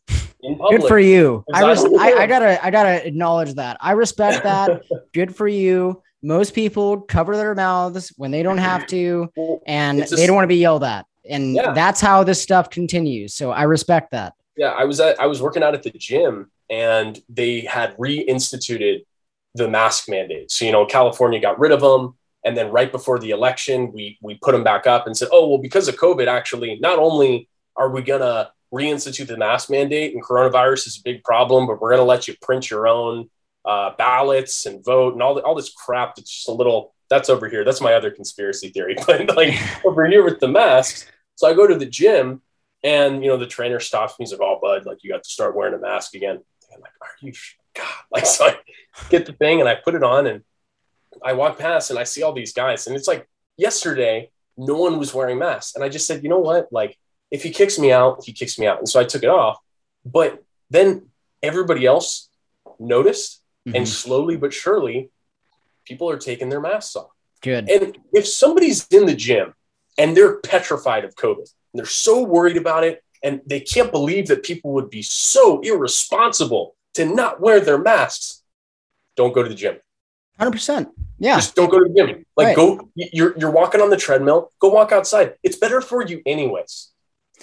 in 0.43 0.57
public. 0.57 0.81
Good 0.81 0.89
for 0.89 0.99
you. 0.99 1.45
I, 1.53 1.69
res- 1.69 1.85
I, 1.85 2.13
I 2.13 2.27
gotta 2.27 2.65
I 2.65 2.71
gotta 2.71 3.07
acknowledge 3.07 3.55
that. 3.55 3.77
I 3.81 3.93
respect 3.93 4.45
that. 4.45 4.83
Good 5.15 5.35
for 5.35 5.49
you. 5.49 6.03
Most 6.23 6.55
people 6.55 7.01
cover 7.03 7.37
their 7.37 7.55
mouths 7.55 8.13
when 8.17 8.33
they 8.33 8.43
don't 8.43 8.59
have 8.59 8.87
to, 8.89 9.31
and 9.67 10.01
they 10.01 10.27
don't 10.27 10.35
want 10.35 10.45
to 10.45 10.49
be 10.49 10.57
yelled 10.57 10.83
at. 10.83 11.07
And 11.29 11.55
yeah. 11.55 11.73
that's 11.73 12.01
how 12.01 12.25
this 12.25 12.43
stuff 12.43 12.71
continues. 12.71 13.35
So 13.35 13.53
I 13.53 13.65
respect 13.65 14.11
that. 14.13 14.35
Yeah, 14.57 14.71
I 14.71 14.85
was 14.85 14.99
at 14.99 15.21
I 15.21 15.27
was 15.27 15.41
working 15.41 15.63
out 15.63 15.75
at 15.75 15.83
the 15.85 15.91
gym 15.91 16.51
and 16.71 17.21
they 17.29 17.61
had 17.61 17.97
reinstituted 17.97 19.05
the 19.55 19.69
mask 19.69 20.09
mandate. 20.09 20.51
So, 20.51 20.65
you 20.65 20.73
know, 20.73 20.87
California 20.87 21.41
got 21.41 21.59
rid 21.59 21.73
of 21.73 21.81
them. 21.81 22.17
And 22.45 22.57
then 22.57 22.71
right 22.71 22.91
before 22.91 23.19
the 23.19 23.31
election, 23.31 23.93
we, 23.93 24.19
we 24.23 24.37
put 24.37 24.53
them 24.53 24.65
back 24.65 24.87
up 24.87 25.07
and 25.07 25.17
said, 25.17 25.29
oh, 25.33 25.49
well, 25.49 25.59
because 25.59 25.89
of 25.89 25.97
COVID, 25.97 26.29
actually, 26.29 26.79
not 26.81 26.99
only 26.99 27.49
are 27.77 27.91
we 27.91 28.03
going 28.03 28.21
to 28.21 28.51
reinstitute 28.73 29.27
the 29.27 29.37
mask 29.37 29.71
mandate 29.71 30.15
and 30.15 30.23
coronavirus 30.23 30.87
is 30.87 30.99
a 30.99 31.03
big 31.03 31.25
problem, 31.25 31.67
but 31.67 31.81
we're 31.81 31.91
going 31.91 32.01
to 32.01 32.05
let 32.05 32.29
you 32.29 32.35
print 32.43 32.71
your 32.71 32.87
own 32.87 33.29
uh, 33.65 33.91
ballots 33.99 34.67
and 34.67 34.85
vote 34.85 35.15
and 35.15 35.23
all, 35.23 35.35
the, 35.35 35.43
all 35.43 35.55
this 35.55 35.73
crap. 35.73 36.15
It's 36.19 36.31
just 36.31 36.49
a 36.49 36.53
little, 36.53 36.95
that's 37.11 37.29
over 37.29 37.49
here. 37.49 37.65
That's 37.65 37.81
my 37.81 37.95
other 37.95 38.11
conspiracy 38.11 38.69
theory. 38.71 38.97
But 39.07 39.37
like 39.37 39.55
over 39.85 40.07
here 40.07 40.25
with 40.25 40.41
the 40.41 40.49
masks. 40.49 41.07
So 41.35 41.49
I 41.49 41.55
go 41.55 41.67
to 41.67 41.75
the 41.75 41.87
gym 41.87 42.43
and, 42.85 43.25
you 43.25 43.31
know, 43.31 43.37
the 43.37 43.47
trainer 43.47 43.81
stops 43.81 44.19
me. 44.19 44.25
He's 44.25 44.33
like, 44.33 44.41
oh, 44.41 44.59
bud, 44.63 44.87
like 44.87 44.99
you 45.03 45.11
got 45.11 45.25
to 45.25 45.31
start 45.31 45.57
wearing 45.57 45.75
a 45.75 45.79
mask 45.79 46.15
again. 46.15 46.41
I'm 46.79 46.83
like, 46.83 46.93
are 47.01 47.17
you, 47.21 47.33
God? 47.75 47.87
Like, 48.11 48.27
so 48.27 48.47
I 48.47 48.57
get 49.11 49.27
the 49.27 49.33
thing 49.33 49.61
and 49.61 49.69
I 49.69 49.75
put 49.75 49.95
it 49.95 50.03
on 50.03 50.27
and 50.27 50.43
I 51.23 51.33
walk 51.33 51.59
past 51.59 51.91
and 51.91 51.99
I 51.99 52.05
see 52.05 52.23
all 52.23 52.33
these 52.33 52.53
guys. 52.53 52.87
And 52.87 52.97
it's 52.97 53.09
like 53.09 53.29
yesterday, 53.57 54.31
no 54.57 54.77
one 54.77 54.99
was 54.99 55.15
wearing 55.15 55.39
masks. 55.39 55.75
And 55.75 55.85
I 55.85 55.89
just 55.89 56.07
said, 56.07 56.23
you 56.23 56.29
know 56.29 56.41
what? 56.41 56.73
Like, 56.73 56.99
if 57.31 57.43
he 57.43 57.51
kicks 57.51 57.79
me 57.79 57.93
out, 57.93 58.25
he 58.25 58.33
kicks 58.33 58.59
me 58.59 58.67
out. 58.67 58.79
And 58.79 58.89
so 58.89 58.99
I 58.99 59.05
took 59.05 59.23
it 59.23 59.29
off. 59.29 59.59
But 60.05 60.43
then 60.71 61.07
everybody 61.43 61.87
else 61.87 62.29
noticed. 62.79 63.43
Mm-hmm. 63.67 63.77
And 63.77 63.89
slowly 63.89 64.37
but 64.37 64.55
surely, 64.55 65.11
people 65.85 66.09
are 66.09 66.17
taking 66.17 66.49
their 66.49 66.61
masks 66.61 66.97
off. 66.97 67.11
Good. 67.43 67.69
And 67.69 67.99
if 68.13 68.27
somebody's 68.27 68.87
in 68.89 69.07
the 69.07 69.15
gym 69.15 69.55
and 69.97 70.17
they're 70.17 70.39
petrified 70.41 71.05
of 71.05 71.15
COVID, 71.15 71.39
and 71.39 71.75
they're 71.75 71.87
so 71.87 72.23
worried 72.23 72.57
about 72.57 72.85
it, 72.85 73.03
and 73.23 73.41
they 73.47 73.61
can't 73.61 73.91
believe 73.91 74.29
that 74.29 74.43
people 74.43 74.73
would 74.73 74.91
be 74.91 75.03
so 75.03 75.61
irresponsible 75.61 76.77
to 76.95 77.05
not 77.05 77.41
wear 77.41 77.61
their 77.61 77.79
masks. 77.79 78.43
Don't 79.17 79.33
go 79.33 79.43
to 79.43 79.49
the 79.49 79.55
gym. 79.55 79.79
100%. 80.41 80.89
Yeah. 81.19 81.37
Just 81.37 81.57
don't 81.57 81.71
go 81.71 81.79
to 81.79 81.89
the 81.89 81.95
gym. 81.95 82.25
Like 82.37 82.49
right. 82.49 82.57
go 82.57 82.91
you're 82.95 83.37
you're 83.37 83.51
walking 83.51 83.81
on 83.81 83.91
the 83.91 83.97
treadmill, 83.97 84.53
go 84.61 84.69
walk 84.69 84.93
outside. 84.93 85.35
It's 85.43 85.57
better 85.57 85.81
for 85.81 86.05
you 86.05 86.23
anyways. 86.25 86.93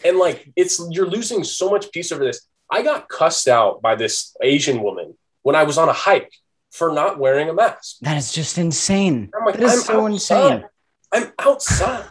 And 0.05 0.17
like 0.17 0.49
it's 0.55 0.82
you're 0.91 1.07
losing 1.07 1.43
so 1.43 1.69
much 1.69 1.91
peace 1.91 2.11
over 2.11 2.23
this. 2.23 2.47
I 2.69 2.82
got 2.82 3.09
cussed 3.09 3.47
out 3.47 3.82
by 3.82 3.95
this 3.95 4.36
Asian 4.41 4.82
woman 4.82 5.15
when 5.43 5.55
I 5.55 5.63
was 5.63 5.78
on 5.78 5.89
a 5.89 5.93
hike 5.93 6.32
for 6.71 6.91
not 6.91 7.19
wearing 7.19 7.49
a 7.49 7.53
mask. 7.53 7.97
That 8.01 8.17
is 8.17 8.34
just 8.34 8.57
insane. 8.57 9.32
Like, 9.45 9.55
that 9.55 9.63
is 9.63 9.73
I'm 9.73 9.80
so 9.80 10.05
outside. 10.05 10.53
insane. 10.53 10.69
I'm 11.13 11.32
outside. 11.39 12.05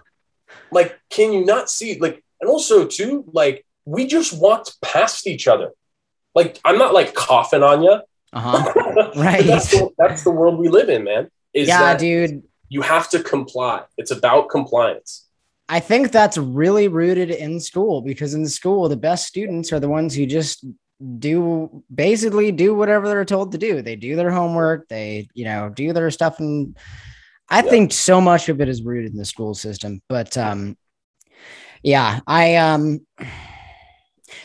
like, 0.71 0.99
can 1.11 1.33
you 1.33 1.45
not 1.45 1.69
see? 1.69 1.99
Like, 1.99 2.24
and 2.41 2.51
also 2.51 2.87
too, 2.87 3.25
like, 3.33 3.65
we 3.85 4.07
just 4.07 4.39
walked 4.39 4.81
past 4.81 5.27
each 5.27 5.47
other. 5.47 5.71
Like, 6.35 6.59
I'm 6.65 6.79
not 6.79 6.95
like 6.95 7.15
coughing 7.15 7.63
on 7.63 7.83
you. 7.83 8.01
Uh-huh. 8.33 9.13
right. 9.17 9.45
that's, 9.45 9.71
the, 9.71 9.91
that's 9.99 10.25
the 10.25 10.31
world 10.31 10.59
we 10.59 10.69
live 10.69 10.89
in, 10.89 11.05
man. 11.05 11.31
Is 11.53 11.69
yeah, 11.69 11.97
dude. 11.97 12.43
You 12.69 12.83
have 12.83 13.09
to 13.11 13.23
comply. 13.23 13.83
It's 13.97 14.11
about 14.11 14.49
compliance. 14.49 15.29
I 15.69 15.81
think 15.81 16.11
that's 16.11 16.37
really 16.37 16.89
rooted 16.89 17.31
in 17.31 17.61
school 17.61 18.03
because 18.03 18.35
in 18.35 18.47
school, 18.49 18.89
the 18.89 18.97
best 18.97 19.27
students 19.27 19.73
are 19.73 19.81
the 19.81 19.89
ones 19.89 20.15
who 20.15 20.27
just 20.27 20.67
do 21.19 21.83
basically 21.95 22.53
do 22.53 22.75
whatever 22.75 23.09
they're 23.09 23.25
told 23.25 23.53
to 23.53 23.59
do. 23.59 23.83
They 23.83 23.97
do 23.97 24.17
their 24.17 24.31
homework, 24.31 24.89
they, 24.89 25.29
you 25.35 25.45
know, 25.45 25.71
do 25.71 25.93
their 25.93 26.11
stuff. 26.11 26.39
And 26.39 26.77
I 27.49 27.63
yeah. 27.63 27.71
think 27.71 27.93
so 27.93 28.21
much 28.21 28.49
of 28.49 28.61
it 28.61 28.69
is 28.69 28.83
rooted 28.83 29.13
in 29.13 29.19
the 29.19 29.25
school 29.25 29.55
system. 29.55 30.03
But 30.09 30.37
um, 30.37 30.77
yeah, 31.85 32.21
I 32.27 32.57
um 32.57 33.07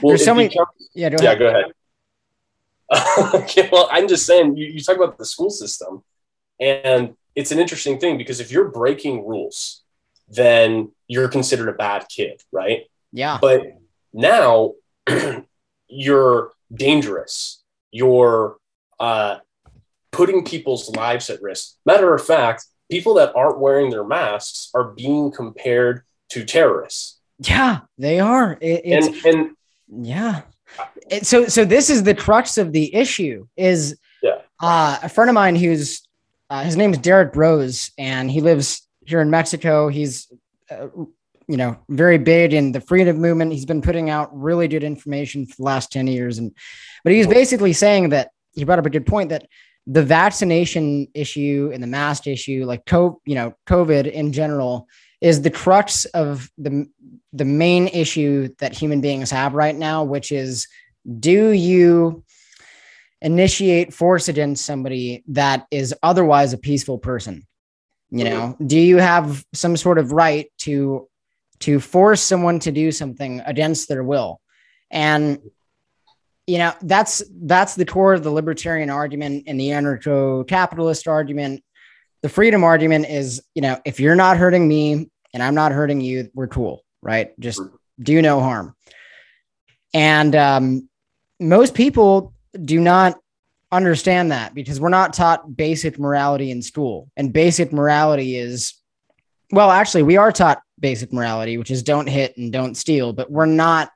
well, 0.02 0.12
there's 0.12 0.26
so 0.26 0.36
many. 0.36 0.54
yeah, 0.94 1.10
go 1.10 1.18
yeah, 1.22 1.32
ahead. 1.32 1.40
go 1.40 1.48
ahead. 1.48 1.72
okay, 3.44 3.70
well, 3.72 3.88
I'm 3.92 4.08
just 4.08 4.26
saying 4.26 4.58
you, 4.58 4.66
you 4.66 4.82
talk 4.82 4.98
about 4.98 5.18
the 5.18 5.26
school 5.26 5.50
system, 5.50 6.04
and 6.60 7.16
it's 7.36 7.52
an 7.52 7.60
interesting 7.60 7.98
thing 8.00 8.18
because 8.18 8.40
if 8.40 8.52
you're 8.52 8.70
breaking 8.70 9.26
rules, 9.26 9.84
then 10.28 10.92
you're 11.08 11.30
considered 11.30 11.70
a 11.70 11.74
bad 11.74 12.08
kid, 12.10 12.42
right? 12.52 12.84
Yeah. 13.12 13.38
But 13.42 13.64
now 14.14 14.74
you're 15.88 16.52
dangerous. 16.74 17.64
You're 17.92 18.58
uh, 19.00 19.38
putting 20.12 20.44
people's 20.44 20.90
lives 20.96 21.30
at 21.30 21.42
risk. 21.42 21.76
Matter 21.86 22.14
of 22.14 22.26
fact, 22.26 22.66
people 22.92 23.14
that 23.16 23.36
aren't 23.36 23.60
wearing 23.60 23.90
their 23.90 24.04
masks 24.04 24.70
are 24.74 24.92
being 24.92 25.32
compared 25.32 26.04
to 26.32 26.44
terrorists. 26.44 27.19
Yeah, 27.40 27.82
they 27.98 28.20
are. 28.20 28.58
It, 28.62 28.82
and, 28.86 29.26
and 29.26 29.56
yeah. 30.06 30.42
So 31.24 31.48
so 31.48 31.66
this 31.66 31.90
is 31.90 32.04
the 32.04 32.14
crux 32.14 32.58
of 32.58 32.72
the 32.72 32.94
issue 32.94 33.48
is 33.58 33.98
yeah. 34.22 34.40
Uh, 34.62 35.00
a 35.04 35.10
friend 35.10 35.30
of 35.30 35.34
mine 35.34 35.56
who's 35.56 36.08
uh, 36.50 36.64
his 36.64 36.76
name 36.76 36.92
is 36.92 37.00
Derrick 37.00 37.32
Broze 37.32 37.92
and 37.98 38.30
he 38.30 38.42
lives 38.42 38.88
here 39.06 39.22
in 39.22 39.30
Mexico. 39.30 39.88
He's 39.88 40.32
uh, 40.70 40.88
you 41.48 41.58
know 41.58 41.80
very 41.88 42.18
big 42.18 42.54
in 42.54 42.74
the 42.74 42.82
freedom 42.82 43.18
movement. 43.18 43.54
He's 43.54 43.66
been 43.66 43.82
putting 43.82 44.10
out 44.10 44.38
really 44.38 44.68
good 44.68 44.84
information 44.84 45.46
for 45.46 45.56
the 45.58 45.64
last 45.64 45.92
10 45.92 46.08
years 46.08 46.38
and 46.38 46.54
but 47.04 47.14
he's 47.14 47.28
basically 47.28 47.74
saying 47.74 48.10
that 48.10 48.32
he 48.54 48.66
brought 48.66 48.80
up 48.80 48.86
a 48.86 48.90
good 48.90 49.06
point 49.06 49.30
that 49.30 49.48
the 49.88 50.04
vaccination 50.04 51.08
issue 51.14 51.72
and 51.74 51.82
the 51.82 51.88
mask 51.88 52.28
issue 52.28 52.66
like 52.66 52.86
co- 52.86 53.22
you 53.26 53.36
know 53.36 53.54
COVID 53.68 54.12
in 54.12 54.34
general 54.34 54.88
is 55.22 55.42
the 55.42 55.52
crux 55.52 56.06
of 56.06 56.50
the 56.58 56.88
the 57.34 57.46
main 57.46 57.88
issue 57.88 58.50
that 58.60 58.74
human 58.74 59.02
beings 59.02 59.30
have 59.30 59.54
right 59.54 59.76
now, 59.76 60.04
which 60.04 60.32
is 60.32 60.68
do 61.20 61.50
you 61.50 62.24
initiate 63.22 63.94
force 63.94 64.28
against 64.28 64.66
somebody 64.66 65.24
that 65.28 65.68
is 65.72 65.94
otherwise 66.02 66.54
a 66.54 66.58
peaceful 66.58 66.98
person? 66.98 67.46
You 68.12 68.24
know, 68.24 68.40
mm-hmm. 68.40 68.68
do 68.68 68.80
you 68.80 68.98
have 68.98 69.46
some 69.54 69.78
sort 69.78 70.00
of 70.00 70.12
right 70.12 70.52
to 70.60 71.08
to 71.60 71.80
force 71.80 72.22
someone 72.22 72.60
to 72.60 72.72
do 72.72 72.92
something 72.92 73.42
against 73.42 73.88
their 73.88 74.04
will? 74.04 74.42
And 74.90 75.40
you 76.48 76.58
know, 76.58 76.74
that's 76.82 77.22
that's 77.44 77.76
the 77.76 77.86
core 77.86 78.14
of 78.16 78.24
the 78.24 78.32
libertarian 78.32 78.90
argument 78.90 79.44
and 79.46 79.60
the 79.60 79.70
anarcho-capitalist 79.70 81.08
argument. 81.08 81.64
The 82.22 82.30
freedom 82.30 82.64
argument 82.64 83.08
is, 83.08 83.42
you 83.56 83.62
know, 83.62 83.80
if 83.86 84.00
you're 84.00 84.16
not 84.16 84.38
hurting 84.38 84.68
me 84.68 85.10
and 85.34 85.42
I'm 85.44 85.56
not 85.56 85.72
hurting 85.72 86.02
you, 86.02 86.30
we're 86.34 86.48
cool 86.48 86.84
right? 87.02 87.38
Just 87.40 87.62
do 88.00 88.22
no 88.22 88.40
harm. 88.40 88.76
And 89.94 90.36
um, 90.36 90.90
most 91.40 91.74
people 91.74 92.34
do 92.64 92.80
not 92.80 93.18
understand 93.72 94.32
that 94.32 94.54
because 94.54 94.80
we're 94.80 94.90
not 94.90 95.14
taught 95.14 95.56
basic 95.56 96.00
morality 96.00 96.52
in 96.52 96.62
school. 96.62 97.10
And 97.16 97.34
basic 97.34 97.72
morality 97.72 98.36
is, 98.36 98.74
well, 99.52 99.72
actually, 99.72 100.04
we 100.04 100.18
are 100.18 100.32
taught 100.32 100.62
basic 100.80 101.12
morality, 101.12 101.58
which 101.58 101.72
is 101.72 101.84
don't 101.84 102.08
hit 102.08 102.38
and 102.38 102.52
don't 102.52 102.76
steal, 102.76 103.14
but 103.14 103.32
we're 103.32 103.46
not 103.46 103.92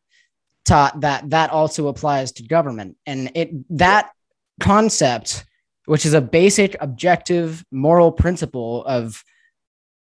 taught 0.66 1.02
that 1.02 1.30
that 1.30 1.50
also 1.50 1.88
applies 1.88 2.32
to 2.34 2.44
government. 2.44 2.98
And 3.06 3.32
it 3.36 3.52
that 3.78 4.12
concept, 4.60 5.46
which 5.86 6.06
is 6.06 6.14
a 6.14 6.22
basic 6.22 6.76
objective 6.80 7.64
moral 7.72 8.12
principle 8.12 8.86
of, 8.86 9.24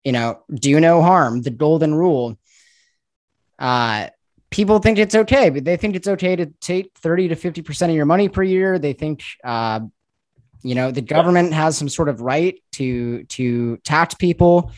you 0.04 0.12
know, 0.12 0.40
do 0.54 0.80
no 0.80 1.02
harm, 1.02 1.42
the 1.42 1.50
golden 1.50 1.94
rule, 1.94 2.38
uh, 3.60 4.08
people 4.50 4.80
think 4.80 4.98
it's 4.98 5.16
okay, 5.16 5.50
but 5.50 5.66
they 5.66 5.78
think 5.78 5.96
it's 5.96 6.08
okay 6.08 6.36
to 6.36 6.46
take 6.62 6.92
30 7.00 7.30
to 7.30 7.36
50% 7.36 7.90
of 7.90 7.96
your 7.96 8.06
money 8.06 8.30
per 8.30 8.44
year. 8.44 8.80
They 8.80 8.94
think, 8.94 9.24
uh, 9.44 9.82
you 10.64 10.76
know, 10.76 10.92
the 10.92 11.02
government 11.02 11.54
has 11.54 11.78
some 11.78 11.90
sort 11.90 12.10
of 12.10 12.22
right 12.22 12.62
to, 12.74 13.24
to 13.26 13.78
tax 13.78 14.16
people. 14.16 14.72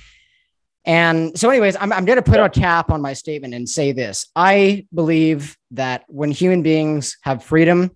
And 0.83 1.37
so, 1.37 1.49
anyways, 1.49 1.75
I'm, 1.75 1.91
I'm 1.91 2.05
going 2.05 2.15
to 2.15 2.23
put 2.23 2.39
a 2.39 2.49
cap 2.49 2.91
on 2.91 3.01
my 3.01 3.13
statement 3.13 3.53
and 3.53 3.67
say 3.67 3.91
this. 3.91 4.27
I 4.35 4.87
believe 4.93 5.57
that 5.71 6.05
when 6.07 6.31
human 6.31 6.63
beings 6.63 7.17
have 7.21 7.43
freedom, 7.43 7.95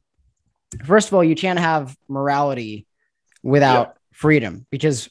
first 0.85 1.07
of 1.07 1.13
all, 1.13 1.23
you 1.23 1.35
can't 1.35 1.59
have 1.59 1.95
morality 2.09 2.85
without 3.43 3.87
yeah. 3.87 3.93
freedom 4.11 4.65
because 4.69 5.09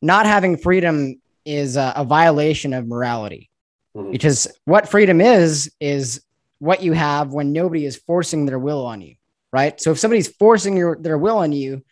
not 0.00 0.26
having 0.26 0.56
freedom 0.56 1.20
is 1.44 1.76
a, 1.76 1.92
a 1.96 2.04
violation 2.04 2.72
of 2.72 2.86
morality. 2.86 3.50
Mm-hmm. 3.96 4.10
Because 4.10 4.48
what 4.64 4.88
freedom 4.88 5.20
is, 5.20 5.70
is 5.80 6.22
what 6.58 6.82
you 6.82 6.92
have 6.92 7.32
when 7.32 7.52
nobody 7.52 7.84
is 7.84 7.96
forcing 7.96 8.46
their 8.46 8.58
will 8.58 8.86
on 8.86 9.00
you, 9.00 9.16
right? 9.52 9.80
So 9.80 9.90
if 9.90 9.98
somebody's 9.98 10.28
forcing 10.28 10.76
your, 10.76 10.96
their 10.96 11.18
will 11.18 11.38
on 11.38 11.52
you, 11.52 11.84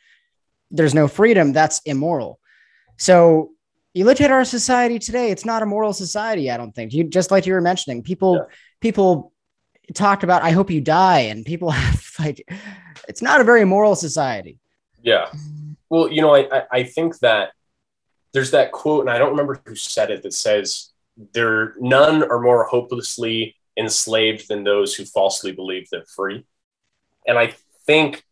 there's 0.70 0.94
no 0.94 1.08
freedom. 1.08 1.52
That's 1.52 1.80
immoral. 1.84 2.38
So 2.96 3.50
you 3.92 4.04
look 4.04 4.20
at 4.20 4.30
our 4.30 4.44
society 4.44 4.98
today, 4.98 5.30
it's 5.30 5.44
not 5.44 5.62
a 5.62 5.66
moral 5.66 5.92
society, 5.92 6.50
I 6.50 6.56
don't 6.56 6.72
think. 6.72 6.92
You 6.92 7.04
just 7.04 7.30
like 7.30 7.46
you 7.46 7.54
were 7.54 7.60
mentioning, 7.60 8.02
people, 8.02 8.36
yeah. 8.36 8.54
people 8.80 9.32
talk 9.94 10.22
about, 10.22 10.42
I 10.42 10.52
hope 10.52 10.70
you 10.70 10.80
die, 10.80 11.20
and 11.20 11.44
people 11.44 11.70
have 11.72 12.08
like, 12.18 12.48
it's 13.08 13.22
not 13.22 13.40
a 13.40 13.44
very 13.44 13.64
moral 13.64 13.96
society. 13.96 14.59
Yeah. 15.02 15.30
Well, 15.88 16.10
you 16.10 16.22
know, 16.22 16.34
I, 16.34 16.64
I 16.70 16.82
think 16.84 17.18
that 17.20 17.52
there's 18.32 18.52
that 18.52 18.72
quote, 18.72 19.00
and 19.00 19.10
I 19.10 19.18
don't 19.18 19.30
remember 19.30 19.60
who 19.64 19.74
said 19.74 20.10
it 20.10 20.22
that 20.22 20.34
says, 20.34 20.92
there 21.34 21.74
none 21.80 22.22
are 22.22 22.40
more 22.40 22.64
hopelessly 22.64 23.56
enslaved 23.76 24.48
than 24.48 24.64
those 24.64 24.94
who 24.94 25.04
falsely 25.04 25.52
believe 25.52 25.88
they're 25.90 26.04
free. 26.04 26.44
And 27.26 27.38
I 27.38 27.54
think 27.86 28.24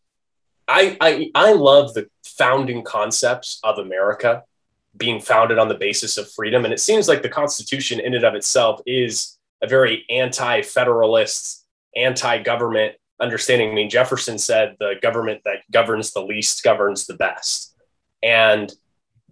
I, 0.66 0.96
I 1.00 1.30
I 1.34 1.52
love 1.52 1.94
the 1.94 2.08
founding 2.24 2.82
concepts 2.84 3.58
of 3.62 3.78
America 3.78 4.44
being 4.96 5.20
founded 5.20 5.58
on 5.58 5.68
the 5.68 5.74
basis 5.74 6.16
of 6.16 6.30
freedom. 6.30 6.64
And 6.64 6.72
it 6.72 6.80
seems 6.80 7.08
like 7.08 7.22
the 7.22 7.28
Constitution 7.28 8.00
in 8.00 8.14
and 8.14 8.24
of 8.24 8.34
itself 8.34 8.80
is 8.86 9.38
a 9.62 9.66
very 9.66 10.04
anti-federalist, 10.08 11.66
anti-government 11.96 12.94
understanding. 13.20 13.70
I 13.70 13.74
mean, 13.74 13.90
Jefferson 13.90 14.38
said 14.38 14.76
the 14.78 14.94
government 15.02 15.42
that 15.44 15.62
governs 15.70 16.12
the 16.12 16.22
least 16.22 16.62
governs 16.62 17.06
the 17.06 17.14
best. 17.14 17.74
And 18.22 18.72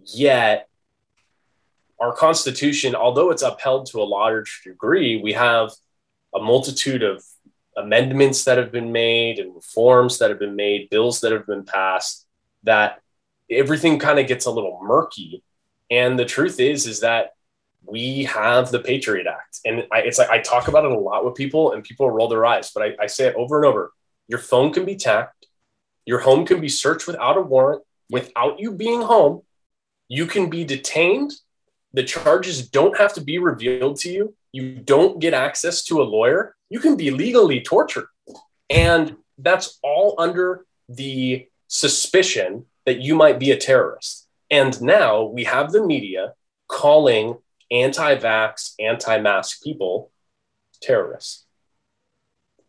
yet 0.05 0.67
our 1.99 2.13
Constitution, 2.13 2.95
although 2.95 3.31
it's 3.31 3.41
upheld 3.41 3.87
to 3.87 4.01
a 4.01 4.03
large 4.03 4.61
degree, 4.63 5.19
we 5.21 5.33
have 5.33 5.71
a 6.35 6.39
multitude 6.39 7.03
of 7.03 7.23
amendments 7.75 8.43
that 8.43 8.57
have 8.57 8.71
been 8.71 8.91
made 8.91 9.39
and 9.39 9.55
reforms 9.55 10.17
that 10.17 10.29
have 10.29 10.39
been 10.39 10.55
made, 10.55 10.89
bills 10.89 11.21
that 11.21 11.31
have 11.31 11.45
been 11.47 11.63
passed, 11.63 12.27
that 12.63 13.01
everything 13.49 13.99
kind 13.99 14.19
of 14.19 14.27
gets 14.27 14.45
a 14.45 14.51
little 14.51 14.79
murky. 14.83 15.43
And 15.89 16.19
the 16.19 16.25
truth 16.25 16.59
is, 16.59 16.85
is 16.85 16.99
that 16.99 17.33
we 17.85 18.25
have 18.25 18.71
the 18.71 18.79
Patriot 18.79 19.27
Act. 19.27 19.59
And 19.65 19.87
I, 19.91 19.99
it's 19.99 20.17
like 20.17 20.29
I 20.29 20.39
talk 20.39 20.67
about 20.67 20.85
it 20.85 20.91
a 20.91 20.99
lot 20.99 21.25
with 21.25 21.35
people, 21.35 21.71
and 21.71 21.83
people 21.83 22.09
roll 22.09 22.27
their 22.27 22.45
eyes, 22.45 22.71
but 22.73 22.83
I, 22.83 23.03
I 23.03 23.07
say 23.07 23.27
it 23.27 23.35
over 23.35 23.57
and 23.57 23.65
over. 23.65 23.91
Your 24.27 24.39
phone 24.39 24.73
can 24.73 24.85
be 24.85 24.95
tapped, 24.95 25.47
your 26.05 26.19
home 26.19 26.45
can 26.45 26.59
be 26.59 26.69
searched 26.69 27.07
without 27.07 27.37
a 27.37 27.41
warrant, 27.41 27.83
without 28.09 28.59
you 28.59 28.71
being 28.71 29.01
home. 29.01 29.41
You 30.09 30.25
can 30.25 30.49
be 30.49 30.63
detained 30.63 31.33
the 31.93 32.03
charges 32.03 32.67
don't 32.67 32.97
have 32.97 33.13
to 33.13 33.21
be 33.21 33.39
revealed 33.39 33.97
to 34.01 34.11
you. 34.11 34.35
You 34.51 34.75
don't 34.75 35.19
get 35.19 35.33
access 35.33 35.83
to 35.85 35.99
a 35.99 36.03
lawyer. 36.03 36.55
You 36.69 36.79
can 36.79 36.95
be 36.95 37.11
legally 37.11 37.61
tortured. 37.61 38.07
And 38.69 39.15
that's 39.37 39.79
all 39.81 40.15
under 40.19 40.65
the 40.89 41.47
suspicion 41.67 42.65
that 42.85 42.99
you 42.99 43.15
might 43.15 43.39
be 43.39 43.49
a 43.49 43.57
terrorist. 43.57 44.27
And 44.51 44.79
now 44.81 45.23
we 45.23 45.45
have 45.45 45.71
the 45.71 45.85
media 45.85 46.33
calling 46.67 47.37
anti 47.71 48.15
vax, 48.15 48.73
anti 48.79 49.19
mask 49.19 49.63
people 49.63 50.11
terrorists. 50.81 51.45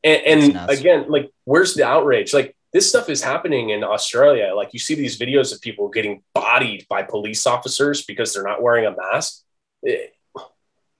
And, 0.04 0.22
and 0.56 0.70
again, 0.70 1.06
like, 1.08 1.30
where's 1.44 1.74
the 1.74 1.84
outrage? 1.84 2.32
Like, 2.32 2.56
this 2.72 2.88
stuff 2.88 3.08
is 3.08 3.22
happening 3.22 3.70
in 3.70 3.82
Australia. 3.82 4.54
Like, 4.54 4.72
you 4.72 4.78
see 4.78 4.94
these 4.94 5.18
videos 5.18 5.52
of 5.52 5.60
people 5.60 5.88
getting 5.88 6.22
bodied 6.34 6.86
by 6.88 7.02
police 7.02 7.46
officers 7.46 8.04
because 8.04 8.32
they're 8.32 8.42
not 8.42 8.62
wearing 8.62 8.86
a 8.86 8.94
mask. 8.94 9.42
It, 9.82 10.14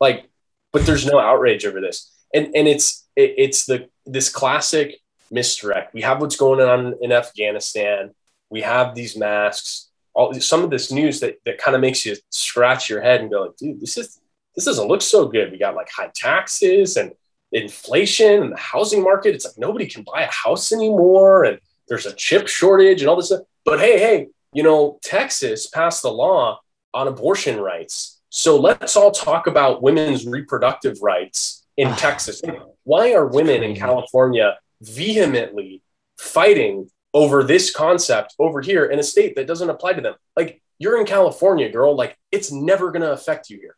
like, 0.00 0.28
but 0.72 0.86
there's 0.86 1.06
no 1.06 1.18
outrage 1.18 1.64
over 1.64 1.80
this. 1.80 2.10
And, 2.34 2.54
and 2.54 2.66
it's, 2.66 3.06
it, 3.16 3.34
it's 3.36 3.66
the, 3.66 3.88
this 4.06 4.28
classic 4.28 4.96
misdirect. 5.30 5.94
We 5.94 6.02
have 6.02 6.20
what's 6.20 6.36
going 6.36 6.60
on 6.60 6.94
in 7.00 7.12
Afghanistan. 7.12 8.14
We 8.50 8.62
have 8.62 8.94
these 8.94 9.16
masks. 9.16 9.87
All 10.18 10.34
some 10.34 10.64
of 10.64 10.70
this 10.70 10.90
news 10.90 11.20
that 11.20 11.38
that 11.46 11.58
kind 11.58 11.76
of 11.76 11.80
makes 11.80 12.04
you 12.04 12.16
scratch 12.30 12.90
your 12.90 13.00
head 13.00 13.20
and 13.20 13.30
go 13.30 13.42
like, 13.42 13.56
dude, 13.56 13.80
this 13.80 13.96
is 13.96 14.20
this 14.56 14.64
doesn't 14.64 14.88
look 14.88 15.02
so 15.02 15.28
good. 15.28 15.52
We 15.52 15.58
got 15.58 15.76
like 15.76 15.88
high 15.88 16.10
taxes 16.12 16.96
and 16.96 17.12
inflation 17.52 18.42
and 18.42 18.52
the 18.52 18.56
housing 18.56 19.02
market. 19.04 19.36
It's 19.36 19.44
like 19.44 19.56
nobody 19.56 19.86
can 19.86 20.02
buy 20.02 20.22
a 20.22 20.30
house 20.30 20.72
anymore, 20.72 21.44
and 21.44 21.60
there's 21.86 22.06
a 22.06 22.12
chip 22.14 22.48
shortage 22.48 23.00
and 23.00 23.08
all 23.08 23.14
this 23.14 23.26
stuff. 23.26 23.42
But 23.64 23.78
hey, 23.78 23.98
hey, 24.00 24.26
you 24.52 24.64
know, 24.64 24.98
Texas 25.02 25.68
passed 25.68 26.02
the 26.02 26.10
law 26.10 26.58
on 26.92 27.06
abortion 27.06 27.60
rights. 27.60 28.20
So 28.30 28.58
let's 28.58 28.96
all 28.96 29.12
talk 29.12 29.46
about 29.46 29.82
women's 29.82 30.26
reproductive 30.26 31.00
rights 31.00 31.64
in 31.76 31.94
Texas. 31.96 32.42
Why 32.84 33.12
are 33.12 33.26
women 33.26 33.62
in 33.62 33.76
California 33.76 34.58
vehemently 34.80 35.82
fighting 36.18 36.90
over 37.14 37.42
this 37.42 37.70
concept 37.70 38.34
over 38.38 38.60
here 38.60 38.84
in 38.84 38.98
a 38.98 39.02
state 39.02 39.34
that 39.36 39.46
doesn't 39.46 39.70
apply 39.70 39.94
to 39.94 40.00
them. 40.00 40.14
Like 40.36 40.62
you're 40.78 41.00
in 41.00 41.06
California, 41.06 41.70
girl. 41.70 41.96
Like 41.96 42.16
it's 42.30 42.52
never 42.52 42.90
going 42.90 43.02
to 43.02 43.12
affect 43.12 43.50
you 43.50 43.58
here. 43.58 43.76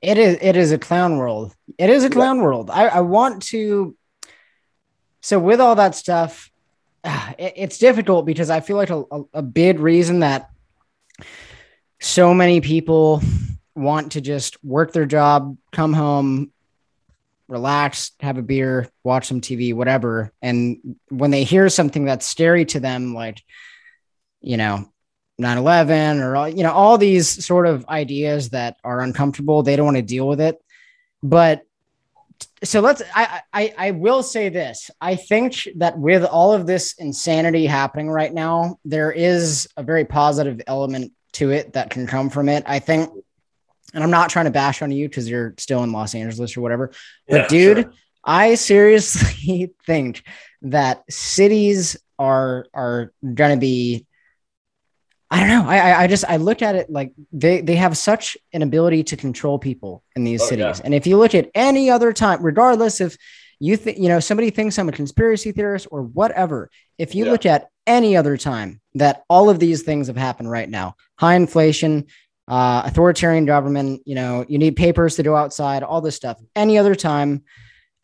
It 0.00 0.18
is. 0.18 0.38
It 0.40 0.56
is 0.56 0.72
a 0.72 0.78
clown 0.78 1.16
world. 1.16 1.54
It 1.78 1.90
is 1.90 2.04
a 2.04 2.10
clown 2.10 2.38
yeah. 2.38 2.42
world. 2.42 2.70
I, 2.70 2.88
I 2.88 3.00
want 3.00 3.42
to. 3.44 3.96
So 5.20 5.38
with 5.38 5.60
all 5.60 5.76
that 5.76 5.94
stuff, 5.94 6.50
it, 7.04 7.54
it's 7.56 7.78
difficult 7.78 8.26
because 8.26 8.50
I 8.50 8.60
feel 8.60 8.76
like 8.76 8.90
a, 8.90 9.04
a, 9.10 9.22
a 9.34 9.42
big 9.42 9.78
reason 9.78 10.20
that 10.20 10.50
so 12.00 12.34
many 12.34 12.60
people 12.60 13.22
want 13.74 14.12
to 14.12 14.20
just 14.20 14.62
work 14.64 14.92
their 14.92 15.06
job, 15.06 15.56
come 15.70 15.92
home, 15.92 16.51
relax, 17.48 18.12
have 18.20 18.38
a 18.38 18.42
beer, 18.42 18.88
watch 19.04 19.26
some 19.26 19.40
TV, 19.40 19.74
whatever. 19.74 20.32
And 20.40 20.96
when 21.08 21.30
they 21.30 21.44
hear 21.44 21.68
something 21.68 22.04
that's 22.04 22.26
scary 22.26 22.64
to 22.66 22.80
them, 22.80 23.14
like, 23.14 23.42
you 24.40 24.56
know, 24.56 24.90
9 25.38 25.58
11 25.58 26.20
or, 26.20 26.48
you 26.48 26.62
know, 26.62 26.72
all 26.72 26.98
these 26.98 27.44
sort 27.44 27.66
of 27.66 27.86
ideas 27.88 28.50
that 28.50 28.76
are 28.84 29.00
uncomfortable, 29.00 29.62
they 29.62 29.76
don't 29.76 29.86
want 29.86 29.96
to 29.96 30.02
deal 30.02 30.28
with 30.28 30.40
it. 30.40 30.62
But 31.22 31.62
so 32.64 32.80
let's, 32.80 33.02
I, 33.14 33.42
I, 33.52 33.74
I 33.76 33.90
will 33.92 34.22
say 34.22 34.48
this. 34.48 34.90
I 35.00 35.16
think 35.16 35.68
that 35.76 35.98
with 35.98 36.24
all 36.24 36.52
of 36.52 36.66
this 36.66 36.94
insanity 36.94 37.66
happening 37.66 38.10
right 38.10 38.32
now, 38.32 38.78
there 38.84 39.10
is 39.10 39.68
a 39.76 39.82
very 39.82 40.04
positive 40.04 40.60
element 40.66 41.12
to 41.32 41.50
it 41.50 41.72
that 41.72 41.90
can 41.90 42.06
come 42.06 42.30
from 42.30 42.48
it. 42.48 42.62
I 42.66 42.78
think 42.78 43.10
and 43.94 44.02
I'm 44.02 44.10
not 44.10 44.30
trying 44.30 44.46
to 44.46 44.50
bash 44.50 44.82
on 44.82 44.90
you 44.90 45.08
because 45.08 45.28
you're 45.28 45.54
still 45.58 45.82
in 45.82 45.92
Los 45.92 46.14
Angeles 46.14 46.56
or 46.56 46.60
whatever. 46.60 46.92
But 47.28 47.42
yeah, 47.42 47.48
dude, 47.48 47.76
sure. 47.78 47.92
I 48.24 48.54
seriously 48.54 49.72
think 49.86 50.22
that 50.62 51.04
cities 51.10 51.96
are 52.18 52.66
are 52.72 53.12
gonna 53.34 53.56
be 53.56 54.06
I 55.32 55.40
don't 55.40 55.48
know. 55.48 55.70
I 55.70 56.02
I 56.02 56.06
just 56.08 56.26
I 56.28 56.36
look 56.36 56.60
at 56.60 56.76
it 56.76 56.90
like 56.90 57.14
they 57.32 57.62
they 57.62 57.76
have 57.76 57.96
such 57.96 58.36
an 58.52 58.60
ability 58.60 59.04
to 59.04 59.16
control 59.16 59.58
people 59.58 60.04
in 60.14 60.24
these 60.24 60.42
oh, 60.42 60.46
cities. 60.46 60.78
Yeah. 60.78 60.80
And 60.84 60.94
if 60.94 61.06
you 61.06 61.16
look 61.16 61.34
at 61.34 61.50
any 61.54 61.90
other 61.90 62.12
time, 62.12 62.42
regardless 62.42 63.00
if 63.00 63.16
you 63.58 63.78
think 63.78 63.96
you 63.96 64.08
know 64.08 64.20
somebody 64.20 64.50
thinks 64.50 64.78
I'm 64.78 64.90
a 64.90 64.92
conspiracy 64.92 65.52
theorist 65.52 65.88
or 65.90 66.02
whatever, 66.02 66.70
if 66.98 67.14
you 67.14 67.24
yeah. 67.24 67.30
look 67.30 67.46
at 67.46 67.68
any 67.86 68.14
other 68.14 68.36
time 68.36 68.82
that 68.94 69.24
all 69.30 69.48
of 69.48 69.58
these 69.58 69.82
things 69.82 70.08
have 70.08 70.18
happened 70.18 70.50
right 70.50 70.68
now, 70.68 70.96
high 71.18 71.34
inflation, 71.34 72.06
uh, 72.52 72.82
authoritarian 72.84 73.46
government, 73.46 74.02
you 74.04 74.14
know, 74.14 74.44
you 74.46 74.58
need 74.58 74.76
papers 74.76 75.16
to 75.16 75.22
go 75.22 75.34
outside, 75.34 75.82
all 75.82 76.02
this 76.02 76.14
stuff. 76.14 76.38
Any 76.54 76.76
other 76.76 76.94
time, 76.94 77.44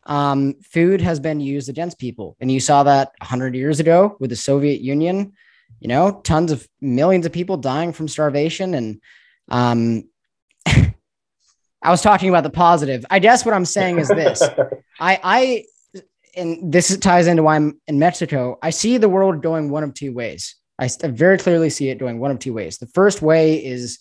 um, 0.07 0.55
food 0.63 1.01
has 1.01 1.19
been 1.19 1.39
used 1.39 1.69
against 1.69 1.99
people. 1.99 2.35
And 2.39 2.51
you 2.51 2.59
saw 2.59 2.81
that 2.81 3.11
100 3.19 3.53
years 3.53 3.79
ago 3.79 4.17
with 4.19 4.31
the 4.31 4.35
Soviet 4.35 4.81
Union, 4.81 5.33
you 5.79 5.87
know, 5.87 6.19
tons 6.23 6.51
of 6.51 6.67
millions 6.81 7.27
of 7.27 7.31
people 7.31 7.57
dying 7.57 7.93
from 7.93 8.07
starvation. 8.07 8.73
And 8.73 9.01
um, 9.49 10.09
I 10.65 11.91
was 11.91 12.01
talking 12.01 12.29
about 12.29 12.43
the 12.43 12.49
positive. 12.49 13.05
I 13.11 13.19
guess 13.19 13.45
what 13.45 13.53
I'm 13.53 13.65
saying 13.65 13.99
is 13.99 14.07
this 14.07 14.41
I, 14.99 15.19
I, 15.23 15.65
and 16.35 16.73
this 16.73 16.97
ties 16.97 17.27
into 17.27 17.43
why 17.43 17.55
I'm 17.55 17.79
in 17.85 17.99
Mexico. 17.99 18.57
I 18.63 18.71
see 18.71 18.97
the 18.97 19.09
world 19.09 19.43
going 19.43 19.69
one 19.69 19.83
of 19.83 19.93
two 19.93 20.11
ways. 20.11 20.55
I 20.79 20.89
very 21.03 21.37
clearly 21.37 21.69
see 21.69 21.89
it 21.89 21.99
going 21.99 22.17
one 22.17 22.31
of 22.31 22.39
two 22.39 22.53
ways. 22.53 22.79
The 22.79 22.87
first 22.87 23.21
way 23.21 23.63
is 23.63 23.99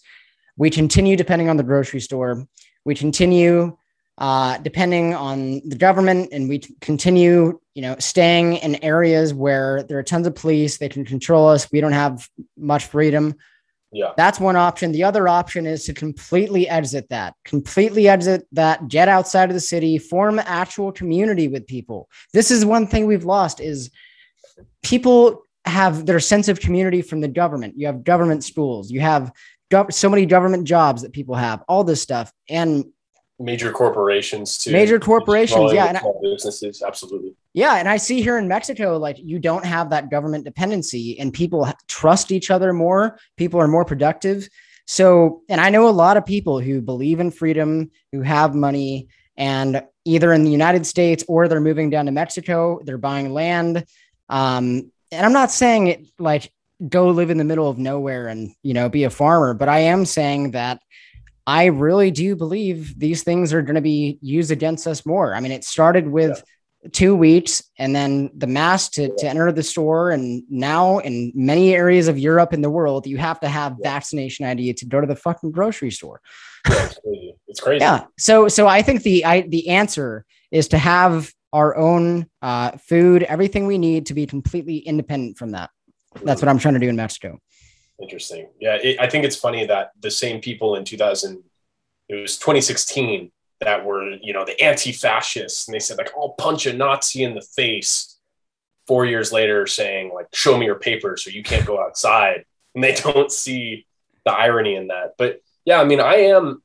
we 0.59 0.69
continue 0.69 1.17
depending 1.17 1.49
on 1.49 1.57
the 1.57 1.63
grocery 1.63 2.01
store. 2.01 2.47
We 2.85 2.95
continue 2.95 3.77
uh, 4.19 4.59
depending 4.59 5.15
on 5.15 5.63
the 5.69 5.77
government, 5.77 6.31
and 6.33 6.49
we 6.49 6.59
continue, 6.81 7.61
you 7.75 7.83
know, 7.83 7.95
staying 8.01 8.55
in 8.57 8.83
areas 8.83 9.33
where 9.33 9.85
there 9.85 9.97
are 9.97 10.03
tons 10.03 10.27
of 10.27 10.35
police. 10.35 10.79
They 10.79 10.89
can 10.89 11.05
control 11.05 11.49
us. 11.49 11.71
We 11.71 11.81
don't 11.81 11.93
have 11.93 12.29
much 12.57 12.87
freedom. 12.87 13.37
Yeah, 13.93 14.11
that's 14.17 14.41
one 14.41 14.57
option. 14.57 14.91
The 14.91 15.05
other 15.05 15.29
option 15.29 15.67
is 15.67 15.85
to 15.85 15.95
completely 15.95 16.69
exit 16.69 17.09
that, 17.11 17.35
completely 17.45 18.09
exit 18.09 18.47
that, 18.53 18.89
get 18.89 19.09
outside 19.09 19.49
of 19.51 19.55
the 19.55 19.61
city, 19.61 19.97
form 19.99 20.41
actual 20.41 20.91
community 20.91 21.47
with 21.47 21.67
people. 21.67 22.11
This 22.35 22.51
is 22.51 22.67
one 22.67 22.89
thing 22.89 23.07
we've 23.07 23.25
lost: 23.25 23.61
is 23.61 23.91
people 24.83 25.43
have 25.65 26.07
their 26.07 26.21
sense 26.21 26.49
of 26.49 26.59
community 26.61 27.03
from 27.03 27.21
the 27.21 27.29
government. 27.29 27.75
You 27.77 27.87
have 27.87 28.03
government 28.03 28.43
schools, 28.43 28.91
you 28.91 29.01
have 29.01 29.31
so 29.91 30.09
many 30.09 30.27
government 30.27 30.65
jobs 30.65 31.03
that 31.03 31.13
people 31.13 31.35
have, 31.35 31.63
all 31.69 31.85
this 31.85 32.01
stuff, 32.01 32.33
and 32.49 32.85
major 33.39 33.71
corporations 33.71 34.59
too. 34.59 34.73
Major 34.73 34.99
corporations, 34.99 35.73
yeah, 35.73 35.87
and 35.87 35.99
small 35.99 36.21
I, 36.25 36.35
businesses, 36.35 36.83
absolutely. 36.83 37.35
Yeah, 37.55 37.77
and 37.77 37.89
I 37.89 37.97
see 37.97 38.21
here 38.23 38.39
in 38.39 38.49
Mexico, 38.49 38.97
like 38.97 39.17
you 39.19 39.39
don't 39.39 39.65
have 39.65 39.91
that 39.91 40.11
government 40.11 40.45
dependency, 40.45 41.19
and 41.19 41.33
people 41.33 41.69
trust 41.89 42.33
each 42.33 42.51
other 42.51 42.73
more. 42.73 43.19
People 43.37 43.61
are 43.61 43.69
more 43.69 43.85
productive. 43.85 44.49
So, 44.87 45.43
and 45.49 45.61
I 45.61 45.69
know 45.69 45.89
a 45.89 45.91
lot 45.91 46.17
of 46.17 46.25
people 46.25 46.61
who 46.61 46.81
believe 46.81 47.21
in 47.21 47.31
freedom, 47.31 47.91
who 48.11 48.23
have 48.23 48.55
money, 48.55 49.09
and 49.37 49.83
either 50.05 50.33
in 50.33 50.45
the 50.45 50.51
United 50.51 50.87
States 50.87 51.23
or 51.29 51.47
they're 51.47 51.61
moving 51.61 51.91
down 51.91 52.07
to 52.07 52.13
Mexico, 52.13 52.81
they're 52.85 52.97
buying 52.97 53.35
land. 53.35 53.85
Um, 54.31 54.91
and 55.13 55.27
I'm 55.27 55.33
not 55.33 55.51
saying 55.51 55.89
it 55.89 56.07
like 56.19 56.51
go 56.87 57.09
live 57.09 57.31
in 57.31 57.39
the 57.39 57.45
middle 57.45 57.69
of 57.69 57.79
nowhere 57.79 58.29
and 58.29 58.53
you 58.63 58.75
know 58.75 58.89
be 58.89 59.05
a 59.05 59.11
farmer. 59.11 59.55
But 59.55 59.69
i 59.69 59.81
am 59.81 60.05
saying 60.05 60.53
that 60.53 60.81
i 61.47 61.67
really 61.67 62.11
do 62.11 62.37
believe 62.37 62.99
these 62.99 63.23
things 63.23 63.53
are 63.53 63.63
going 63.63 63.75
to 63.75 63.81
be 63.81 64.19
used 64.21 64.51
against 64.51 64.87
us 64.87 65.05
more. 65.05 65.35
I 65.35 65.41
mean 65.41 65.53
it 65.53 65.65
started 65.65 66.09
with 66.09 66.43
yeah. 66.83 66.91
two 66.93 67.17
weeks 67.17 67.63
and 67.79 67.95
then 67.95 68.31
the 68.37 68.47
mask 68.47 68.93
to, 68.93 69.15
to 69.17 69.27
enter 69.29 69.51
the 69.51 69.63
store. 69.63 70.11
And 70.11 70.45
now 70.49 70.99
in 70.99 71.33
many 71.35 71.75
areas 71.75 72.07
of 72.07 72.19
europe 72.19 72.53
and 72.53 72.63
the 72.63 72.71
world 72.71 73.07
you 73.07 73.17
have 73.17 73.41
to 73.41 73.49
have 73.49 73.77
yeah. 73.81 73.91
vaccination 73.91 74.47
id 74.47 74.75
to 74.75 74.87
go 74.87 75.01
to 75.01 75.07
the 75.07 75.17
fucking 75.17 75.51
grocery 75.51 75.91
store. 75.91 76.21
Yeah, 76.69 76.85
it's, 76.85 77.01
crazy. 77.01 77.35
it's 77.49 77.61
crazy. 77.61 77.83
Yeah. 77.83 78.05
So 78.19 78.49
so 78.49 78.69
i 78.69 78.83
think 78.83 79.03
the 79.03 79.25
i 79.25 79.41
the 79.41 79.69
answer 79.71 80.25
is 80.53 80.69
to 80.69 80.79
have 80.79 81.33
our 81.53 81.77
own 81.77 82.27
uh, 82.43 82.73
food 82.77 83.23
everything 83.23 83.67
we 83.67 83.79
need 83.79 84.07
to 84.07 84.15
be 84.15 84.27
completely 84.27 84.79
independent 84.79 85.39
from 85.39 85.53
that 85.53 85.71
that's 86.23 86.43
what 86.43 86.49
I'm 86.49 86.59
trying 86.59 86.75
to 86.75 86.81
do 86.81 86.89
in 86.89 86.97
Mexico. 86.97 87.39
Interesting. 88.01 88.49
Yeah, 88.61 88.77
it, 88.77 89.01
I 89.01 89.09
think 89.09 89.25
it's 89.25 89.37
funny 89.37 89.67
that 89.67 89.91
the 90.01 90.11
same 90.11 90.41
people 90.41 90.77
in 90.77 90.85
2000, 90.85 91.43
it 92.09 92.15
was 92.15 92.39
2016 92.39 93.33
that 93.61 93.85
were 93.85 94.13
you 94.23 94.33
know 94.33 94.45
the 94.45 94.61
anti-fascists, 94.63 95.67
and 95.67 95.75
they 95.75 95.81
said 95.81 95.99
like, 95.99 96.13
"I'll 96.17 96.31
punch 96.31 96.67
a 96.67 96.73
Nazi 96.73 97.25
in 97.25 97.35
the 97.35 97.43
face." 97.43 98.15
Four 98.87 99.05
years 99.05 99.33
later, 99.33 99.67
saying 99.67 100.13
like, 100.15 100.29
"Show 100.33 100.57
me 100.57 100.67
your 100.67 100.79
papers, 100.79 101.27
or 101.27 101.31
you 101.31 101.43
can't 101.43 101.67
go 101.67 101.83
outside," 101.83 102.45
and 102.75 102.83
they 102.83 102.95
don't 102.95 103.33
see 103.33 103.87
the 104.25 104.33
irony 104.33 104.77
in 104.77 104.89
that. 104.89 105.15
But 105.19 105.41
yeah, 105.65 105.81
I 105.81 105.85
mean, 105.85 106.01
I 106.01 106.15
am 106.17 106.63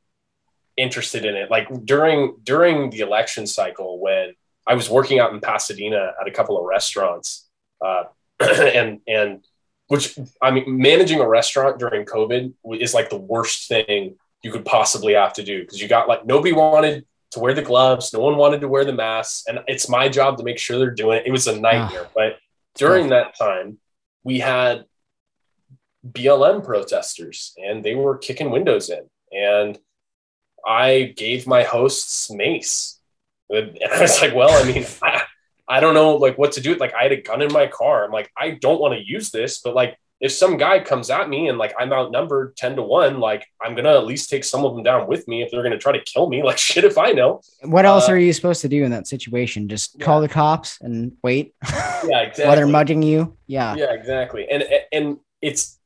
interested 0.77 1.25
in 1.25 1.35
it. 1.35 1.49
Like 1.49 1.67
during 1.83 2.35
during 2.43 2.91
the 2.91 2.99
election 2.99 3.47
cycle 3.47 3.99
when 3.99 4.35
I 4.65 4.75
was 4.75 4.89
working 4.89 5.19
out 5.19 5.33
in 5.33 5.41
Pasadena 5.41 6.13
at 6.19 6.27
a 6.27 6.31
couple 6.31 6.57
of 6.57 6.65
restaurants. 6.65 7.49
Uh, 7.83 8.03
and 8.75 8.99
and 9.07 9.45
which 9.87 10.17
I 10.41 10.51
mean, 10.51 10.65
managing 10.67 11.19
a 11.19 11.27
restaurant 11.27 11.79
during 11.79 12.05
COVID 12.05 12.53
is 12.79 12.93
like 12.93 13.09
the 13.09 13.17
worst 13.17 13.67
thing 13.67 14.15
you 14.41 14.51
could 14.51 14.65
possibly 14.65 15.13
have 15.13 15.33
to 15.33 15.43
do 15.43 15.61
because 15.61 15.81
you 15.81 15.87
got 15.87 16.07
like 16.07 16.25
nobody 16.25 16.53
wanted 16.53 17.05
to 17.31 17.39
wear 17.39 17.53
the 17.53 17.61
gloves, 17.61 18.13
no 18.13 18.19
one 18.19 18.37
wanted 18.37 18.61
to 18.61 18.67
wear 18.67 18.85
the 18.85 18.93
masks, 18.93 19.43
and 19.47 19.59
it's 19.67 19.89
my 19.89 20.07
job 20.07 20.37
to 20.37 20.43
make 20.43 20.59
sure 20.59 20.77
they're 20.77 20.91
doing 20.91 21.19
it. 21.19 21.27
It 21.27 21.31
was 21.31 21.47
a 21.47 21.59
nightmare, 21.59 22.05
ah. 22.05 22.11
but 22.15 22.37
during 22.75 23.09
that 23.09 23.37
time, 23.37 23.77
we 24.23 24.39
had 24.39 24.85
BLM 26.05 26.63
protesters 26.63 27.53
and 27.57 27.83
they 27.83 27.95
were 27.95 28.17
kicking 28.17 28.51
windows 28.51 28.89
in. 28.89 29.09
And 29.31 29.79
I 30.65 31.13
gave 31.15 31.47
my 31.47 31.63
hosts 31.63 32.29
mace. 32.31 32.99
And 33.49 33.77
I 33.91 34.01
was 34.01 34.21
like, 34.21 34.35
well, 34.35 34.51
I 34.51 34.71
mean, 34.71 34.85
I, 35.67 35.79
don't 35.79 35.93
know 35.93 36.15
like 36.15 36.37
what 36.37 36.53
to 36.53 36.61
do. 36.61 36.75
Like 36.75 36.93
I 36.93 37.03
had 37.03 37.11
a 37.11 37.21
gun 37.21 37.41
in 37.41 37.51
my 37.51 37.67
car. 37.67 38.05
I'm 38.05 38.11
like, 38.11 38.31
I 38.37 38.51
don't 38.51 38.79
want 38.79 38.93
to 38.93 39.05
use 39.05 39.31
this, 39.31 39.59
but 39.59 39.75
like 39.75 39.97
if 40.19 40.31
some 40.31 40.55
guy 40.55 40.79
comes 40.79 41.09
at 41.09 41.27
me 41.27 41.49
and 41.49 41.57
like 41.57 41.73
I'm 41.77 41.91
outnumbered 41.91 42.55
10 42.55 42.77
to 42.77 42.81
1, 42.81 43.19
like 43.19 43.45
I'm 43.61 43.75
gonna 43.75 43.93
at 43.93 44.05
least 44.05 44.29
take 44.29 44.45
some 44.45 44.63
of 44.63 44.73
them 44.73 44.81
down 44.81 45.05
with 45.05 45.27
me 45.27 45.41
if 45.41 45.51
they're 45.51 45.63
gonna 45.63 45.77
try 45.77 45.91
to 45.91 46.03
kill 46.03 46.29
me. 46.29 46.41
Like 46.53 46.57
shit 46.57 46.83
if 46.85 46.97
I 46.97 47.11
know. 47.11 47.41
What 47.61 47.85
else 47.85 48.07
uh, 48.07 48.13
are 48.13 48.17
you 48.17 48.31
supposed 48.31 48.61
to 48.61 48.69
do 48.69 48.83
in 48.83 48.91
that 48.91 49.07
situation? 49.07 49.67
Just 49.67 49.97
yeah. 49.97 50.05
call 50.05 50.21
the 50.21 50.29
cops 50.29 50.79
and 50.81 51.13
wait. 51.23 51.53
Yeah, 52.05 52.19
exactly. 52.19 52.45
While 52.45 52.55
they're 52.57 52.67
mugging 52.67 53.01
you. 53.01 53.37
Yeah. 53.47 53.75
Yeah, 53.75 53.93
exactly. 53.93 54.45
And 54.49 54.65
and 54.91 55.19
it's 55.41 55.79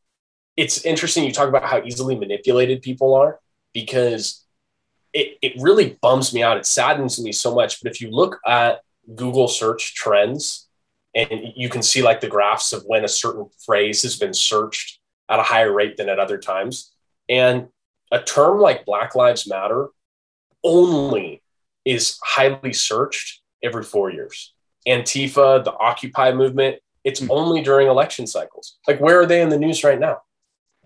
it's 0.56 0.84
interesting 0.84 1.24
you 1.24 1.32
talk 1.32 1.48
about 1.48 1.64
how 1.64 1.84
easily 1.84 2.16
manipulated 2.16 2.82
people 2.82 3.14
are 3.14 3.40
because 3.72 4.44
it, 5.14 5.38
it 5.42 5.62
really 5.62 5.98
bums 6.02 6.34
me 6.34 6.42
out. 6.42 6.58
It 6.58 6.66
saddens 6.66 7.22
me 7.22 7.32
so 7.32 7.54
much. 7.54 7.82
But 7.82 7.92
if 7.92 8.02
you 8.02 8.10
look 8.10 8.40
at 8.46 8.82
Google 9.16 9.48
search 9.48 9.96
trends 9.96 10.68
and 11.18 11.54
you 11.56 11.68
can 11.68 11.82
see 11.82 12.04
like 12.04 12.22
the 12.22 12.28
graphs 12.28 12.74
of 12.74 12.84
when 12.86 13.04
a 13.04 13.10
certain 13.10 13.48
phrase 13.66 14.04
has 14.04 14.18
been 14.18 14.36
searched 14.36 15.00
at 15.30 15.40
a 15.40 15.44
higher 15.44 15.74
rate 15.74 15.98
than 15.98 16.10
at 16.10 16.20
other 16.20 16.38
times. 16.38 16.92
And 17.28 17.70
a 18.12 18.22
term 18.22 18.60
like 18.60 18.86
Black 18.86 19.16
Lives 19.16 19.48
Matter 19.48 19.90
only 20.64 21.42
is 21.86 22.20
highly 22.24 22.72
searched 22.72 23.42
every 23.64 23.84
four 23.84 24.12
years. 24.12 24.54
Antifa, 24.88 25.64
the 25.64 25.74
Occupy 25.74 26.34
movement, 26.34 26.78
it's 27.04 27.20
hmm. 27.20 27.32
only 27.32 27.62
during 27.62 27.88
election 27.88 28.28
cycles. 28.28 28.78
Like, 28.88 29.00
where 29.00 29.20
are 29.20 29.26
they 29.26 29.42
in 29.42 29.50
the 29.50 29.58
news 29.58 29.84
right 29.84 30.00
now? 30.00 30.22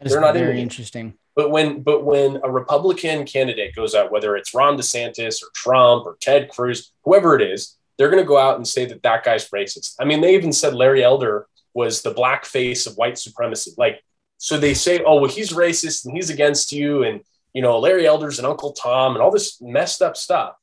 They're 0.02 0.22
not 0.22 0.34
very 0.34 0.54
in 0.54 0.60
interesting. 0.60 1.16
But 1.36 1.52
when 1.52 1.84
but 1.84 2.04
when 2.04 2.40
a 2.44 2.50
Republican 2.50 3.26
candidate 3.26 3.76
goes 3.76 3.94
out, 3.94 4.12
whether 4.12 4.36
it's 4.36 4.54
Ron 4.54 4.78
DeSantis 4.78 5.44
or 5.44 5.48
Trump 5.54 6.06
or 6.06 6.18
Ted 6.20 6.50
Cruz, 6.50 6.92
whoever 7.04 7.36
it 7.36 7.42
is, 7.42 7.78
they're 8.02 8.10
going 8.10 8.24
to 8.24 8.28
go 8.28 8.40
out 8.40 8.56
and 8.56 8.68
say 8.68 8.84
that 8.86 9.04
that 9.04 9.24
guy's 9.24 9.48
racist. 9.52 9.96
I 10.00 10.06
mean, 10.06 10.22
they 10.22 10.34
even 10.34 10.52
said 10.52 10.74
Larry 10.74 11.04
Elder 11.04 11.46
was 11.76 12.02
the 12.02 12.10
black 12.10 12.46
face 12.46 12.88
of 12.88 12.96
white 12.96 13.20
supremacy. 13.20 13.74
Like, 13.78 14.04
so 14.40 14.58
they 14.58 14.74
say, 14.74 15.04
oh, 15.06 15.18
well, 15.22 15.30
he's 15.30 15.54
racist 15.54 16.06
and 16.06 16.16
he's 16.16 16.32
against 16.32 16.72
you. 16.72 17.04
And, 17.04 17.22
you 17.54 17.62
know, 17.62 17.78
Larry 17.78 18.08
Elder's 18.08 18.40
and 18.40 18.48
Uncle 18.48 18.74
Tom 18.74 19.14
and 19.14 19.22
all 19.22 19.30
this 19.30 19.62
messed 19.62 20.02
up 20.02 20.18
stuff. 20.18 20.56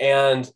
And 0.00 0.50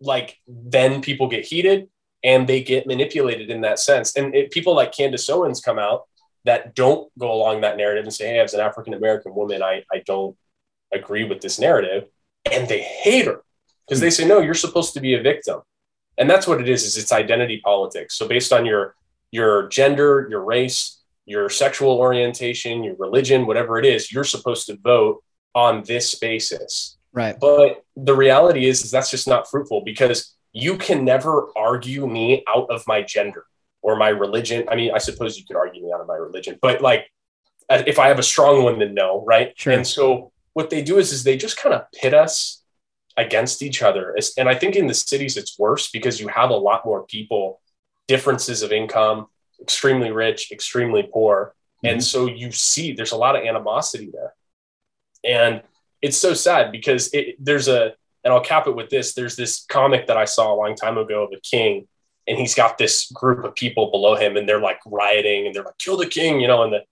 like, 0.00 0.38
then 0.48 1.02
people 1.02 1.28
get 1.28 1.44
heated 1.44 1.90
and 2.24 2.48
they 2.48 2.62
get 2.62 2.86
manipulated 2.86 3.50
in 3.50 3.60
that 3.60 3.80
sense. 3.80 4.16
And 4.16 4.34
it, 4.34 4.50
people 4.50 4.74
like 4.74 4.92
Candace 4.92 5.28
Owens 5.28 5.60
come 5.60 5.78
out 5.78 6.04
that 6.46 6.74
don't 6.74 7.06
go 7.18 7.30
along 7.30 7.60
that 7.60 7.76
narrative 7.76 8.04
and 8.04 8.14
say, 8.14 8.28
hey, 8.28 8.38
as 8.38 8.54
an 8.54 8.60
African 8.60 8.94
American 8.94 9.34
woman, 9.34 9.62
I, 9.62 9.84
I 9.92 10.02
don't 10.06 10.38
agree 10.90 11.24
with 11.24 11.42
this 11.42 11.58
narrative. 11.58 12.08
And 12.50 12.66
they 12.66 12.80
hate 12.80 13.26
her 13.26 13.42
because 13.86 14.00
they 14.00 14.10
say 14.10 14.26
no 14.26 14.40
you're 14.40 14.54
supposed 14.54 14.94
to 14.94 15.00
be 15.00 15.14
a 15.14 15.22
victim. 15.22 15.60
And 16.18 16.28
that's 16.28 16.46
what 16.46 16.60
it 16.60 16.68
is 16.68 16.84
is 16.84 16.96
it's 16.96 17.12
identity 17.12 17.60
politics. 17.64 18.16
So 18.16 18.28
based 18.28 18.52
on 18.52 18.66
your 18.66 18.94
your 19.30 19.68
gender 19.68 20.26
your 20.30 20.44
race 20.44 21.00
your 21.24 21.48
sexual 21.48 21.98
orientation 21.98 22.82
your 22.84 22.96
religion 22.96 23.46
whatever 23.46 23.78
it 23.78 23.86
is 23.86 24.12
you're 24.12 24.24
supposed 24.24 24.66
to 24.66 24.76
vote 24.76 25.22
on 25.54 25.82
this 25.84 26.14
basis. 26.16 26.98
Right. 27.12 27.38
But 27.38 27.84
the 27.96 28.14
reality 28.14 28.66
is 28.66 28.84
is 28.84 28.90
that's 28.90 29.10
just 29.10 29.28
not 29.28 29.50
fruitful 29.50 29.82
because 29.84 30.34
you 30.52 30.76
can 30.76 31.04
never 31.04 31.48
argue 31.56 32.06
me 32.06 32.44
out 32.46 32.70
of 32.70 32.86
my 32.86 33.02
gender 33.02 33.46
or 33.80 33.96
my 33.96 34.08
religion. 34.08 34.68
I 34.70 34.76
mean 34.76 34.92
i 34.94 34.98
suppose 34.98 35.38
you 35.38 35.44
could 35.46 35.56
argue 35.56 35.82
me 35.82 35.92
out 35.92 36.00
of 36.00 36.06
my 36.06 36.16
religion 36.16 36.58
but 36.60 36.80
like 36.82 37.06
if 37.70 37.98
i 37.98 38.08
have 38.08 38.18
a 38.18 38.22
strong 38.22 38.62
one 38.64 38.78
then 38.78 38.92
no 38.92 39.24
right? 39.24 39.54
Sure. 39.56 39.72
and 39.72 39.86
so 39.86 40.32
what 40.52 40.68
they 40.68 40.82
do 40.82 40.98
is 40.98 41.12
is 41.12 41.24
they 41.24 41.36
just 41.36 41.56
kind 41.56 41.74
of 41.74 41.90
pit 41.92 42.14
us 42.14 42.61
against 43.16 43.62
each 43.62 43.82
other. 43.82 44.16
And 44.38 44.48
I 44.48 44.54
think 44.54 44.76
in 44.76 44.86
the 44.86 44.94
cities 44.94 45.36
it's 45.36 45.58
worse 45.58 45.90
because 45.90 46.20
you 46.20 46.28
have 46.28 46.50
a 46.50 46.56
lot 46.56 46.84
more 46.84 47.04
people, 47.04 47.60
differences 48.08 48.62
of 48.62 48.72
income, 48.72 49.26
extremely 49.60 50.10
rich, 50.10 50.50
extremely 50.50 51.02
poor. 51.02 51.54
Mm-hmm. 51.84 51.94
And 51.94 52.04
so 52.04 52.26
you 52.26 52.52
see 52.52 52.92
there's 52.92 53.12
a 53.12 53.16
lot 53.16 53.36
of 53.36 53.44
animosity 53.44 54.10
there. 54.12 54.34
And 55.24 55.62
it's 56.00 56.16
so 56.16 56.34
sad 56.34 56.72
because 56.72 57.12
it, 57.12 57.36
there's 57.38 57.68
a, 57.68 57.94
and 58.24 58.32
I'll 58.32 58.40
cap 58.40 58.66
it 58.66 58.76
with 58.76 58.88
this 58.88 59.14
there's 59.14 59.36
this 59.36 59.64
comic 59.68 60.06
that 60.06 60.16
I 60.16 60.24
saw 60.24 60.52
a 60.52 60.56
long 60.56 60.76
time 60.76 60.96
ago 60.96 61.24
of 61.24 61.32
a 61.32 61.40
king, 61.40 61.88
and 62.26 62.38
he's 62.38 62.54
got 62.54 62.78
this 62.78 63.10
group 63.10 63.44
of 63.44 63.54
people 63.54 63.90
below 63.90 64.14
him, 64.14 64.36
and 64.36 64.48
they're 64.48 64.60
like 64.60 64.78
rioting 64.86 65.46
and 65.46 65.54
they're 65.54 65.64
like, 65.64 65.78
kill 65.78 65.96
the 65.96 66.06
king, 66.06 66.40
you 66.40 66.46
know, 66.46 66.62
and 66.62 66.72
the, 66.72 66.82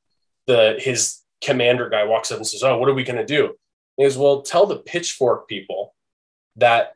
the, 0.47 0.81
his 0.81 1.21
commander 1.41 1.89
guy 1.89 2.05
walks 2.05 2.31
up 2.31 2.39
and 2.39 2.47
says, 2.47 2.63
Oh, 2.63 2.79
what 2.79 2.89
are 2.89 2.95
we 2.95 3.05
going 3.05 3.19
to 3.19 3.25
do? 3.25 3.55
He 3.97 4.05
goes, 4.05 4.19
Well, 4.19 4.43
tell 4.43 4.67
the 4.67 4.79
pitchfork 4.79 5.49
people 5.49 5.95
that 6.57 6.95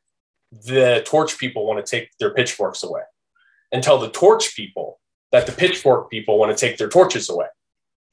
the 0.53 1.03
torch 1.05 1.39
people 1.39 1.67
want 1.67 1.85
to 1.85 1.91
take 1.91 2.11
their 2.19 2.33
pitchforks 2.33 2.83
away 2.83 3.03
and 3.73 3.83
tell 3.83 3.99
the 3.99 4.11
torch 4.11 4.55
people 4.55 5.01
that 5.33 5.47
the 5.47 5.53
pitchfork 5.53 6.11
people 6.11 6.39
want 6.39 6.57
to 6.57 6.67
take 6.67 6.79
their 6.79 6.89
torches 6.89 7.29
away. 7.29 7.47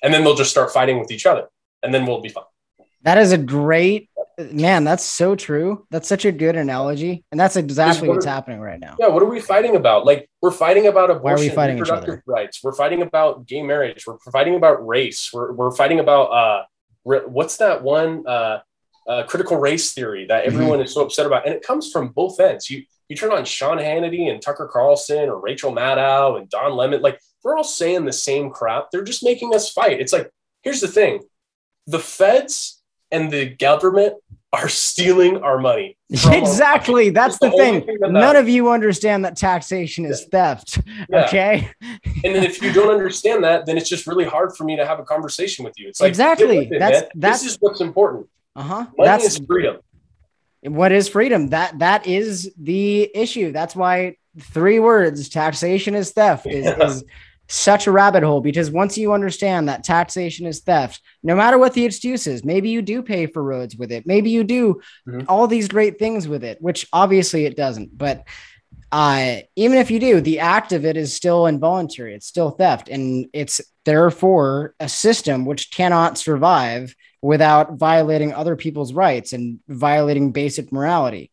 And 0.01 0.13
then 0.13 0.23
they'll 0.23 0.35
just 0.35 0.49
start 0.49 0.71
fighting 0.71 0.99
with 0.99 1.11
each 1.11 1.25
other 1.25 1.49
and 1.83 1.93
then 1.93 2.05
we'll 2.05 2.21
be 2.21 2.29
fine. 2.29 2.43
That 3.03 3.17
is 3.17 3.31
a 3.31 3.37
great 3.37 4.09
man. 4.37 4.83
That's 4.83 5.03
so 5.03 5.35
true. 5.35 5.85
That's 5.91 6.07
such 6.07 6.25
a 6.25 6.31
good 6.31 6.55
analogy. 6.55 7.23
And 7.31 7.39
that's 7.39 7.55
exactly 7.55 8.07
what 8.07 8.15
what's 8.15 8.25
are, 8.25 8.29
happening 8.29 8.59
right 8.59 8.79
now. 8.79 8.95
Yeah. 8.99 9.07
What 9.07 9.21
are 9.21 9.27
we 9.27 9.39
fighting 9.39 9.75
about? 9.75 10.05
Like 10.05 10.29
we're 10.41 10.51
fighting 10.51 10.87
about 10.87 11.11
abortion, 11.11 11.23
Why 11.23 11.33
are 11.33 11.39
we 11.39 11.49
fighting 11.49 11.77
reproductive 11.77 12.21
rights. 12.25 12.63
We're 12.63 12.73
fighting 12.73 13.01
about 13.01 13.45
gay 13.45 13.61
marriage. 13.61 14.05
We're 14.07 14.17
fighting 14.31 14.55
about 14.55 14.85
race. 14.85 15.29
We're, 15.33 15.51
we're 15.51 15.71
fighting 15.71 15.99
about, 15.99 16.25
uh, 16.25 16.63
what's 17.03 17.57
that 17.57 17.83
one, 17.83 18.25
uh, 18.27 18.59
uh, 19.07 19.23
critical 19.23 19.57
race 19.57 19.93
theory 19.93 20.25
that 20.27 20.43
mm-hmm. 20.43 20.53
everyone 20.53 20.77
mm-hmm. 20.79 20.85
is 20.85 20.93
so 20.93 21.05
upset 21.05 21.25
about, 21.25 21.45
and 21.45 21.55
it 21.55 21.63
comes 21.63 21.91
from 21.91 22.09
both 22.09 22.39
ends. 22.39 22.69
You 22.69 22.83
you 23.09 23.17
turn 23.17 23.31
on 23.31 23.43
Sean 23.43 23.77
Hannity 23.77 24.31
and 24.31 24.41
Tucker 24.41 24.69
Carlson 24.71 25.27
or 25.27 25.41
Rachel 25.41 25.73
Maddow 25.73 26.39
and 26.39 26.49
Don 26.49 26.73
Lemon, 26.73 27.01
like 27.01 27.19
they're 27.43 27.57
all 27.57 27.63
saying 27.63 28.05
the 28.05 28.13
same 28.13 28.51
crap. 28.51 28.89
They're 28.91 29.03
just 29.03 29.23
making 29.23 29.53
us 29.53 29.69
fight. 29.71 29.99
It's 29.99 30.13
like 30.13 30.29
here's 30.61 30.81
the 30.81 30.87
thing: 30.87 31.21
the 31.87 31.99
feds 31.99 32.81
and 33.11 33.31
the 33.31 33.49
government 33.49 34.15
are 34.53 34.69
stealing 34.69 35.37
our 35.37 35.57
money. 35.57 35.97
Exactly. 36.31 37.07
Our 37.07 37.13
That's, 37.13 37.39
the, 37.39 37.49
the 37.49 37.57
thing. 37.57 37.85
thing 37.85 37.97
that 38.01 38.11
None 38.11 38.35
of 38.35 38.49
you 38.49 38.69
understand 38.69 39.23
that 39.23 39.37
taxation 39.37 40.05
is 40.05 40.21
yeah. 40.21 40.55
theft. 40.55 40.81
Yeah. 41.09 41.25
Okay. 41.25 41.71
and 42.25 42.35
then 42.35 42.43
if 42.43 42.61
you 42.61 42.73
don't 42.73 42.91
understand 42.91 43.45
that, 43.45 43.65
then 43.65 43.77
it's 43.77 43.87
just 43.87 44.07
really 44.07 44.25
hard 44.25 44.55
for 44.55 44.65
me 44.65 44.75
to 44.75 44.85
have 44.85 44.99
a 44.99 45.03
conversation 45.03 45.63
with 45.63 45.73
you. 45.77 45.87
It's 45.87 46.01
like 46.01 46.09
exactly 46.09 46.67
it, 46.69 46.79
that's 46.79 47.01
man. 47.01 47.09
that's 47.15 47.43
this 47.43 47.53
is 47.53 47.57
what's 47.61 47.79
important. 47.79 48.27
Uh-huh. 48.55 48.85
That's 48.97 49.39
freedom. 49.45 49.77
What 50.63 50.91
is 50.91 51.07
freedom? 51.07 51.49
That 51.49 51.79
that 51.79 52.05
is 52.05 52.53
the 52.59 53.09
issue. 53.15 53.51
That's 53.51 53.75
why 53.75 54.17
three 54.39 54.79
words, 54.79 55.27
taxation 55.29 55.95
is 55.95 56.11
theft, 56.11 56.45
is, 56.45 56.65
yeah. 56.65 56.85
is 56.85 57.03
such 57.47 57.85
a 57.85 57.91
rabbit 57.91 58.23
hole 58.23 58.39
because 58.39 58.71
once 58.71 58.97
you 58.97 59.11
understand 59.11 59.67
that 59.67 59.83
taxation 59.83 60.45
is 60.45 60.61
theft, 60.61 61.01
no 61.23 61.35
matter 61.35 61.57
what 61.57 61.73
the 61.73 61.83
excuse 61.83 62.27
is, 62.27 62.45
maybe 62.45 62.69
you 62.69 62.81
do 62.81 63.01
pay 63.01 63.25
for 63.25 63.43
roads 63.43 63.75
with 63.75 63.91
it, 63.91 64.05
maybe 64.05 64.29
you 64.29 64.43
do 64.43 64.75
mm-hmm. 65.07 65.21
all 65.27 65.47
these 65.47 65.67
great 65.67 65.99
things 65.99 66.27
with 66.27 66.43
it, 66.43 66.61
which 66.61 66.87
obviously 66.93 67.45
it 67.45 67.57
doesn't. 67.57 67.97
But 67.97 68.25
uh, 68.91 69.37
even 69.55 69.77
if 69.77 69.89
you 69.89 69.99
do, 69.99 70.21
the 70.21 70.39
act 70.39 70.71
of 70.73 70.85
it 70.85 70.95
is 70.95 71.13
still 71.13 71.47
involuntary, 71.47 72.13
it's 72.13 72.27
still 72.27 72.51
theft, 72.51 72.87
and 72.87 73.27
it's 73.33 73.61
therefore 73.83 74.75
a 74.79 74.87
system 74.87 75.45
which 75.45 75.71
cannot 75.71 76.17
survive 76.17 76.95
without 77.21 77.73
violating 77.73 78.33
other 78.33 78.55
people's 78.55 78.93
rights 78.93 79.33
and 79.33 79.59
violating 79.67 80.31
basic 80.31 80.71
morality. 80.71 81.31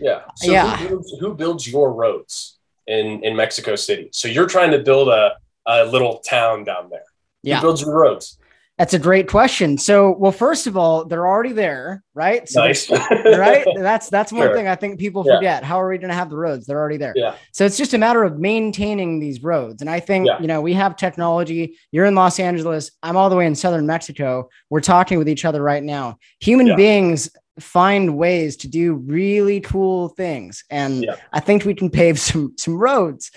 Yeah. 0.00 0.22
So 0.36 0.52
yeah. 0.52 0.76
Who 0.76 0.88
builds, 0.88 1.16
who 1.20 1.34
builds, 1.34 1.68
your 1.68 1.92
roads 1.92 2.58
in, 2.86 3.24
in 3.24 3.34
Mexico 3.34 3.76
City? 3.76 4.08
So 4.12 4.28
you're 4.28 4.46
trying 4.46 4.70
to 4.70 4.78
build 4.78 5.08
a, 5.08 5.36
a 5.66 5.84
little 5.84 6.18
town 6.18 6.64
down 6.64 6.90
there. 6.90 7.04
Yeah. 7.42 7.56
Who 7.56 7.62
builds 7.62 7.82
your 7.82 7.94
roads? 7.94 8.38
That's 8.78 8.92
a 8.92 8.98
great 8.98 9.26
question. 9.26 9.78
So, 9.78 10.14
well, 10.18 10.32
first 10.32 10.66
of 10.66 10.76
all, 10.76 11.06
they're 11.06 11.26
already 11.26 11.52
there, 11.52 12.04
right? 12.14 12.46
So 12.46 12.60
nice. 12.60 12.90
right? 12.90 13.66
That's 13.78 14.10
that's 14.10 14.32
one 14.32 14.48
sure. 14.48 14.54
thing 14.54 14.68
I 14.68 14.74
think 14.74 14.98
people 15.00 15.24
forget. 15.24 15.62
Yeah. 15.62 15.64
How 15.64 15.80
are 15.80 15.88
we 15.88 15.96
going 15.96 16.10
to 16.10 16.14
have 16.14 16.28
the 16.28 16.36
roads? 16.36 16.66
They're 16.66 16.78
already 16.78 16.98
there. 16.98 17.14
Yeah. 17.16 17.36
So 17.52 17.64
it's 17.64 17.78
just 17.78 17.94
a 17.94 17.98
matter 17.98 18.22
of 18.22 18.38
maintaining 18.38 19.18
these 19.18 19.42
roads. 19.42 19.80
And 19.80 19.88
I 19.88 20.00
think, 20.00 20.26
yeah. 20.26 20.38
you 20.40 20.46
know, 20.46 20.60
we 20.60 20.74
have 20.74 20.96
technology. 20.96 21.78
You're 21.90 22.04
in 22.04 22.14
Los 22.14 22.38
Angeles. 22.38 22.90
I'm 23.02 23.16
all 23.16 23.30
the 23.30 23.36
way 23.36 23.46
in 23.46 23.54
southern 23.54 23.86
Mexico. 23.86 24.50
We're 24.68 24.80
talking 24.80 25.16
with 25.16 25.28
each 25.28 25.46
other 25.46 25.62
right 25.62 25.82
now. 25.82 26.18
Human 26.40 26.66
yeah. 26.66 26.76
beings 26.76 27.30
find 27.58 28.18
ways 28.18 28.56
to 28.58 28.68
do 28.68 28.92
really 28.94 29.60
cool 29.60 30.10
things 30.10 30.62
and 30.68 31.04
yeah. 31.04 31.16
i 31.32 31.40
think 31.40 31.64
we 31.64 31.72
can 31.72 31.88
pave 31.88 32.20
some 32.20 32.52
some 32.58 32.76
roads 32.76 33.30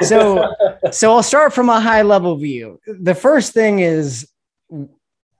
so 0.00 0.50
so 0.90 1.12
i'll 1.12 1.22
start 1.22 1.52
from 1.52 1.68
a 1.68 1.78
high 1.78 2.00
level 2.00 2.36
view 2.38 2.80
the 2.86 3.14
first 3.14 3.52
thing 3.52 3.80
is 3.80 4.26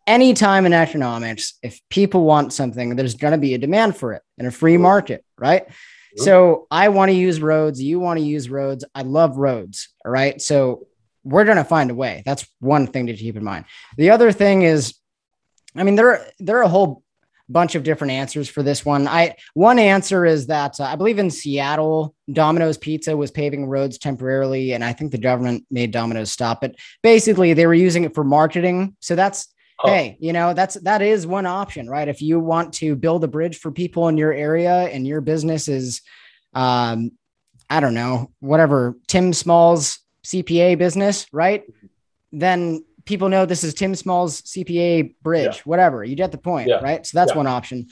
anytime 0.07 0.66
in 0.66 0.72
economics, 0.72 1.54
if 1.62 1.80
people 1.90 2.24
want 2.24 2.52
something, 2.52 2.96
there's 2.96 3.14
going 3.14 3.32
to 3.32 3.38
be 3.38 3.54
a 3.54 3.59
demand 3.59 3.96
for 3.96 4.12
it 4.12 4.22
in 4.38 4.46
a 4.46 4.50
free 4.50 4.76
market, 4.76 5.24
right? 5.38 5.66
So 6.18 6.66
I 6.70 6.88
want 6.88 7.11
to 7.11 7.14
use 7.14 7.40
roads. 7.40 7.82
You 7.82 8.00
want 8.00 8.18
to 8.18 8.24
use 8.24 8.48
roads. 8.48 8.84
I 8.94 9.02
love 9.02 9.36
roads. 9.36 9.90
All 10.04 10.11
right. 10.11 10.40
So 10.40 10.86
we're 11.24 11.44
going 11.44 11.59
to 11.59 11.64
find 11.64 11.90
a 11.90 11.94
way. 11.94 12.22
That's 12.24 12.46
one 12.61 12.86
thing 12.86 13.09
to 13.09 13.14
keep 13.14 13.36
in 13.36 13.44
mind. 13.44 13.66
The 13.96 14.11
other 14.11 14.32
thing 14.32 14.62
is, 14.62 14.94
I 15.74 15.82
mean, 15.82 15.94
there, 15.94 16.26
there 16.38 16.59
are 16.59 16.62
a 16.62 16.68
whole 16.68 17.02
bunch 17.48 17.74
of 17.74 17.82
different 17.82 18.12
answers 18.12 18.48
for 18.48 18.62
this 18.62 18.84
one. 18.84 19.07
I 19.07 19.36
one 19.54 19.78
answer 19.78 20.24
is 20.24 20.46
that 20.46 20.80
uh, 20.80 20.84
I 20.84 20.96
believe 20.96 21.18
in 21.18 21.30
Seattle, 21.30 22.14
Domino's 22.32 22.78
Pizza 22.78 23.16
was 23.16 23.30
paving 23.30 23.66
roads 23.66 23.98
temporarily, 23.98 24.72
and 24.72 24.82
I 24.82 24.92
think 24.92 25.12
the 25.12 25.18
government 25.18 25.64
made 25.70 25.90
Domino's 25.90 26.32
stop 26.32 26.64
it. 26.64 26.76
Basically, 27.02 27.52
they 27.52 27.66
were 27.66 27.74
using 27.74 28.04
it 28.04 28.14
for 28.14 28.24
marketing. 28.24 28.96
So 29.00 29.14
that's 29.14 29.46
oh. 29.78 29.88
hey, 29.88 30.16
you 30.20 30.32
know, 30.32 30.54
that's 30.54 30.74
that 30.82 31.02
is 31.02 31.26
one 31.26 31.46
option, 31.46 31.88
right? 31.88 32.08
If 32.08 32.22
you 32.22 32.40
want 32.40 32.74
to 32.74 32.96
build 32.96 33.24
a 33.24 33.28
bridge 33.28 33.58
for 33.58 33.70
people 33.70 34.08
in 34.08 34.16
your 34.16 34.32
area 34.32 34.72
and 34.88 35.06
your 35.06 35.20
business 35.20 35.68
is, 35.68 36.02
um, 36.54 37.12
I 37.68 37.80
don't 37.80 37.94
know, 37.94 38.32
whatever 38.40 38.96
Tim 39.06 39.32
Small's 39.32 39.98
CPA 40.24 40.78
business, 40.78 41.26
right? 41.32 41.64
Then 42.32 42.84
people 43.04 43.28
know 43.28 43.46
this 43.46 43.64
is 43.64 43.74
Tim 43.74 43.94
Small's 43.94 44.42
CPA 44.42 45.14
bridge, 45.22 45.56
yeah. 45.56 45.62
whatever. 45.64 46.04
You 46.04 46.16
get 46.16 46.32
the 46.32 46.38
point, 46.38 46.68
yeah. 46.68 46.80
right? 46.80 47.06
So 47.06 47.18
that's 47.18 47.32
yeah. 47.32 47.36
one 47.36 47.46
option. 47.46 47.86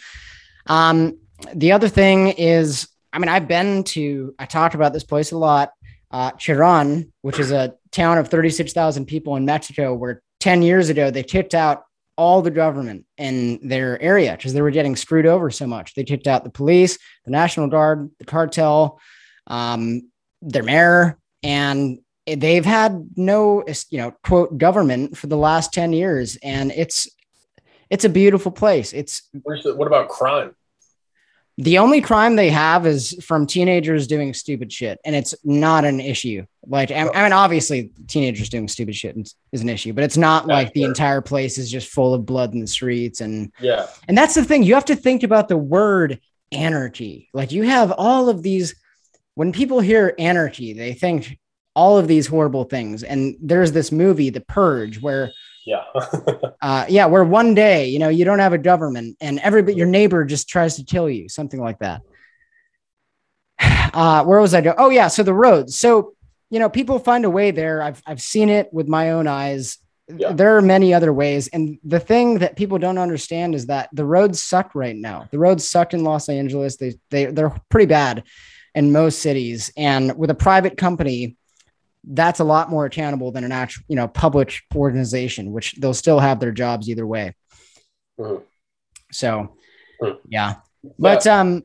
Um, 0.67 1.19
the 1.55 1.73
other 1.73 1.89
thing 1.89 2.29
is, 2.29 2.89
I 3.13 3.19
mean, 3.19 3.29
I've 3.29 3.49
been 3.49 3.85
to, 3.85 4.35
I 4.39 4.47
talked 4.47 4.75
about 4.75 4.93
this 4.93 5.05
place 5.05 5.33
a 5.33 5.39
lot, 5.39 5.71
uh, 6.11 6.33
Cherán, 6.33 7.11
which 7.23 7.39
is 7.39 7.53
a 7.53 7.75
town 7.91 8.19
of 8.19 8.29
36,000 8.29 9.07
people 9.07 9.37
in 9.37 9.45
Mexico, 9.45 9.95
where 9.95 10.23
10 10.45 10.61
years 10.61 10.91
ago 10.91 11.11
they 11.11 11.23
kicked 11.23 11.55
out 11.55 11.85
all 12.19 12.43
the 12.43 12.51
government 12.51 13.07
in 13.17 13.67
their 13.67 14.01
area 14.03 14.33
because 14.37 14.53
they 14.53 14.61
were 14.61 14.71
getting 14.71 14.95
screwed 14.95 15.25
over 15.25 15.51
so 15.51 15.67
much. 15.67 15.95
They 15.95 16.05
kicked 16.05 16.27
out 16.27 16.45
the 16.45 16.51
police, 16.51 16.99
the 17.25 17.31
National 17.31 17.67
Guard, 17.67 18.11
the 18.19 18.27
cartel, 18.27 19.01
um, 19.47 20.11
their 20.43 20.63
mayor, 20.63 21.19
and 21.43 21.99
they've 22.27 22.65
had 22.65 23.09
no 23.17 23.65
you 23.89 23.97
know 23.97 24.13
quote 24.23 24.59
government 24.59 25.17
for 25.17 25.29
the 25.29 25.37
last 25.39 25.73
10 25.73 25.95
years. 25.95 26.37
And 26.43 26.73
it's 26.73 27.09
it's 27.89 28.05
a 28.05 28.11
beautiful 28.11 28.53
place. 28.53 28.93
It's 28.93 29.23
the, 29.33 29.75
what 29.75 29.87
about 29.87 30.11
crime 30.11 30.55
the 31.57 31.79
only 31.79 32.01
crime 32.01 32.35
they 32.35 32.51
have 32.51 32.87
is 32.87 33.17
from 33.25 33.47
teenagers 33.47 34.07
doing 34.07 34.35
stupid 34.35 34.73
shit 34.73 34.99
and 35.05 35.15
it's 35.15 35.35
not 35.45 35.85
an 35.85 36.01
issue. 36.01 36.45
Like 36.67 36.91
i, 36.91 37.09
I 37.09 37.23
mean 37.23 37.33
obviously 37.33 37.91
teenagers 38.09 38.49
doing 38.49 38.69
stupid 38.69 38.97
shit 38.97 39.17
is 39.53 39.63
an 39.63 39.69
issue 39.69 39.93
but 39.93 40.05
it's 40.05 40.17
not 40.17 40.47
like 40.47 40.73
the 40.73 40.85
entire 40.85 41.21
place 41.21 41.59
is 41.59 41.71
just 41.71 41.89
full 41.89 42.15
of 42.15 42.27
blood 42.27 42.55
in 42.55 42.61
the 42.61 42.67
streets 42.67 43.21
and 43.21 43.53
yeah. 43.61 43.87
and 44.09 44.17
that's 44.17 44.35
the 44.35 44.45
thing 44.45 44.63
you 44.63 44.75
have 44.75 44.87
to 44.87 44.97
think 44.97 45.23
about 45.23 45.49
the 45.49 45.59
word 45.59 46.21
anarchy. 46.53 47.29
Like 47.33 47.53
you 47.53 47.65
have 47.65 47.93
all 47.93 48.29
of 48.29 48.43
these 48.43 48.75
when 49.35 49.53
people 49.53 49.81
hear 49.81 50.15
anarchy 50.19 50.73
they 50.73 50.95
think 50.95 51.39
all 51.75 51.99
of 51.99 52.09
these 52.09 52.27
horrible 52.27 52.65
things. 52.65 53.03
And 53.03 53.37
there's 53.41 53.73
this 53.73 53.91
movie, 53.91 54.31
The 54.31 54.41
Purge, 54.41 55.01
where 55.01 55.33
yeah, 55.65 55.85
uh, 56.63 56.87
yeah, 56.89 57.07
where 57.07 57.25
one 57.25 57.55
day 57.55 57.89
you 57.89 57.99
know 57.99 58.09
you 58.09 58.25
don't 58.25 58.39
have 58.39 58.53
a 58.53 58.59
government 58.59 59.17
and 59.21 59.39
everybody 59.41 59.77
your 59.77 59.87
neighbor 59.87 60.25
just 60.25 60.49
tries 60.49 60.77
to 60.77 60.85
kill 60.85 61.09
you, 61.09 61.29
something 61.29 61.61
like 61.61 61.79
that. 61.81 62.03
Uh, 63.95 64.25
where 64.25 64.41
was 64.41 64.55
I 64.55 64.61
go? 64.61 64.75
Oh 64.77 64.91
yeah, 64.91 65.07
so 65.07 65.23
the 65.23 65.33
roads. 65.33 65.79
So 65.79 66.15
you 66.51 66.59
know 66.59 66.69
people 66.69 66.99
find 66.99 67.25
a 67.25 67.31
way 67.31 67.53
there. 67.53 67.81
I've 67.81 68.03
I've 68.05 68.21
seen 68.21 68.49
it 68.49 68.73
with 68.73 68.89
my 68.89 69.13
own 69.13 69.29
eyes. 69.29 69.79
Yeah. 70.09 70.33
There 70.33 70.57
are 70.57 70.63
many 70.63 70.93
other 70.93 71.13
ways. 71.13 71.47
And 71.49 71.79
the 71.85 72.01
thing 72.01 72.39
that 72.39 72.57
people 72.57 72.79
don't 72.79 72.99
understand 72.99 73.55
is 73.55 73.67
that 73.67 73.89
the 73.93 74.05
roads 74.05 74.43
suck 74.43 74.75
right 74.75 74.97
now. 74.97 75.29
The 75.31 75.39
roads 75.39 75.69
suck 75.69 75.95
in 75.95 76.03
Los 76.03 76.29
Angeles. 76.29 76.77
They, 76.77 76.95
they, 77.11 77.27
they're 77.27 77.57
pretty 77.71 77.87
bad 77.87 78.25
in 78.75 78.93
most 78.93 79.21
cities. 79.21 79.73
And 79.77 80.17
with 80.19 80.31
a 80.31 80.35
private 80.35 80.77
company, 80.77 81.37
that's 82.07 82.41
a 82.41 82.45
lot 82.45 82.71
more 82.71 82.85
accountable 82.87 83.33
than 83.33 83.45
an 83.45 83.53
actual, 83.53 83.85
you 83.89 83.97
know, 83.97 84.09
public 84.09 84.61
organization, 84.75 85.53
which 85.53 85.75
they'll 85.75 85.95
still 85.95 86.19
have 86.19 86.41
their 86.41 86.53
jobs 86.53 86.89
either 86.89 87.07
way. 87.07 87.35
Mm-hmm. 88.19 88.43
So, 89.11 89.57
mm-hmm. 90.03 90.19
yeah, 90.29 90.57
but 90.99 91.27
um, 91.27 91.63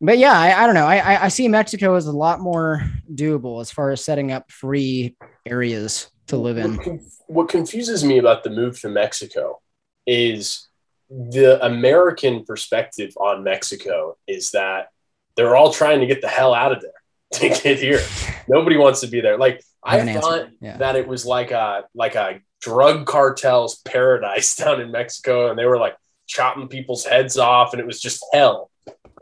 but 0.00 0.18
yeah, 0.18 0.38
I, 0.38 0.62
I 0.62 0.66
don't 0.66 0.74
know. 0.74 0.86
I 0.86 1.24
I 1.24 1.28
see 1.28 1.48
Mexico 1.48 1.94
as 1.94 2.06
a 2.06 2.12
lot 2.12 2.40
more 2.40 2.82
doable 3.12 3.60
as 3.60 3.70
far 3.70 3.90
as 3.90 4.04
setting 4.04 4.32
up 4.32 4.50
free 4.50 5.16
areas 5.46 6.10
to 6.28 6.36
live 6.36 6.58
in. 6.58 7.00
What 7.26 7.48
confuses 7.48 8.04
me 8.04 8.18
about 8.18 8.44
the 8.44 8.50
move 8.50 8.80
to 8.80 8.88
Mexico 8.88 9.60
is 10.06 10.68
the 11.10 11.64
American 11.64 12.44
perspective 12.44 13.12
on 13.16 13.42
Mexico 13.42 14.16
is 14.26 14.50
that 14.50 14.88
they're 15.36 15.56
all 15.56 15.72
trying 15.72 16.00
to 16.00 16.06
get 16.06 16.20
the 16.20 16.28
hell 16.28 16.54
out 16.54 16.72
of 16.72 16.82
there 16.82 16.90
to 17.32 17.48
get 17.48 17.78
here. 17.78 18.00
Nobody 18.48 18.76
wants 18.76 19.00
to 19.00 19.06
be 19.06 19.20
there. 19.20 19.36
Like 19.36 19.62
I, 19.84 20.00
I 20.00 20.14
thought 20.14 20.48
yeah. 20.60 20.78
that 20.78 20.96
it 20.96 21.06
was 21.06 21.26
like 21.26 21.50
a 21.50 21.84
like 21.94 22.14
a 22.14 22.40
drug 22.60 23.06
cartel's 23.06 23.76
paradise 23.84 24.56
down 24.56 24.80
in 24.80 24.90
Mexico, 24.90 25.50
and 25.50 25.58
they 25.58 25.66
were 25.66 25.78
like 25.78 25.96
chopping 26.26 26.68
people's 26.68 27.04
heads 27.04 27.38
off, 27.38 27.72
and 27.72 27.80
it 27.80 27.86
was 27.86 28.00
just 28.00 28.24
hell. 28.32 28.70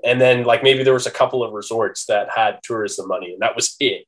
And 0.04 0.20
then 0.20 0.44
like 0.44 0.62
maybe 0.62 0.84
there 0.84 0.92
was 0.92 1.06
a 1.06 1.10
couple 1.10 1.42
of 1.42 1.52
resorts 1.52 2.06
that 2.06 2.28
had 2.34 2.60
tourism 2.62 3.08
money, 3.08 3.32
and 3.32 3.42
that 3.42 3.56
was 3.56 3.74
it. 3.80 4.06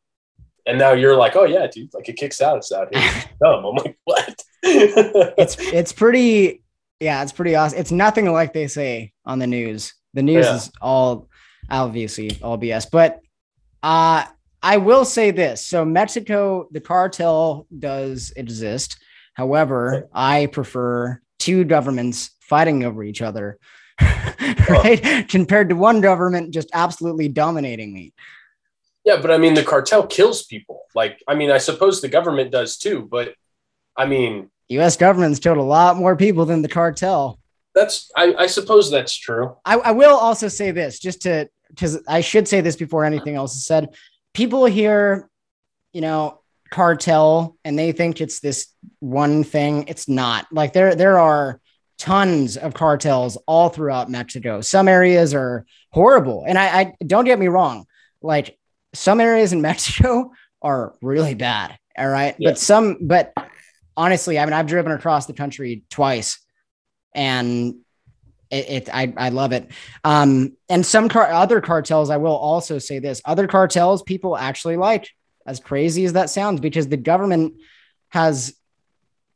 And 0.64 0.78
now 0.78 0.92
you're 0.92 1.16
like, 1.16 1.34
oh 1.34 1.44
yeah, 1.44 1.66
dude, 1.66 1.92
like 1.94 2.08
it 2.08 2.16
kicks 2.16 2.40
out. 2.40 2.58
It's 2.58 2.70
out 2.70 2.94
here. 2.94 3.10
dumb. 3.42 3.64
I'm 3.64 3.74
like, 3.74 3.98
what? 4.04 4.42
it's 4.62 5.56
it's 5.58 5.92
pretty, 5.92 6.62
yeah, 7.00 7.22
it's 7.22 7.32
pretty 7.32 7.56
awesome. 7.56 7.78
It's 7.78 7.90
nothing 7.90 8.30
like 8.30 8.52
they 8.52 8.68
say 8.68 9.12
on 9.24 9.38
the 9.38 9.46
news. 9.46 9.94
The 10.14 10.22
news 10.22 10.46
yeah. 10.46 10.56
is 10.56 10.70
all 10.80 11.28
obviously 11.70 12.38
all 12.42 12.58
BS, 12.58 12.90
but 12.90 13.20
uh, 13.82 14.24
I 14.62 14.76
will 14.78 15.04
say 15.04 15.30
this. 15.30 15.64
So 15.64 15.84
Mexico, 15.84 16.68
the 16.72 16.80
cartel 16.80 17.66
does 17.76 18.32
exist. 18.36 18.98
However, 19.34 20.08
I 20.12 20.46
prefer 20.46 21.20
two 21.38 21.64
governments 21.64 22.30
fighting 22.40 22.84
over 22.84 23.04
each 23.04 23.22
other, 23.22 23.58
right? 24.68 25.26
Compared 25.28 25.68
to 25.68 25.76
one 25.76 26.00
government 26.00 26.52
just 26.52 26.70
absolutely 26.74 27.28
dominating 27.28 27.92
me. 27.94 28.12
Yeah, 29.04 29.20
but 29.20 29.30
I 29.30 29.38
mean, 29.38 29.54
the 29.54 29.64
cartel 29.64 30.06
kills 30.06 30.42
people. 30.44 30.82
Like, 30.94 31.22
I 31.28 31.34
mean, 31.34 31.50
I 31.50 31.58
suppose 31.58 32.00
the 32.00 32.08
government 32.08 32.50
does 32.50 32.76
too, 32.78 33.06
but 33.10 33.34
I 33.96 34.06
mean, 34.06 34.50
U.S. 34.70 34.96
government's 34.96 35.38
killed 35.38 35.56
a 35.56 35.62
lot 35.62 35.96
more 35.96 36.16
people 36.16 36.44
than 36.44 36.62
the 36.62 36.68
cartel. 36.68 37.38
That's, 37.74 38.10
I, 38.16 38.34
I 38.34 38.46
suppose 38.46 38.90
that's 38.90 39.14
true. 39.14 39.56
I, 39.64 39.76
I 39.76 39.90
will 39.92 40.16
also 40.16 40.48
say 40.48 40.72
this, 40.72 40.98
just 40.98 41.22
to 41.22 41.48
because 41.78 42.02
I 42.08 42.22
should 42.22 42.48
say 42.48 42.60
this 42.60 42.74
before 42.74 43.04
anything 43.04 43.36
else 43.36 43.54
is 43.54 43.64
said. 43.64 43.94
People 44.34 44.64
hear, 44.64 45.30
you 45.92 46.00
know, 46.00 46.40
cartel 46.70 47.56
and 47.64 47.78
they 47.78 47.92
think 47.92 48.20
it's 48.20 48.40
this 48.40 48.66
one 48.98 49.44
thing. 49.44 49.86
It's 49.86 50.08
not. 50.08 50.46
Like 50.50 50.72
there 50.72 50.96
there 50.96 51.18
are 51.18 51.60
tons 51.96 52.56
of 52.56 52.74
cartels 52.74 53.38
all 53.46 53.68
throughout 53.68 54.10
Mexico. 54.10 54.60
Some 54.60 54.88
areas 54.88 55.34
are 55.34 55.66
horrible. 55.90 56.44
And 56.46 56.58
I, 56.58 56.80
I 56.80 56.94
don't 57.06 57.24
get 57.24 57.38
me 57.38 57.46
wrong, 57.46 57.86
like 58.22 58.58
some 58.92 59.20
areas 59.20 59.52
in 59.52 59.60
Mexico 59.60 60.32
are 60.62 60.94
really 61.00 61.34
bad. 61.34 61.78
All 61.96 62.08
right. 62.08 62.34
Yeah. 62.38 62.50
But 62.50 62.58
some, 62.58 62.98
but 63.00 63.32
honestly, 63.96 64.38
I 64.38 64.44
mean, 64.44 64.52
I've 64.52 64.66
driven 64.66 64.92
across 64.92 65.26
the 65.26 65.32
country 65.32 65.84
twice 65.90 66.38
and 67.14 67.76
it, 68.50 68.68
it, 68.68 68.88
I, 68.92 69.12
I 69.16 69.28
love 69.28 69.52
it. 69.52 69.70
Um, 70.04 70.56
and 70.68 70.84
some 70.84 71.08
car, 71.08 71.30
other 71.30 71.60
cartels, 71.60 72.10
I 72.10 72.16
will 72.16 72.36
also 72.36 72.78
say 72.78 72.98
this: 72.98 73.20
other 73.24 73.46
cartels, 73.46 74.02
people 74.02 74.36
actually 74.36 74.76
like, 74.76 75.08
as 75.46 75.60
crazy 75.60 76.04
as 76.04 76.14
that 76.14 76.30
sounds, 76.30 76.60
because 76.60 76.88
the 76.88 76.96
government 76.96 77.54
has 78.10 78.54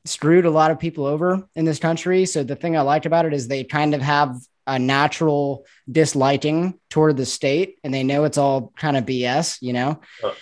screwed 0.05 0.47
a 0.47 0.51
lot 0.51 0.71
of 0.71 0.79
people 0.79 1.07
over 1.07 1.47
in 1.55 1.65
this 1.65 1.79
country. 1.79 2.27
So 2.27 2.43
the 2.43 2.57
thing 2.57 2.77
I 2.77 2.81
like 2.81 3.07
about 3.07 3.27
it 3.27 3.33
is 3.33 3.47
they 3.47 3.65
kind 3.65 3.95
of 3.95 4.01
have 4.01 4.37
a 4.67 4.79
natural 4.79 5.67
disliking 5.91 6.79
toward 6.89 7.17
the 7.17 7.27
state, 7.27 7.79
and 7.85 7.93
they 7.93 8.03
know 8.03 8.25
it's 8.25 8.39
all 8.39 8.73
kind 8.77 8.97
of 8.97 9.05
BS, 9.05 9.59
you 9.61 9.73
know. 9.73 10.01
Huh. 10.21 10.33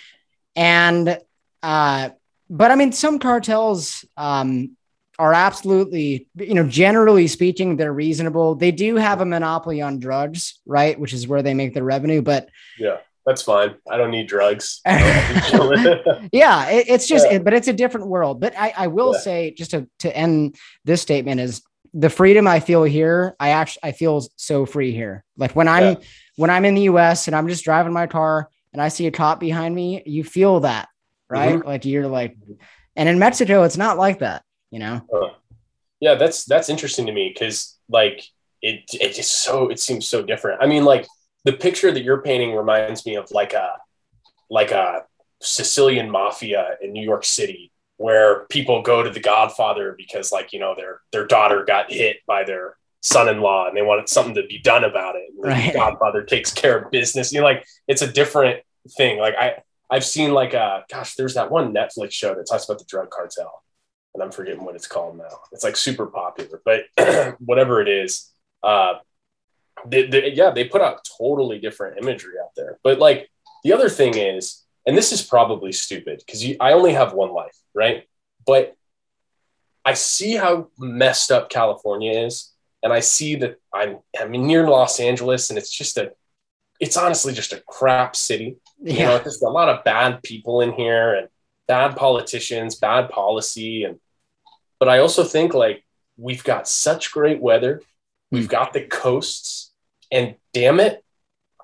And 0.55 1.19
uh, 1.63 2.09
but 2.49 2.71
I 2.71 2.75
mean, 2.75 2.91
some 2.91 3.19
cartels, 3.19 4.05
um, 4.17 4.75
are 5.21 5.35
absolutely, 5.35 6.27
you 6.35 6.55
know, 6.55 6.67
generally 6.67 7.27
speaking, 7.27 7.77
they're 7.77 7.93
reasonable. 7.93 8.55
They 8.55 8.71
do 8.71 8.95
have 8.95 9.21
a 9.21 9.25
monopoly 9.25 9.79
on 9.79 9.99
drugs, 9.99 10.59
right? 10.65 10.99
Which 10.99 11.13
is 11.13 11.27
where 11.27 11.43
they 11.43 11.53
make 11.53 11.75
their 11.75 11.83
revenue. 11.83 12.23
But 12.23 12.49
yeah, 12.79 12.97
that's 13.23 13.43
fine. 13.43 13.75
I 13.89 13.97
don't 13.97 14.09
need 14.09 14.27
drugs. 14.27 14.81
yeah, 14.85 16.69
it, 16.69 16.89
it's 16.89 17.07
just, 17.07 17.27
yeah. 17.27 17.35
It, 17.35 17.43
but 17.43 17.53
it's 17.53 17.67
a 17.67 17.73
different 17.73 18.07
world. 18.07 18.39
But 18.39 18.57
I, 18.57 18.73
I 18.75 18.87
will 18.87 19.13
yeah. 19.13 19.19
say, 19.19 19.51
just 19.51 19.71
to, 19.71 19.87
to 19.99 20.17
end 20.17 20.55
this 20.85 21.03
statement, 21.03 21.39
is 21.39 21.61
the 21.93 22.09
freedom 22.09 22.47
I 22.47 22.59
feel 22.59 22.83
here. 22.83 23.35
I 23.39 23.49
actually, 23.49 23.81
I 23.83 23.91
feel 23.91 24.25
so 24.37 24.65
free 24.65 24.91
here. 24.91 25.23
Like 25.37 25.55
when 25.55 25.67
I'm, 25.67 25.83
yeah. 25.83 26.05
when 26.35 26.49
I'm 26.49 26.65
in 26.65 26.73
the 26.73 26.83
US 26.83 27.27
and 27.27 27.35
I'm 27.35 27.47
just 27.47 27.63
driving 27.63 27.93
my 27.93 28.07
car 28.07 28.49
and 28.73 28.81
I 28.81 28.87
see 28.87 29.05
a 29.05 29.11
cop 29.11 29.39
behind 29.39 29.75
me, 29.75 30.01
you 30.03 30.23
feel 30.23 30.61
that, 30.61 30.89
right? 31.29 31.59
Mm-hmm. 31.59 31.67
Like 31.67 31.85
you're 31.85 32.07
like, 32.07 32.37
and 32.95 33.07
in 33.07 33.19
Mexico, 33.19 33.61
it's 33.61 33.77
not 33.77 33.99
like 33.99 34.19
that 34.19 34.41
you 34.71 34.79
know? 34.79 35.01
Uh, 35.13 35.29
yeah, 35.99 36.15
that's 36.15 36.45
that's 36.45 36.69
interesting 36.69 37.05
to 37.05 37.11
me 37.11 37.31
because 37.33 37.77
like 37.89 38.23
it 38.61 38.83
it 38.93 39.13
just 39.13 39.43
so 39.43 39.69
it 39.69 39.79
seems 39.79 40.07
so 40.07 40.23
different. 40.23 40.61
I 40.61 40.65
mean, 40.65 40.83
like 40.83 41.05
the 41.45 41.53
picture 41.53 41.91
that 41.91 42.03
you're 42.03 42.21
painting 42.21 42.55
reminds 42.55 43.05
me 43.05 43.15
of 43.15 43.29
like 43.31 43.53
a 43.53 43.73
like 44.49 44.71
a 44.71 45.03
Sicilian 45.41 46.09
mafia 46.09 46.77
in 46.81 46.91
New 46.91 47.03
York 47.03 47.25
City 47.25 47.71
where 47.97 48.45
people 48.47 48.81
go 48.81 49.03
to 49.03 49.11
the 49.11 49.19
Godfather 49.19 49.93
because 49.95 50.31
like 50.31 50.53
you 50.53 50.59
know 50.59 50.73
their 50.75 51.01
their 51.11 51.27
daughter 51.27 51.63
got 51.63 51.91
hit 51.91 52.17
by 52.25 52.43
their 52.43 52.77
son-in-law 53.01 53.67
and 53.67 53.75
they 53.75 53.81
wanted 53.81 54.07
something 54.07 54.35
to 54.35 54.45
be 54.45 54.59
done 54.59 54.83
about 54.83 55.15
it. 55.15 55.29
Right. 55.37 55.73
Godfather 55.73 56.23
takes 56.23 56.53
care 56.53 56.79
of 56.79 56.91
business. 56.91 57.31
You 57.31 57.39
know, 57.39 57.45
like 57.45 57.65
it's 57.87 58.01
a 58.01 58.11
different 58.11 58.61
thing. 58.97 59.19
Like 59.19 59.35
I 59.35 59.57
I've 59.89 60.05
seen 60.05 60.33
like 60.33 60.53
uh 60.53 60.81
gosh, 60.89 61.15
there's 61.15 61.35
that 61.35 61.51
one 61.51 61.73
Netflix 61.73 62.11
show 62.11 62.33
that 62.35 62.47
talks 62.49 62.65
about 62.65 62.79
the 62.79 62.85
drug 62.85 63.09
cartel, 63.09 63.63
and 64.13 64.21
I'm 64.21 64.31
forgetting 64.31 64.63
what 64.63 64.75
it's 64.75 64.87
called 64.87 65.17
now. 65.17 65.39
It's 65.51 65.63
like 65.63 65.77
super 65.77 66.07
popular, 66.07 66.61
but 66.65 66.85
whatever 67.39 67.81
it 67.81 67.87
is, 67.87 68.29
uh, 68.63 68.95
they, 69.85 70.07
they, 70.07 70.33
yeah, 70.33 70.51
they 70.51 70.65
put 70.65 70.81
out 70.81 71.07
totally 71.17 71.59
different 71.59 71.97
imagery 71.97 72.33
out 72.41 72.51
there. 72.55 72.77
But 72.83 72.99
like 72.99 73.29
the 73.63 73.73
other 73.73 73.89
thing 73.89 74.17
is, 74.17 74.63
and 74.85 74.97
this 74.97 75.11
is 75.11 75.21
probably 75.21 75.71
stupid 75.71 76.21
because 76.25 76.43
I 76.59 76.73
only 76.73 76.93
have 76.93 77.13
one 77.13 77.31
life, 77.31 77.57
right? 77.73 78.07
But 78.45 78.75
I 79.85 79.93
see 79.93 80.35
how 80.35 80.69
messed 80.77 81.31
up 81.31 81.49
California 81.49 82.25
is, 82.25 82.51
and 82.83 82.91
I 82.91 82.99
see 82.99 83.35
that 83.35 83.57
I'm 83.73 83.99
I'm 84.19 84.31
near 84.31 84.67
Los 84.67 84.99
Angeles, 84.99 85.49
and 85.49 85.57
it's 85.57 85.71
just 85.71 85.97
a 85.97 86.11
it's 86.79 86.97
honestly 86.97 87.33
just 87.33 87.53
a 87.53 87.61
crap 87.67 88.15
city. 88.15 88.57
Yeah. 88.81 88.93
You 88.93 88.99
know, 89.05 89.17
there's 89.19 89.41
a 89.41 89.49
lot 89.49 89.69
of 89.69 89.83
bad 89.83 90.23
people 90.23 90.61
in 90.61 90.73
here 90.73 91.13
and 91.13 91.27
bad 91.71 91.95
politicians, 91.95 92.75
bad 92.75 93.09
policy. 93.09 93.85
And, 93.85 93.97
but 94.77 94.89
I 94.89 94.97
also 94.99 95.23
think 95.23 95.53
like 95.53 95.85
we've 96.17 96.43
got 96.43 96.67
such 96.67 97.13
great 97.13 97.41
weather. 97.41 97.81
We've 98.29 98.49
got 98.49 98.73
the 98.73 98.81
coasts 98.81 99.71
and 100.11 100.35
damn 100.53 100.81
it, 100.81 101.01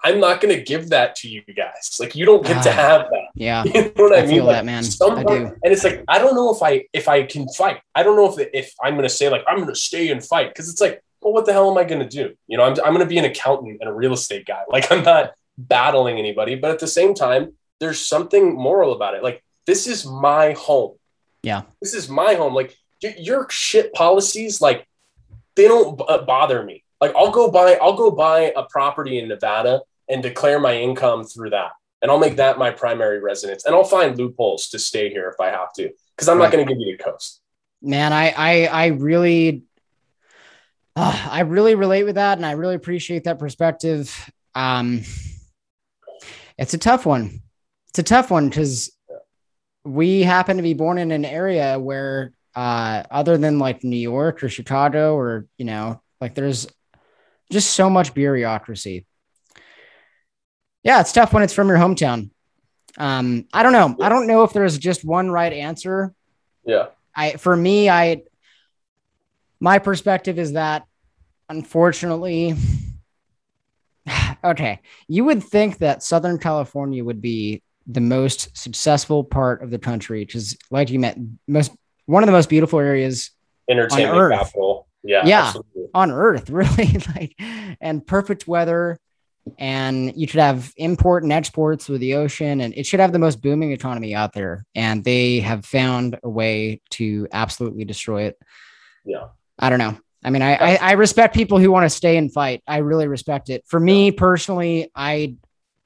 I'm 0.02 0.22
not 0.22 0.40
going 0.40 0.56
to 0.56 0.64
give 0.64 0.92
that 0.92 1.18
to 1.18 1.28
you 1.28 1.42
guys. 1.42 1.98
Like 2.00 2.16
you 2.16 2.26
don't 2.26 2.46
get 2.46 2.64
to 2.64 2.70
ah, 2.70 2.74
have 2.74 3.02
that. 3.12 3.28
Yeah. 3.36 3.64
You 3.66 3.82
know 3.82 3.92
what 3.96 4.14
I, 4.14 4.20
I 4.20 4.22
mean? 4.22 4.36
Feel 4.36 4.46
like, 4.46 4.56
that, 4.56 4.66
man. 4.66 4.84
I 4.86 5.24
do. 5.24 5.36
And 5.62 5.74
it's 5.74 5.84
like, 5.84 6.06
I 6.08 6.20
don't 6.20 6.36
know 6.36 6.56
if 6.56 6.64
I, 6.64 6.86
if 6.94 7.10
I 7.10 7.24
can 7.24 7.50
fight. 7.50 7.82
I 7.94 8.04
don't 8.04 8.16
know 8.16 8.34
if, 8.34 8.50
if 8.54 8.74
I'm 8.82 8.94
going 8.94 9.04
to 9.04 9.14
say 9.14 9.28
like, 9.28 9.44
I'm 9.46 9.58
going 9.58 9.68
to 9.68 9.76
stay 9.76 10.10
and 10.10 10.24
fight. 10.24 10.56
Cause 10.56 10.70
it's 10.70 10.80
like, 10.80 11.04
well, 11.20 11.34
what 11.34 11.46
the 11.46 11.52
hell 11.52 11.70
am 11.70 11.78
I 11.78 11.84
going 11.84 12.00
to 12.02 12.08
do? 12.08 12.34
You 12.48 12.58
know, 12.58 12.64
I'm, 12.64 12.78
I'm 12.86 12.94
going 12.94 13.00
to 13.00 13.06
be 13.06 13.18
an 13.18 13.26
accountant 13.26 13.80
and 13.82 13.90
a 13.90 13.94
real 13.94 14.14
estate 14.14 14.46
guy. 14.46 14.64
Like 14.70 14.90
I'm 14.90 15.04
not 15.04 15.34
battling 15.58 16.18
anybody, 16.18 16.56
but 16.56 16.72
at 16.72 16.80
the 16.80 16.88
same 16.88 17.14
time, 17.14 17.56
there's 17.82 18.00
something 18.00 18.56
moral 18.56 18.94
about 18.94 19.16
it. 19.16 19.22
Like 19.22 19.44
this 19.68 19.86
is 19.86 20.06
my 20.06 20.54
home. 20.54 20.96
Yeah. 21.44 21.64
This 21.82 21.94
is 21.94 22.10
my 22.10 22.34
home. 22.34 22.56
Like 22.56 22.76
your 23.02 23.48
shit 23.50 23.94
policies, 23.94 24.60
like 24.62 24.88
they 25.56 25.68
don't 25.68 25.98
b- 25.98 26.06
uh, 26.08 26.24
bother 26.24 26.64
me. 26.64 26.84
Like 27.00 27.14
I'll 27.16 27.32
go 27.32 27.52
buy, 27.52 27.76
I'll 27.76 27.96
go 27.96 28.10
buy 28.10 28.52
a 28.56 28.64
property 28.64 29.20
in 29.20 29.28
Nevada 29.28 29.82
and 30.10 30.24
declare 30.24 30.60
my 30.60 30.76
income 30.78 31.26
through 31.26 31.52
that. 31.52 31.72
And 32.02 32.10
I'll 32.10 32.20
make 32.20 32.38
that 32.38 32.58
my 32.58 32.72
primary 32.72 33.20
residence. 33.20 33.66
And 33.66 33.76
I'll 33.76 33.84
find 33.84 34.18
loopholes 34.18 34.70
to 34.70 34.80
stay 34.80 35.10
here 35.10 35.30
if 35.30 35.40
I 35.40 35.52
have 35.52 35.74
to, 35.74 35.92
because 36.16 36.28
I'm 36.28 36.38
right. 36.38 36.46
not 36.46 36.52
going 36.52 36.66
to 36.66 36.74
give 36.74 36.80
you 36.80 36.98
the 36.98 37.04
coast. 37.04 37.42
Man, 37.82 38.14
I, 38.14 38.30
I, 38.30 38.66
I 38.66 38.86
really 38.88 39.64
uh, 40.98 41.28
I 41.30 41.42
really 41.42 41.76
relate 41.76 42.06
with 42.06 42.16
that, 42.16 42.40
and 42.40 42.46
I 42.46 42.54
really 42.54 42.74
appreciate 42.74 43.26
that 43.26 43.38
perspective. 43.38 44.32
Um, 44.56 45.04
it's 46.58 46.74
a 46.74 46.80
tough 46.80 47.06
one. 47.06 47.44
It's 47.90 48.00
a 48.00 48.04
tough 48.04 48.32
one 48.32 48.50
because 48.50 48.92
we 49.88 50.22
happen 50.22 50.58
to 50.58 50.64
be 50.64 50.74
born 50.74 50.98
in 50.98 51.12
an 51.12 51.26
area 51.26 51.80
where, 51.80 52.34
uh, 52.56 53.04
other 53.10 53.38
than 53.38 53.60
like 53.60 53.84
New 53.84 53.98
York 53.98 54.44
or 54.44 54.50
Chicago, 54.50 55.16
or 55.16 55.48
you 55.58 55.66
know, 55.66 56.02
like 56.20 56.36
there's 56.36 56.68
just 57.52 57.72
so 57.72 57.90
much 57.90 58.14
bureaucracy. 58.14 59.06
Yeah, 60.84 61.02
it's 61.02 61.12
tough 61.12 61.34
when 61.34 61.44
it's 61.44 61.54
from 61.54 61.68
your 61.68 61.78
hometown. 61.78 62.32
Um, 62.98 63.46
I 63.54 63.64
don't 63.64 63.74
know. 63.74 63.96
I 64.02 64.10
don't 64.10 64.28
know 64.28 64.44
if 64.44 64.54
there's 64.54 64.78
just 64.78 65.06
one 65.06 65.30
right 65.30 65.54
answer. 65.54 66.14
Yeah. 66.66 66.88
I 67.16 67.34
for 67.34 67.56
me, 67.56 67.90
I 67.90 68.24
my 69.60 69.80
perspective 69.80 70.40
is 70.40 70.54
that 70.54 70.86
unfortunately, 71.50 72.56
okay, 74.44 74.80
you 75.08 75.26
would 75.26 75.44
think 75.44 75.80
that 75.80 76.04
Southern 76.04 76.38
California 76.38 77.04
would 77.04 77.22
be 77.22 77.62
the 77.88 78.02
most 78.02 78.56
successful 78.58 79.24
part 79.24 79.64
of 79.64 79.72
the 79.72 79.80
country, 79.80 80.20
which 80.20 80.36
is 80.36 80.58
like 80.70 80.90
you 80.90 81.00
met 81.00 81.18
most 81.48 81.72
one 82.06 82.24
of 82.24 82.28
the 82.28 82.34
most 82.34 82.50
beautiful 82.50 82.80
areas 82.80 83.32
entertainment 83.70 84.12
on 84.12 84.18
Earth. 84.18 84.34
capital. 84.34 84.88
Yeah, 85.04 85.26
yeah, 85.26 85.46
absolutely. 85.46 85.88
on 85.94 86.12
Earth, 86.12 86.50
really, 86.50 86.98
like, 87.16 87.36
and 87.80 88.06
perfect 88.06 88.48
weather. 88.48 89.00
And 89.58 90.14
you 90.18 90.28
should 90.28 90.42
have 90.42 90.74
import 90.76 91.24
and 91.24 91.32
exports 91.32 91.88
with 91.88 92.02
the 92.02 92.16
ocean, 92.16 92.60
and 92.60 92.74
it 92.74 92.86
should 92.86 93.00
have 93.00 93.14
the 93.14 93.20
most 93.20 93.42
booming 93.42 93.72
economy 93.72 94.14
out 94.14 94.34
there. 94.34 94.66
And 94.76 95.06
they 95.06 95.40
have 95.40 95.66
found 95.66 96.20
a 96.22 96.30
way 96.30 96.82
to 96.92 97.30
absolutely 97.32 97.86
destroy 97.86 98.24
it. 98.24 98.38
Yeah, 99.06 99.28
I 99.58 99.70
don't 99.70 99.80
know. 99.80 99.98
I 100.24 100.30
mean, 100.30 100.42
I, 100.42 100.56
I, 100.56 100.76
I 100.76 100.92
respect 100.94 101.34
people 101.34 101.60
who 101.60 101.72
want 101.72 101.86
to 101.86 101.90
stay 101.90 102.18
and 102.18 102.34
fight. 102.34 102.62
I 102.68 102.78
really 102.78 103.08
respect 103.08 103.50
it. 103.50 103.64
For 103.68 103.80
me 103.80 104.12
personally, 104.12 104.92
I 104.94 105.38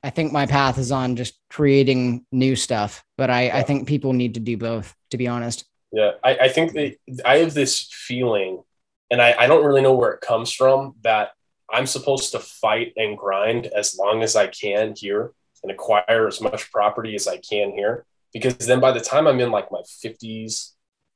I 0.03 0.09
think 0.09 0.31
my 0.31 0.45
path 0.45 0.77
is 0.77 0.91
on 0.91 1.15
just 1.15 1.37
creating 1.49 2.25
new 2.31 2.55
stuff, 2.55 3.03
but 3.17 3.29
I, 3.29 3.45
yeah. 3.45 3.57
I 3.57 3.63
think 3.63 3.87
people 3.87 4.13
need 4.13 4.33
to 4.33 4.39
do 4.39 4.57
both, 4.57 4.95
to 5.11 5.17
be 5.17 5.27
honest. 5.27 5.65
Yeah, 5.91 6.11
I, 6.23 6.37
I 6.37 6.49
think 6.49 6.73
that 6.73 6.95
I 7.25 7.37
have 7.37 7.53
this 7.53 7.87
feeling, 7.91 8.63
and 9.11 9.21
I, 9.21 9.35
I 9.37 9.47
don't 9.47 9.65
really 9.65 9.81
know 9.81 9.93
where 9.93 10.11
it 10.11 10.21
comes 10.21 10.51
from, 10.51 10.95
that 11.03 11.31
I'm 11.71 11.85
supposed 11.85 12.31
to 12.31 12.39
fight 12.39 12.93
and 12.97 13.17
grind 13.17 13.67
as 13.67 13.97
long 13.97 14.23
as 14.23 14.35
I 14.35 14.47
can 14.47 14.95
here 14.95 15.33
and 15.63 15.71
acquire 15.71 16.27
as 16.27 16.41
much 16.41 16.71
property 16.71 17.15
as 17.15 17.27
I 17.27 17.37
can 17.37 17.71
here. 17.71 18.05
Because 18.33 18.57
then 18.57 18.79
by 18.79 18.91
the 18.91 18.99
time 19.01 19.27
I'm 19.27 19.39
in 19.39 19.51
like 19.51 19.71
my 19.71 19.81
50s, 19.81 20.71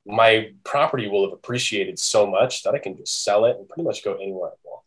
my 0.06 0.52
property 0.64 1.08
will 1.08 1.24
have 1.24 1.32
appreciated 1.32 1.98
so 1.98 2.26
much 2.26 2.62
that 2.62 2.74
I 2.74 2.78
can 2.78 2.96
just 2.96 3.24
sell 3.24 3.44
it 3.46 3.56
and 3.56 3.68
pretty 3.68 3.82
much 3.82 4.04
go 4.04 4.14
anywhere 4.14 4.50
I 4.50 4.54
want. 4.64 4.84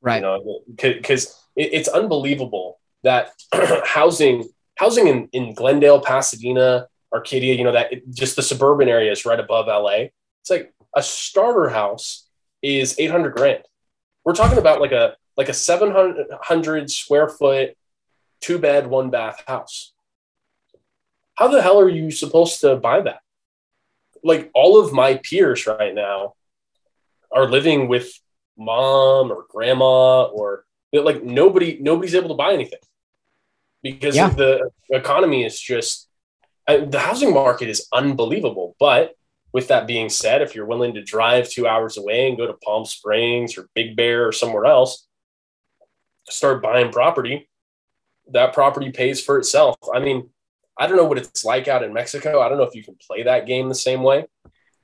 Right. 0.00 0.16
You 0.16 0.22
know, 0.22 0.60
because 0.76 1.26
it, 1.56 1.70
it's 1.72 1.88
unbelievable 1.88 2.79
that 3.02 3.32
housing 3.84 4.48
housing 4.76 5.08
in, 5.08 5.28
in 5.32 5.54
Glendale, 5.54 6.00
Pasadena, 6.00 6.86
Arcadia, 7.12 7.54
you 7.54 7.64
know, 7.64 7.72
that 7.72 7.92
it, 7.92 8.10
just 8.10 8.36
the 8.36 8.42
suburban 8.42 8.88
areas 8.88 9.26
right 9.26 9.38
above 9.38 9.66
LA. 9.66 10.08
It's 10.40 10.50
like 10.50 10.72
a 10.96 11.02
starter 11.02 11.68
house 11.68 12.28
is 12.62 12.98
800 12.98 13.34
grand. 13.34 13.62
We're 14.24 14.34
talking 14.34 14.58
about 14.58 14.80
like 14.80 14.92
a 14.92 15.16
like 15.36 15.48
a 15.48 15.54
700 15.54 16.90
square 16.90 17.28
foot 17.28 17.76
two 18.40 18.58
bed 18.58 18.86
one 18.86 19.10
bath 19.10 19.42
house. 19.46 19.92
How 21.34 21.48
the 21.48 21.62
hell 21.62 21.80
are 21.80 21.88
you 21.88 22.10
supposed 22.10 22.60
to 22.60 22.76
buy 22.76 23.00
that? 23.02 23.20
like 24.22 24.50
all 24.54 24.80
of 24.80 24.92
my 24.92 25.16
peers 25.16 25.66
right 25.66 25.94
now 25.94 26.34
are 27.32 27.48
living 27.48 27.88
with 27.88 28.12
mom 28.56 29.30
or 29.30 29.46
grandma 29.48 30.24
or 30.24 30.64
like 30.92 31.22
nobody 31.22 31.78
nobody's 31.80 32.14
able 32.14 32.28
to 32.28 32.34
buy 32.34 32.52
anything 32.52 32.78
because 33.82 34.16
yeah. 34.16 34.28
the 34.28 34.70
economy 34.90 35.44
is 35.44 35.58
just 35.60 36.08
the 36.66 37.00
housing 37.00 37.34
market 37.34 37.68
is 37.68 37.88
unbelievable 37.92 38.76
but 38.78 39.14
with 39.52 39.68
that 39.68 39.86
being 39.86 40.08
said 40.08 40.40
if 40.40 40.54
you're 40.54 40.66
willing 40.66 40.94
to 40.94 41.02
drive 41.02 41.48
two 41.48 41.66
hours 41.66 41.96
away 41.96 42.28
and 42.28 42.36
go 42.36 42.46
to 42.46 42.52
palm 42.64 42.84
springs 42.84 43.58
or 43.58 43.68
big 43.74 43.96
bear 43.96 44.28
or 44.28 44.32
somewhere 44.32 44.66
else 44.66 45.06
start 46.28 46.62
buying 46.62 46.92
property 46.92 47.48
that 48.32 48.52
property 48.52 48.92
pays 48.92 49.22
for 49.22 49.38
itself 49.38 49.76
i 49.92 49.98
mean 49.98 50.30
I 50.80 50.86
don't 50.86 50.96
know 50.96 51.04
what 51.04 51.18
it's 51.18 51.44
like 51.44 51.68
out 51.68 51.82
in 51.82 51.92
Mexico. 51.92 52.40
I 52.40 52.48
don't 52.48 52.56
know 52.56 52.64
if 52.64 52.74
you 52.74 52.82
can 52.82 52.96
play 53.06 53.22
that 53.24 53.46
game 53.46 53.68
the 53.68 53.74
same 53.74 54.02
way. 54.02 54.24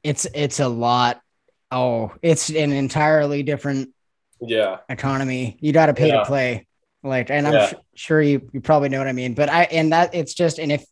It's 0.03 0.27
it's 0.35 0.61
a 0.61 0.69
lot. 0.69 1.23
Oh, 1.71 2.13
it's 2.21 2.51
an 2.51 2.71
entirely 2.71 3.43
different 3.43 3.95
yeah 4.39 4.79
economy. 4.91 5.57
You 5.61 5.73
got 5.73 5.87
to 5.87 5.95
pay 5.95 6.09
yeah. 6.09 6.19
to 6.19 6.27
play. 6.27 6.66
Like, 7.07 7.31
and 7.31 7.47
I'm 7.47 7.55
yeah. 7.55 7.73
sure 7.95 8.21
you 8.21 8.49
you 8.53 8.61
probably 8.61 8.89
know 8.89 8.99
what 8.99 9.09
I 9.09 9.13
mean. 9.13 9.35
But 9.35 9.49
I 9.49 9.65
and 9.65 9.93
that 9.93 10.15
it's 10.15 10.35
just 10.35 10.59
and 10.59 10.73
if 10.73 10.85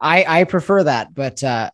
I 0.00 0.24
I 0.26 0.44
prefer 0.44 0.84
that, 0.84 1.14
but 1.14 1.42
uh 1.42 1.70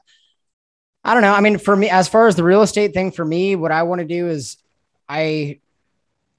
I 1.04 1.14
don't 1.14 1.22
know. 1.22 1.32
I 1.32 1.40
mean, 1.40 1.58
for 1.58 1.76
me, 1.76 1.88
as 1.88 2.08
far 2.08 2.26
as 2.26 2.34
the 2.34 2.42
real 2.42 2.62
estate 2.62 2.92
thing, 2.92 3.12
for 3.12 3.24
me, 3.24 3.54
what 3.54 3.70
I 3.70 3.84
want 3.84 4.00
to 4.00 4.06
do 4.06 4.26
is 4.26 4.56
I 5.08 5.60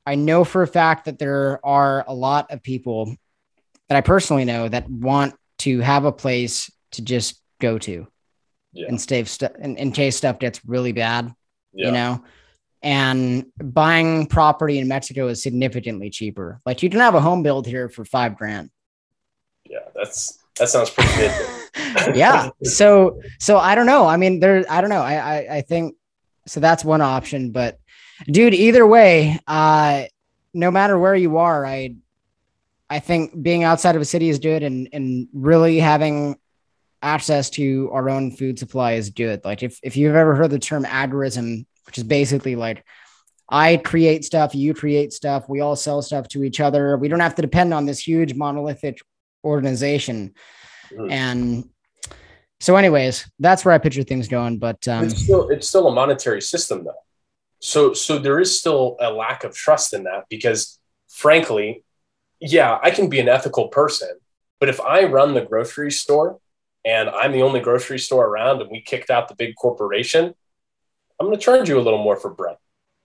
I 0.05 0.15
know 0.15 0.43
for 0.43 0.61
a 0.61 0.67
fact 0.67 1.05
that 1.05 1.19
there 1.19 1.65
are 1.65 2.03
a 2.07 2.13
lot 2.13 2.51
of 2.51 2.61
people 2.63 3.15
that 3.87 3.95
I 3.95 4.01
personally 4.01 4.45
know 4.45 4.67
that 4.67 4.89
want 4.89 5.35
to 5.59 5.79
have 5.79 6.05
a 6.05 6.11
place 6.11 6.71
to 6.91 7.01
just 7.01 7.41
go 7.59 7.77
to 7.79 8.07
yeah. 8.73 8.87
and 8.87 8.99
stay 8.99 9.23
st- 9.23 9.55
in, 9.59 9.77
in, 9.77 9.91
case 9.91 10.15
stuff 10.15 10.39
gets 10.39 10.63
really 10.65 10.91
bad, 10.91 11.33
yeah. 11.73 11.87
you 11.87 11.91
know. 11.91 12.23
And 12.83 13.47
buying 13.61 14.27
property 14.27 14.77
in 14.77 14.87
Mexico 14.87 15.27
is 15.27 15.41
significantly 15.41 16.09
cheaper. 16.09 16.61
Like 16.65 16.83
you 16.83 16.89
can 16.89 16.99
have 16.99 17.15
a 17.15 17.21
home 17.21 17.43
build 17.43 17.65
here 17.65 17.89
for 17.89 18.05
five 18.05 18.37
grand. 18.37 18.69
Yeah, 19.65 19.79
that's 19.95 20.37
that 20.59 20.69
sounds 20.69 20.89
pretty 20.89 21.13
good. 21.15 22.15
yeah. 22.15 22.49
So 22.63 23.19
so 23.39 23.57
I 23.57 23.75
don't 23.75 23.87
know. 23.87 24.05
I 24.05 24.17
mean, 24.17 24.39
there 24.39 24.63
I 24.69 24.81
don't 24.81 24.89
know. 24.89 25.01
I, 25.01 25.15
I 25.15 25.55
I 25.57 25.61
think 25.61 25.95
so 26.45 26.59
that's 26.59 26.85
one 26.85 27.01
option, 27.01 27.51
but 27.51 27.79
dude, 28.29 28.53
either 28.53 28.85
way, 28.85 29.39
uh 29.47 30.03
no 30.53 30.71
matter 30.71 30.97
where 30.97 31.15
you 31.15 31.37
are, 31.37 31.65
I 31.65 31.95
I 32.89 32.99
think 32.99 33.41
being 33.41 33.63
outside 33.63 33.95
of 33.95 34.01
a 34.01 34.05
city 34.05 34.29
is 34.29 34.39
good 34.39 34.63
and 34.63 34.87
and 34.93 35.27
really 35.33 35.79
having 35.79 36.37
access 37.01 37.49
to 37.51 37.89
our 37.91 38.09
own 38.09 38.31
food 38.31 38.57
supply 38.59 38.93
is 38.93 39.09
good. 39.09 39.43
Like 39.45 39.63
if, 39.63 39.79
if 39.83 39.95
you've 39.97 40.15
ever 40.15 40.35
heard 40.35 40.49
the 40.49 40.59
term 40.59 40.83
agorism, 40.83 41.65
which 41.87 41.97
is 41.97 42.03
basically 42.03 42.55
like 42.55 42.85
I 43.49 43.77
create 43.77 44.25
stuff, 44.25 44.53
you 44.53 44.73
create 44.73 45.13
stuff, 45.13 45.47
we 45.47 45.61
all 45.61 45.75
sell 45.75 46.01
stuff 46.01 46.27
to 46.29 46.43
each 46.43 46.59
other. 46.59 46.97
We 46.97 47.07
don't 47.07 47.21
have 47.21 47.35
to 47.35 47.41
depend 47.41 47.73
on 47.73 47.85
this 47.85 48.05
huge 48.05 48.35
monolithic 48.35 48.99
organization. 49.43 50.33
Mm. 50.91 51.11
And 51.11 51.69
so, 52.59 52.75
anyways, 52.75 53.29
that's 53.39 53.63
where 53.63 53.73
I 53.73 53.77
picture 53.77 54.03
things 54.03 54.27
going. 54.27 54.59
But 54.59 54.87
um, 54.87 55.05
it's 55.05 55.23
still 55.23 55.49
it's 55.49 55.67
still 55.67 55.87
a 55.87 55.93
monetary 55.93 56.41
system 56.41 56.83
though. 56.83 56.93
So 57.59 57.93
so 57.93 58.19
there 58.19 58.39
is 58.39 58.57
still 58.57 58.97
a 58.99 59.11
lack 59.11 59.43
of 59.43 59.55
trust 59.55 59.93
in 59.93 60.03
that 60.03 60.25
because 60.29 60.79
frankly, 61.09 61.83
yeah, 62.39 62.77
I 62.83 62.91
can 62.91 63.09
be 63.09 63.19
an 63.19 63.29
ethical 63.29 63.69
person, 63.69 64.09
but 64.59 64.69
if 64.69 64.79
I 64.81 65.05
run 65.05 65.33
the 65.33 65.41
grocery 65.41 65.91
store 65.91 66.39
and 66.85 67.09
I'm 67.09 67.31
the 67.31 67.41
only 67.41 67.59
grocery 67.59 67.99
store 67.99 68.25
around 68.25 68.61
and 68.61 68.69
we 68.69 68.81
kicked 68.81 69.09
out 69.09 69.27
the 69.27 69.35
big 69.35 69.55
corporation, 69.55 70.35
I'm 71.19 71.27
going 71.27 71.37
to 71.37 71.43
charge 71.43 71.69
you 71.69 71.79
a 71.79 71.81
little 71.81 72.01
more 72.01 72.15
for 72.15 72.29
bread. 72.29 72.57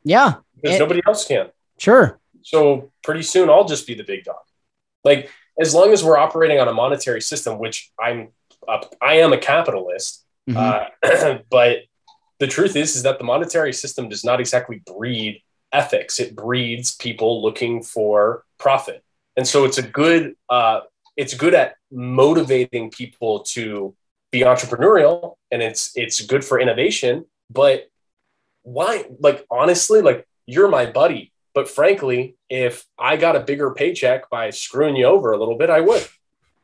Yeah. 0.04 0.34
Because 0.56 0.76
it, 0.76 0.78
nobody 0.78 1.00
else 1.06 1.26
can. 1.26 1.48
Sure. 1.78 2.20
So 2.42 2.92
pretty 3.02 3.22
soon 3.22 3.48
I'll 3.48 3.64
just 3.64 3.86
be 3.86 3.94
the 3.94 4.04
big 4.04 4.24
dog. 4.24 4.42
Like 5.04 5.30
as 5.58 5.74
long 5.74 5.92
as 5.92 6.04
we're 6.04 6.16
operating 6.16 6.58
on 6.60 6.68
a 6.68 6.72
monetary 6.72 7.20
system, 7.20 7.58
which 7.58 7.90
I'm, 7.98 8.28
a, 8.68 8.84
I 9.00 9.14
am 9.14 9.32
a 9.32 9.38
capitalist, 9.38 10.24
mm-hmm. 10.48 10.58
uh, 11.02 11.38
but 11.50 11.78
the 12.38 12.46
truth 12.46 12.76
is, 12.76 12.96
is 12.96 13.02
that 13.04 13.18
the 13.18 13.24
monetary 13.24 13.72
system 13.72 14.08
does 14.08 14.24
not 14.24 14.40
exactly 14.40 14.82
breed 14.84 15.42
ethics. 15.72 16.18
It 16.18 16.36
breeds 16.36 16.94
people 16.96 17.42
looking 17.42 17.82
for 17.82 18.44
profit. 18.58 19.02
And 19.36 19.46
so 19.46 19.64
it's 19.64 19.78
a 19.78 19.82
good, 19.82 20.34
uh, 20.48 20.80
it's 21.16 21.34
good 21.34 21.54
at 21.54 21.76
motivating 21.90 22.90
people 22.90 23.40
to 23.40 23.94
be 24.30 24.40
entrepreneurial 24.40 25.36
and 25.50 25.62
it's, 25.62 25.92
it's 25.94 26.20
good 26.20 26.44
for 26.44 26.58
innovation, 26.58 27.26
but 27.50 27.88
why? 28.62 29.04
Like, 29.18 29.46
honestly, 29.50 30.00
like 30.00 30.26
you're 30.46 30.68
my 30.68 30.86
buddy. 30.86 31.32
But 31.54 31.68
frankly, 31.68 32.36
if 32.48 32.86
I 32.98 33.16
got 33.16 33.36
a 33.36 33.40
bigger 33.40 33.72
paycheck 33.74 34.30
by 34.30 34.50
screwing 34.50 34.96
you 34.96 35.04
over 35.04 35.32
a 35.32 35.38
little 35.38 35.56
bit, 35.56 35.68
I 35.68 35.80
would, 35.80 36.06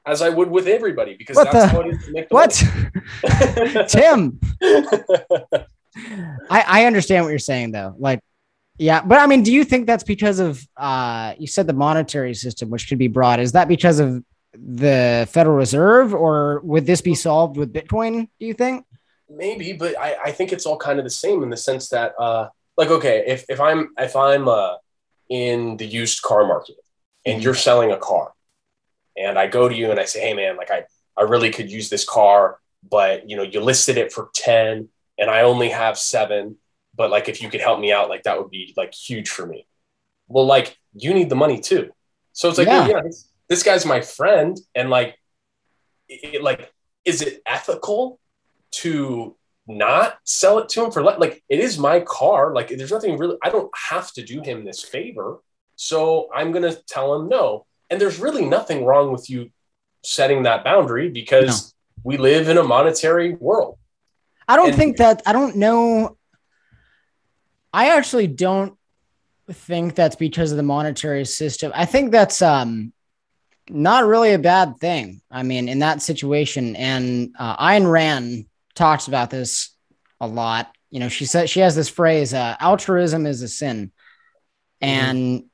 as 0.06 0.22
I 0.22 0.30
would 0.30 0.50
with 0.50 0.66
everybody, 0.66 1.14
because 1.14 1.36
what 1.36 1.52
that's 1.52 1.72
the, 1.72 1.80
it 1.80 1.94
is 1.94 2.04
to 2.06 2.12
make 2.12 2.28
the 2.28 2.34
what? 2.34 3.88
Tim. 3.88 4.40
I, 6.50 6.64
I 6.66 6.86
understand 6.86 7.24
what 7.24 7.30
you're 7.30 7.38
saying 7.38 7.72
though. 7.72 7.94
Like, 7.98 8.20
yeah, 8.78 9.02
but 9.02 9.18
I 9.18 9.26
mean, 9.26 9.42
do 9.42 9.52
you 9.52 9.64
think 9.64 9.86
that's 9.86 10.04
because 10.04 10.38
of 10.38 10.66
uh 10.76 11.34
you 11.38 11.46
said 11.46 11.66
the 11.66 11.72
monetary 11.72 12.34
system, 12.34 12.70
which 12.70 12.88
could 12.88 12.98
be 12.98 13.08
broad? 13.08 13.40
Is 13.40 13.52
that 13.52 13.68
because 13.68 13.98
of 13.98 14.24
the 14.54 15.28
Federal 15.30 15.56
Reserve, 15.56 16.14
or 16.14 16.60
would 16.60 16.86
this 16.86 17.00
be 17.00 17.14
solved 17.14 17.56
with 17.56 17.72
Bitcoin? 17.72 18.28
Do 18.40 18.46
you 18.46 18.54
think? 18.54 18.86
Maybe, 19.28 19.72
but 19.72 19.98
I, 19.98 20.16
I 20.26 20.32
think 20.32 20.52
it's 20.52 20.66
all 20.66 20.76
kind 20.76 20.98
of 20.98 21.04
the 21.04 21.10
same 21.10 21.42
in 21.42 21.50
the 21.50 21.56
sense 21.56 21.88
that, 21.90 22.14
uh, 22.18 22.48
like, 22.76 22.90
okay, 22.90 23.24
if, 23.26 23.44
if 23.48 23.60
I'm, 23.60 23.90
if 23.98 24.16
I'm, 24.16 24.48
uh, 24.48 24.74
in 25.28 25.76
the 25.76 25.86
used 25.86 26.22
car 26.22 26.46
market 26.46 26.76
and 27.26 27.34
mm-hmm. 27.34 27.42
you're 27.42 27.54
selling 27.54 27.92
a 27.92 27.98
car 27.98 28.32
and 29.16 29.38
I 29.38 29.46
go 29.46 29.68
to 29.68 29.74
you 29.74 29.90
and 29.90 30.00
I 30.00 30.04
say, 30.04 30.20
Hey 30.20 30.34
man, 30.34 30.56
like 30.56 30.70
I, 30.70 30.84
I 31.16 31.22
really 31.22 31.50
could 31.50 31.70
use 31.70 31.90
this 31.90 32.04
car, 32.04 32.58
but 32.88 33.28
you 33.28 33.36
know, 33.36 33.42
you 33.42 33.60
listed 33.60 33.98
it 33.98 34.12
for 34.12 34.30
10 34.34 34.88
and 35.18 35.30
I 35.30 35.42
only 35.42 35.68
have 35.70 35.98
seven, 35.98 36.56
but 36.94 37.10
like, 37.10 37.28
if 37.28 37.42
you 37.42 37.50
could 37.50 37.60
help 37.60 37.80
me 37.80 37.92
out, 37.92 38.08
like 38.08 38.22
that 38.22 38.38
would 38.38 38.50
be 38.50 38.72
like 38.76 38.94
huge 38.94 39.28
for 39.28 39.44
me. 39.44 39.66
Well, 40.28 40.46
like 40.46 40.78
you 40.94 41.12
need 41.12 41.28
the 41.28 41.36
money 41.36 41.60
too. 41.60 41.90
So 42.32 42.48
it's 42.48 42.58
like, 42.58 42.68
yeah, 42.68 42.86
yeah 42.86 43.00
this, 43.02 43.28
this, 43.48 43.62
guy's 43.62 43.84
my 43.84 44.00
friend. 44.00 44.56
And 44.74 44.90
like, 44.90 45.18
it, 46.08 46.42
like, 46.42 46.72
is 47.04 47.20
it 47.20 47.42
ethical 47.44 48.20
to 48.70 49.36
not 49.68 50.18
sell 50.24 50.58
it 50.58 50.68
to 50.70 50.84
him 50.84 50.90
for 50.90 51.02
like 51.02 51.42
it 51.48 51.60
is 51.60 51.78
my 51.78 52.00
car 52.00 52.54
like 52.54 52.68
there's 52.68 52.90
nothing 52.90 53.18
really 53.18 53.36
i 53.42 53.50
don't 53.50 53.70
have 53.90 54.10
to 54.12 54.22
do 54.22 54.40
him 54.40 54.64
this 54.64 54.82
favor. 54.82 55.38
So 55.76 56.28
i'm 56.34 56.52
going 56.52 56.62
to 56.70 56.82
tell 56.86 57.14
him 57.14 57.28
no. 57.28 57.66
And 57.90 58.00
there's 58.00 58.18
really 58.18 58.44
nothing 58.44 58.84
wrong 58.84 59.12
with 59.12 59.30
you 59.30 59.50
setting 60.02 60.42
that 60.44 60.64
boundary 60.64 61.10
because 61.10 61.74
no. 61.74 62.02
we 62.04 62.16
live 62.16 62.48
in 62.48 62.58
a 62.58 62.62
monetary 62.62 63.34
world. 63.34 63.78
I 64.46 64.56
don't 64.56 64.68
and, 64.68 64.76
think 64.76 64.96
that 64.96 65.22
i 65.26 65.32
don't 65.32 65.56
know. 65.56 66.16
I 67.72 67.96
actually 67.96 68.26
don't 68.26 68.78
think 69.50 69.94
that's 69.94 70.16
because 70.16 70.50
of 70.50 70.56
the 70.56 70.62
monetary 70.62 71.26
system. 71.26 71.72
I 71.74 71.84
think 71.84 72.10
that's 72.10 72.40
um 72.40 72.92
not 73.70 74.06
really 74.06 74.32
a 74.32 74.38
bad 74.38 74.78
thing 74.78 75.20
i 75.30 75.42
mean 75.42 75.68
in 75.68 75.80
that 75.80 76.00
situation. 76.00 76.74
And 76.74 77.34
uh, 77.38 77.56
Ayn 77.58 77.90
Rand 77.90 78.46
talks 78.78 79.08
about 79.08 79.30
this 79.30 79.70
a 80.20 80.26
lot. 80.26 80.74
You 80.90 81.00
know, 81.00 81.08
she 81.08 81.26
said 81.26 81.50
she 81.50 81.60
has 81.60 81.76
this 81.76 81.88
phrase, 81.88 82.32
uh, 82.32 82.56
altruism 82.60 83.26
is 83.26 83.42
a 83.42 83.48
sin. 83.48 83.92
Mm-hmm. 84.82 84.86
And 84.86 85.44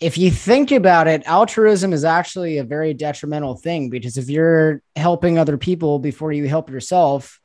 if 0.00 0.16
you 0.16 0.30
think 0.30 0.70
about 0.70 1.08
it, 1.08 1.24
altruism 1.26 1.92
is 1.92 2.04
actually 2.04 2.58
a 2.58 2.64
very 2.64 2.94
detrimental 2.94 3.56
thing 3.56 3.90
because 3.90 4.16
if 4.16 4.30
you're 4.30 4.80
helping 4.96 5.38
other 5.38 5.58
people 5.58 5.98
before 5.98 6.32
you 6.32 6.48
help 6.48 6.70
yourself, 6.70 7.40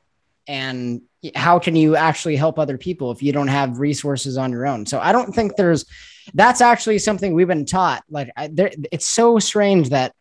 and 0.48 1.02
how 1.36 1.58
can 1.58 1.76
you 1.76 1.96
actually 1.96 2.36
help 2.36 2.60
other 2.60 2.78
people 2.78 3.12
if 3.12 3.24
you 3.24 3.32
don't 3.32 3.48
have 3.48 3.80
resources 3.80 4.38
on 4.38 4.52
your 4.52 4.68
own? 4.68 4.86
So 4.86 5.00
I 5.00 5.14
don't 5.14 5.34
think 5.34 5.56
there's 5.56 5.86
that's 6.34 6.62
actually 6.62 7.00
something 7.00 7.34
we've 7.34 7.48
been 7.48 7.66
taught. 7.66 8.04
Like 8.10 8.30
I, 8.36 8.50
there, 8.52 8.72
it's 8.92 9.08
so 9.08 9.40
strange 9.40 9.90
that 9.90 10.14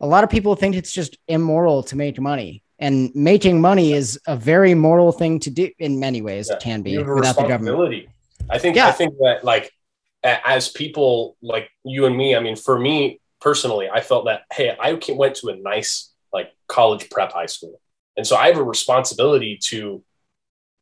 a 0.00 0.06
lot 0.06 0.24
of 0.24 0.30
people 0.30 0.56
think 0.56 0.74
it's 0.74 0.92
just 0.92 1.16
immoral 1.28 1.84
to 1.84 1.96
make 1.96 2.20
money 2.20 2.63
and 2.78 3.14
making 3.14 3.60
money 3.60 3.92
is 3.92 4.18
a 4.26 4.36
very 4.36 4.74
moral 4.74 5.12
thing 5.12 5.38
to 5.40 5.50
do 5.50 5.70
in 5.78 6.00
many 6.00 6.22
ways 6.22 6.48
yeah. 6.48 6.56
it 6.56 6.62
can 6.62 6.82
be 6.82 6.98
without 6.98 7.36
the 7.36 7.46
government. 7.46 8.08
i 8.50 8.58
think 8.58 8.76
yeah. 8.76 8.88
i 8.88 8.92
think 8.92 9.14
that 9.18 9.44
like 9.44 9.70
as 10.24 10.68
people 10.68 11.36
like 11.42 11.70
you 11.84 12.06
and 12.06 12.16
me 12.16 12.34
i 12.34 12.40
mean 12.40 12.56
for 12.56 12.78
me 12.78 13.20
personally 13.40 13.88
i 13.90 14.00
felt 14.00 14.24
that 14.24 14.42
hey 14.52 14.76
i 14.80 14.98
went 15.10 15.34
to 15.36 15.48
a 15.48 15.56
nice 15.56 16.14
like 16.34 16.52
college 16.66 17.08
prep 17.08 17.32
high 17.32 17.46
school. 17.46 17.80
And 18.18 18.26
so 18.26 18.36
i 18.36 18.48
have 18.48 18.58
a 18.58 18.62
responsibility 18.62 19.58
to 19.68 20.04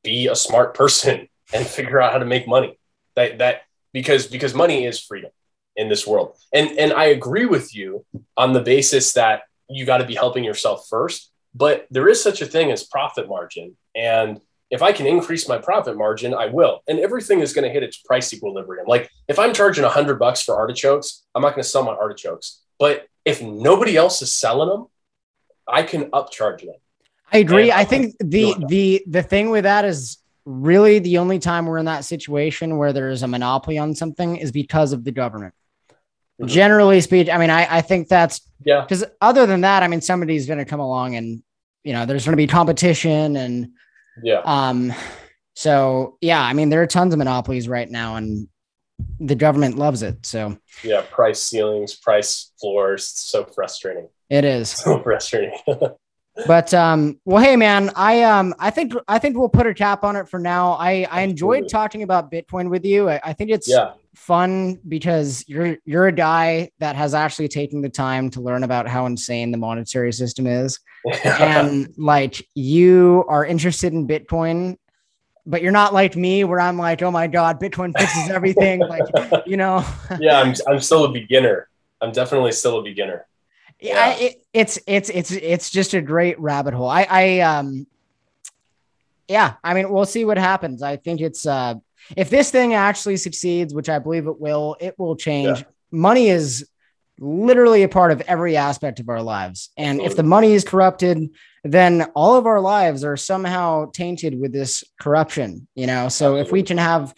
be 0.02 0.26
a 0.26 0.34
smart 0.34 0.74
person 0.80 1.28
and 1.54 1.66
figure 1.66 2.00
out 2.00 2.12
how 2.12 2.18
to 2.18 2.24
make 2.24 2.48
money. 2.48 2.78
That 3.14 3.38
that 3.38 3.62
because 3.92 4.26
because 4.26 4.54
money 4.54 4.86
is 4.86 4.98
freedom 4.98 5.30
in 5.76 5.88
this 5.88 6.06
world. 6.06 6.36
And 6.52 6.76
and 6.78 6.92
i 6.92 7.04
agree 7.04 7.46
with 7.46 7.74
you 7.76 8.04
on 8.36 8.54
the 8.54 8.60
basis 8.60 9.12
that 9.12 9.42
you 9.68 9.84
got 9.84 9.98
to 9.98 10.06
be 10.06 10.14
helping 10.14 10.44
yourself 10.44 10.86
first 10.88 11.30
but 11.54 11.86
there 11.90 12.08
is 12.08 12.22
such 12.22 12.40
a 12.40 12.46
thing 12.46 12.70
as 12.70 12.84
profit 12.84 13.28
margin. 13.28 13.76
And 13.94 14.40
if 14.70 14.82
I 14.82 14.92
can 14.92 15.06
increase 15.06 15.48
my 15.48 15.58
profit 15.58 15.96
margin, 15.96 16.32
I 16.32 16.46
will. 16.46 16.82
And 16.88 16.98
everything 16.98 17.40
is 17.40 17.52
going 17.52 17.64
to 17.64 17.70
hit 17.70 17.82
its 17.82 17.98
price 17.98 18.32
equilibrium. 18.32 18.86
Like 18.86 19.10
if 19.28 19.38
I'm 19.38 19.52
charging 19.52 19.84
a 19.84 19.90
hundred 19.90 20.18
bucks 20.18 20.42
for 20.42 20.56
artichokes, 20.56 21.24
I'm 21.34 21.42
not 21.42 21.50
going 21.50 21.62
to 21.62 21.68
sell 21.68 21.84
my 21.84 21.92
artichokes. 21.92 22.62
But 22.78 23.06
if 23.24 23.42
nobody 23.42 23.96
else 23.96 24.22
is 24.22 24.32
selling 24.32 24.68
them, 24.68 24.86
I 25.68 25.82
can 25.82 26.10
upcharge 26.10 26.60
them. 26.60 26.74
I 27.30 27.38
agree. 27.38 27.70
I 27.70 27.84
think 27.84 28.16
the 28.18 28.54
the 28.68 29.02
the 29.06 29.22
thing 29.22 29.50
with 29.50 29.64
that 29.64 29.84
is 29.84 30.18
really 30.44 30.98
the 30.98 31.18
only 31.18 31.38
time 31.38 31.66
we're 31.66 31.78
in 31.78 31.86
that 31.86 32.04
situation 32.04 32.76
where 32.76 32.92
there 32.92 33.10
is 33.10 33.22
a 33.22 33.28
monopoly 33.28 33.78
on 33.78 33.94
something 33.94 34.36
is 34.36 34.52
because 34.52 34.92
of 34.92 35.04
the 35.04 35.12
government. 35.12 35.54
Mm-hmm. 36.42 36.48
Generally 36.48 37.00
speaking, 37.02 37.32
I 37.32 37.38
mean, 37.38 37.50
I, 37.50 37.78
I 37.78 37.80
think 37.80 38.08
that's 38.08 38.40
yeah. 38.64 38.80
Because 38.82 39.04
other 39.20 39.46
than 39.46 39.62
that, 39.62 39.82
I 39.82 39.88
mean, 39.88 40.00
somebody's 40.00 40.46
going 40.46 40.58
to 40.58 40.64
come 40.64 40.80
along 40.80 41.16
and 41.16 41.42
you 41.84 41.92
know, 41.92 42.06
there's 42.06 42.24
going 42.24 42.32
to 42.32 42.36
be 42.36 42.46
competition 42.46 43.36
and 43.36 43.70
yeah. 44.22 44.42
Um. 44.44 44.92
So 45.54 46.18
yeah, 46.20 46.40
I 46.40 46.52
mean, 46.52 46.68
there 46.68 46.82
are 46.82 46.86
tons 46.86 47.14
of 47.14 47.18
monopolies 47.18 47.68
right 47.68 47.90
now, 47.90 48.16
and 48.16 48.48
the 49.20 49.34
government 49.34 49.76
loves 49.76 50.02
it. 50.02 50.24
So 50.26 50.58
yeah, 50.82 51.02
price 51.10 51.42
ceilings, 51.42 51.94
price 51.94 52.52
floors, 52.60 53.06
so 53.06 53.44
frustrating. 53.44 54.08
It 54.30 54.44
is 54.44 54.70
so 54.70 55.02
frustrating. 55.02 55.58
but 56.46 56.72
um 56.72 57.20
well 57.24 57.42
hey 57.42 57.56
man 57.56 57.90
i 57.94 58.22
um 58.22 58.54
i 58.58 58.70
think 58.70 58.94
i 59.06 59.18
think 59.18 59.36
we'll 59.36 59.48
put 59.48 59.66
a 59.66 59.74
cap 59.74 60.02
on 60.02 60.16
it 60.16 60.28
for 60.28 60.38
now. 60.38 60.72
I 60.72 61.06
i 61.10 61.22
enjoyed 61.22 61.68
talking 61.68 62.02
about 62.02 62.30
bitcoin 62.30 62.70
with 62.70 62.84
you. 62.84 63.10
I, 63.10 63.20
I 63.22 63.32
think 63.32 63.50
it's 63.50 63.68
yeah. 63.68 63.92
fun 64.14 64.80
because 64.88 65.44
you're 65.46 65.76
you're 65.84 66.06
a 66.06 66.12
guy 66.12 66.70
that 66.78 66.96
has 66.96 67.14
actually 67.14 67.48
taken 67.48 67.82
the 67.82 67.90
time 67.90 68.30
to 68.30 68.40
learn 68.40 68.64
about 68.64 68.88
how 68.88 69.06
insane 69.06 69.50
the 69.50 69.58
monetary 69.58 70.12
system 70.12 70.46
is. 70.46 70.80
And 71.24 71.92
like 71.98 72.46
you 72.54 73.24
are 73.28 73.44
interested 73.44 73.92
in 73.92 74.06
bitcoin 74.06 74.76
but 75.44 75.60
you're 75.60 75.72
not 75.72 75.92
like 75.92 76.14
me 76.14 76.44
where 76.44 76.60
i'm 76.60 76.78
like 76.78 77.02
oh 77.02 77.10
my 77.10 77.26
god 77.26 77.60
bitcoin 77.60 77.92
fixes 77.98 78.30
everything 78.30 78.78
like 78.78 79.02
you 79.46 79.56
know? 79.56 79.84
Yeah 80.20 80.40
i'm 80.40 80.54
i'm 80.68 80.80
still 80.80 81.04
a 81.04 81.12
beginner. 81.12 81.68
I'm 82.00 82.12
definitely 82.12 82.52
still 82.52 82.78
a 82.78 82.82
beginner 82.82 83.26
yeah, 83.82 84.14
it, 84.14 84.42
it's 84.52 84.78
it's 84.86 85.10
it's 85.10 85.30
it's 85.30 85.70
just 85.70 85.94
a 85.94 86.00
great 86.00 86.38
rabbit 86.40 86.74
hole. 86.74 86.88
I 86.88 87.06
I 87.08 87.40
um 87.40 87.86
yeah, 89.28 89.54
I 89.64 89.74
mean, 89.74 89.90
we'll 89.90 90.06
see 90.06 90.24
what 90.24 90.38
happens. 90.38 90.82
I 90.82 90.96
think 90.96 91.20
it's 91.20 91.46
uh 91.46 91.74
if 92.16 92.30
this 92.30 92.50
thing 92.50 92.74
actually 92.74 93.16
succeeds, 93.16 93.74
which 93.74 93.88
I 93.88 93.98
believe 93.98 94.26
it 94.26 94.40
will, 94.40 94.76
it 94.80 94.98
will 94.98 95.16
change. 95.16 95.58
Yeah. 95.58 95.64
Money 95.90 96.28
is 96.28 96.68
literally 97.18 97.82
a 97.82 97.88
part 97.88 98.10
of 98.10 98.20
every 98.22 98.56
aspect 98.56 99.00
of 99.00 99.08
our 99.08 99.22
lives. 99.22 99.70
And 99.76 100.00
if 100.00 100.16
the 100.16 100.22
money 100.22 100.52
is 100.52 100.64
corrupted, 100.64 101.30
then 101.62 102.02
all 102.14 102.36
of 102.36 102.46
our 102.46 102.60
lives 102.60 103.04
are 103.04 103.16
somehow 103.16 103.90
tainted 103.92 104.40
with 104.40 104.52
this 104.52 104.82
corruption, 105.00 105.68
you 105.74 105.86
know? 105.86 106.08
So 106.08 106.36
Absolutely. 106.36 106.40
if 106.40 106.52
we 106.52 106.62
can 106.64 106.78
have 106.78 107.14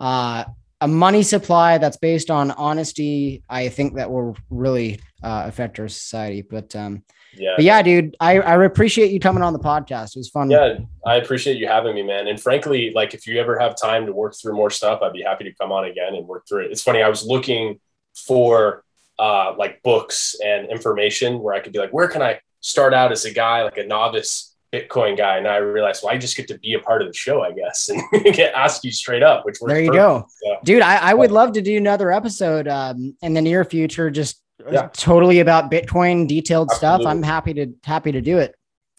uh, 0.00 0.44
a 0.80 0.88
money 0.88 1.22
supply 1.22 1.78
that's 1.78 1.96
based 1.96 2.30
on 2.30 2.50
honesty, 2.50 3.42
I 3.48 3.68
think 3.68 3.94
that 3.94 4.10
will 4.10 4.36
really 4.50 5.00
uh, 5.24 5.44
affect 5.46 5.80
our 5.80 5.88
society. 5.88 6.42
But, 6.42 6.76
um, 6.76 7.02
yeah, 7.36 7.54
but 7.56 7.64
yeah, 7.64 7.82
dude, 7.82 8.16
I, 8.20 8.40
I 8.40 8.64
appreciate 8.64 9.10
you 9.10 9.20
coming 9.20 9.42
on 9.42 9.52
the 9.52 9.58
podcast. 9.58 10.16
It 10.16 10.20
was 10.20 10.28
fun. 10.28 10.50
Yeah, 10.50 10.78
I 11.04 11.16
appreciate 11.16 11.56
you 11.56 11.66
having 11.66 11.94
me, 11.94 12.02
man. 12.02 12.28
And 12.28 12.40
frankly, 12.40 12.92
like 12.94 13.14
if 13.14 13.26
you 13.26 13.40
ever 13.40 13.58
have 13.58 13.76
time 13.76 14.06
to 14.06 14.12
work 14.12 14.34
through 14.40 14.54
more 14.54 14.70
stuff, 14.70 15.00
I'd 15.02 15.12
be 15.12 15.22
happy 15.22 15.44
to 15.44 15.54
come 15.54 15.72
on 15.72 15.84
again 15.84 16.14
and 16.14 16.26
work 16.26 16.46
through 16.48 16.66
it. 16.66 16.70
It's 16.70 16.82
funny, 16.82 17.02
I 17.02 17.08
was 17.08 17.24
looking 17.24 17.80
for 18.14 18.84
uh, 19.18 19.54
like 19.56 19.82
books 19.82 20.36
and 20.44 20.68
information 20.70 21.40
where 21.40 21.54
I 21.54 21.60
could 21.60 21.72
be 21.72 21.78
like, 21.78 21.92
where 21.92 22.08
can 22.08 22.22
I 22.22 22.40
start 22.60 22.94
out 22.94 23.12
as 23.12 23.24
a 23.24 23.32
guy, 23.32 23.62
like 23.62 23.78
a 23.78 23.86
novice 23.86 24.56
Bitcoin 24.72 25.16
guy? 25.16 25.38
And 25.38 25.46
I 25.46 25.56
realized, 25.56 26.02
well, 26.02 26.12
I 26.12 26.18
just 26.18 26.36
get 26.36 26.48
to 26.48 26.58
be 26.58 26.74
a 26.74 26.80
part 26.80 27.02
of 27.02 27.08
the 27.08 27.14
show, 27.14 27.42
I 27.42 27.52
guess, 27.52 27.88
and 28.12 28.24
get 28.34 28.54
ask 28.54 28.84
you 28.84 28.92
straight 28.92 29.22
up, 29.22 29.44
which 29.44 29.58
there 29.60 29.80
you 29.80 29.90
perfect. 29.90 30.02
go, 30.02 30.26
so, 30.42 30.56
dude. 30.64 30.82
I, 30.82 30.96
I 30.96 31.14
would 31.14 31.30
love 31.30 31.52
to 31.52 31.62
do 31.62 31.76
another 31.76 32.12
episode 32.12 32.68
um, 32.68 33.16
in 33.22 33.34
the 33.34 33.42
near 33.42 33.64
future, 33.64 34.10
just 34.10 34.40
yeah. 34.70 34.88
totally 34.92 35.40
about 35.40 35.70
Bitcoin, 35.70 36.26
detailed 36.26 36.70
Absolutely. 36.70 37.04
stuff. 37.04 37.10
I'm 37.10 37.22
happy 37.22 37.54
to 37.54 37.72
happy 37.84 38.12
to 38.12 38.20
do 38.20 38.38
it. 38.38 38.54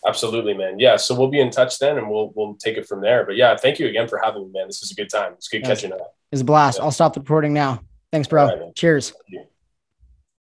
Absolutely, 0.08 0.54
man. 0.54 0.80
Yeah. 0.80 0.98
So 0.98 1.16
we'll 1.16 1.30
be 1.30 1.40
in 1.40 1.50
touch 1.50 1.80
then 1.80 1.98
and 1.98 2.10
we'll 2.10 2.32
we'll 2.36 2.56
take 2.56 2.78
it 2.78 2.88
from 2.88 3.02
there. 3.02 3.26
But 3.26 3.36
yeah, 3.36 3.56
thank 3.58 3.80
you 3.80 3.88
again 3.88 4.08
for 4.08 4.20
having 4.24 4.44
me, 4.44 4.52
man. 4.54 4.68
This 4.68 4.84
is 4.84 4.92
a 4.92 4.96
good 4.96 5.10
time. 5.10 5.34
It's 5.34 5.48
good 5.48 5.64
catching 5.64 5.92
up. 5.92 6.16
It's 6.32 6.42
a 6.42 6.46
blast. 6.46 6.78
Yeah. 6.78 6.86
I'll 6.86 6.92
stop 6.92 7.14
the 7.14 7.20
recording 7.20 7.54
now. 7.54 7.82
Thanks, 8.12 8.28
bro. 8.28 8.46
Right, 8.46 8.76
Cheers. 8.76 9.14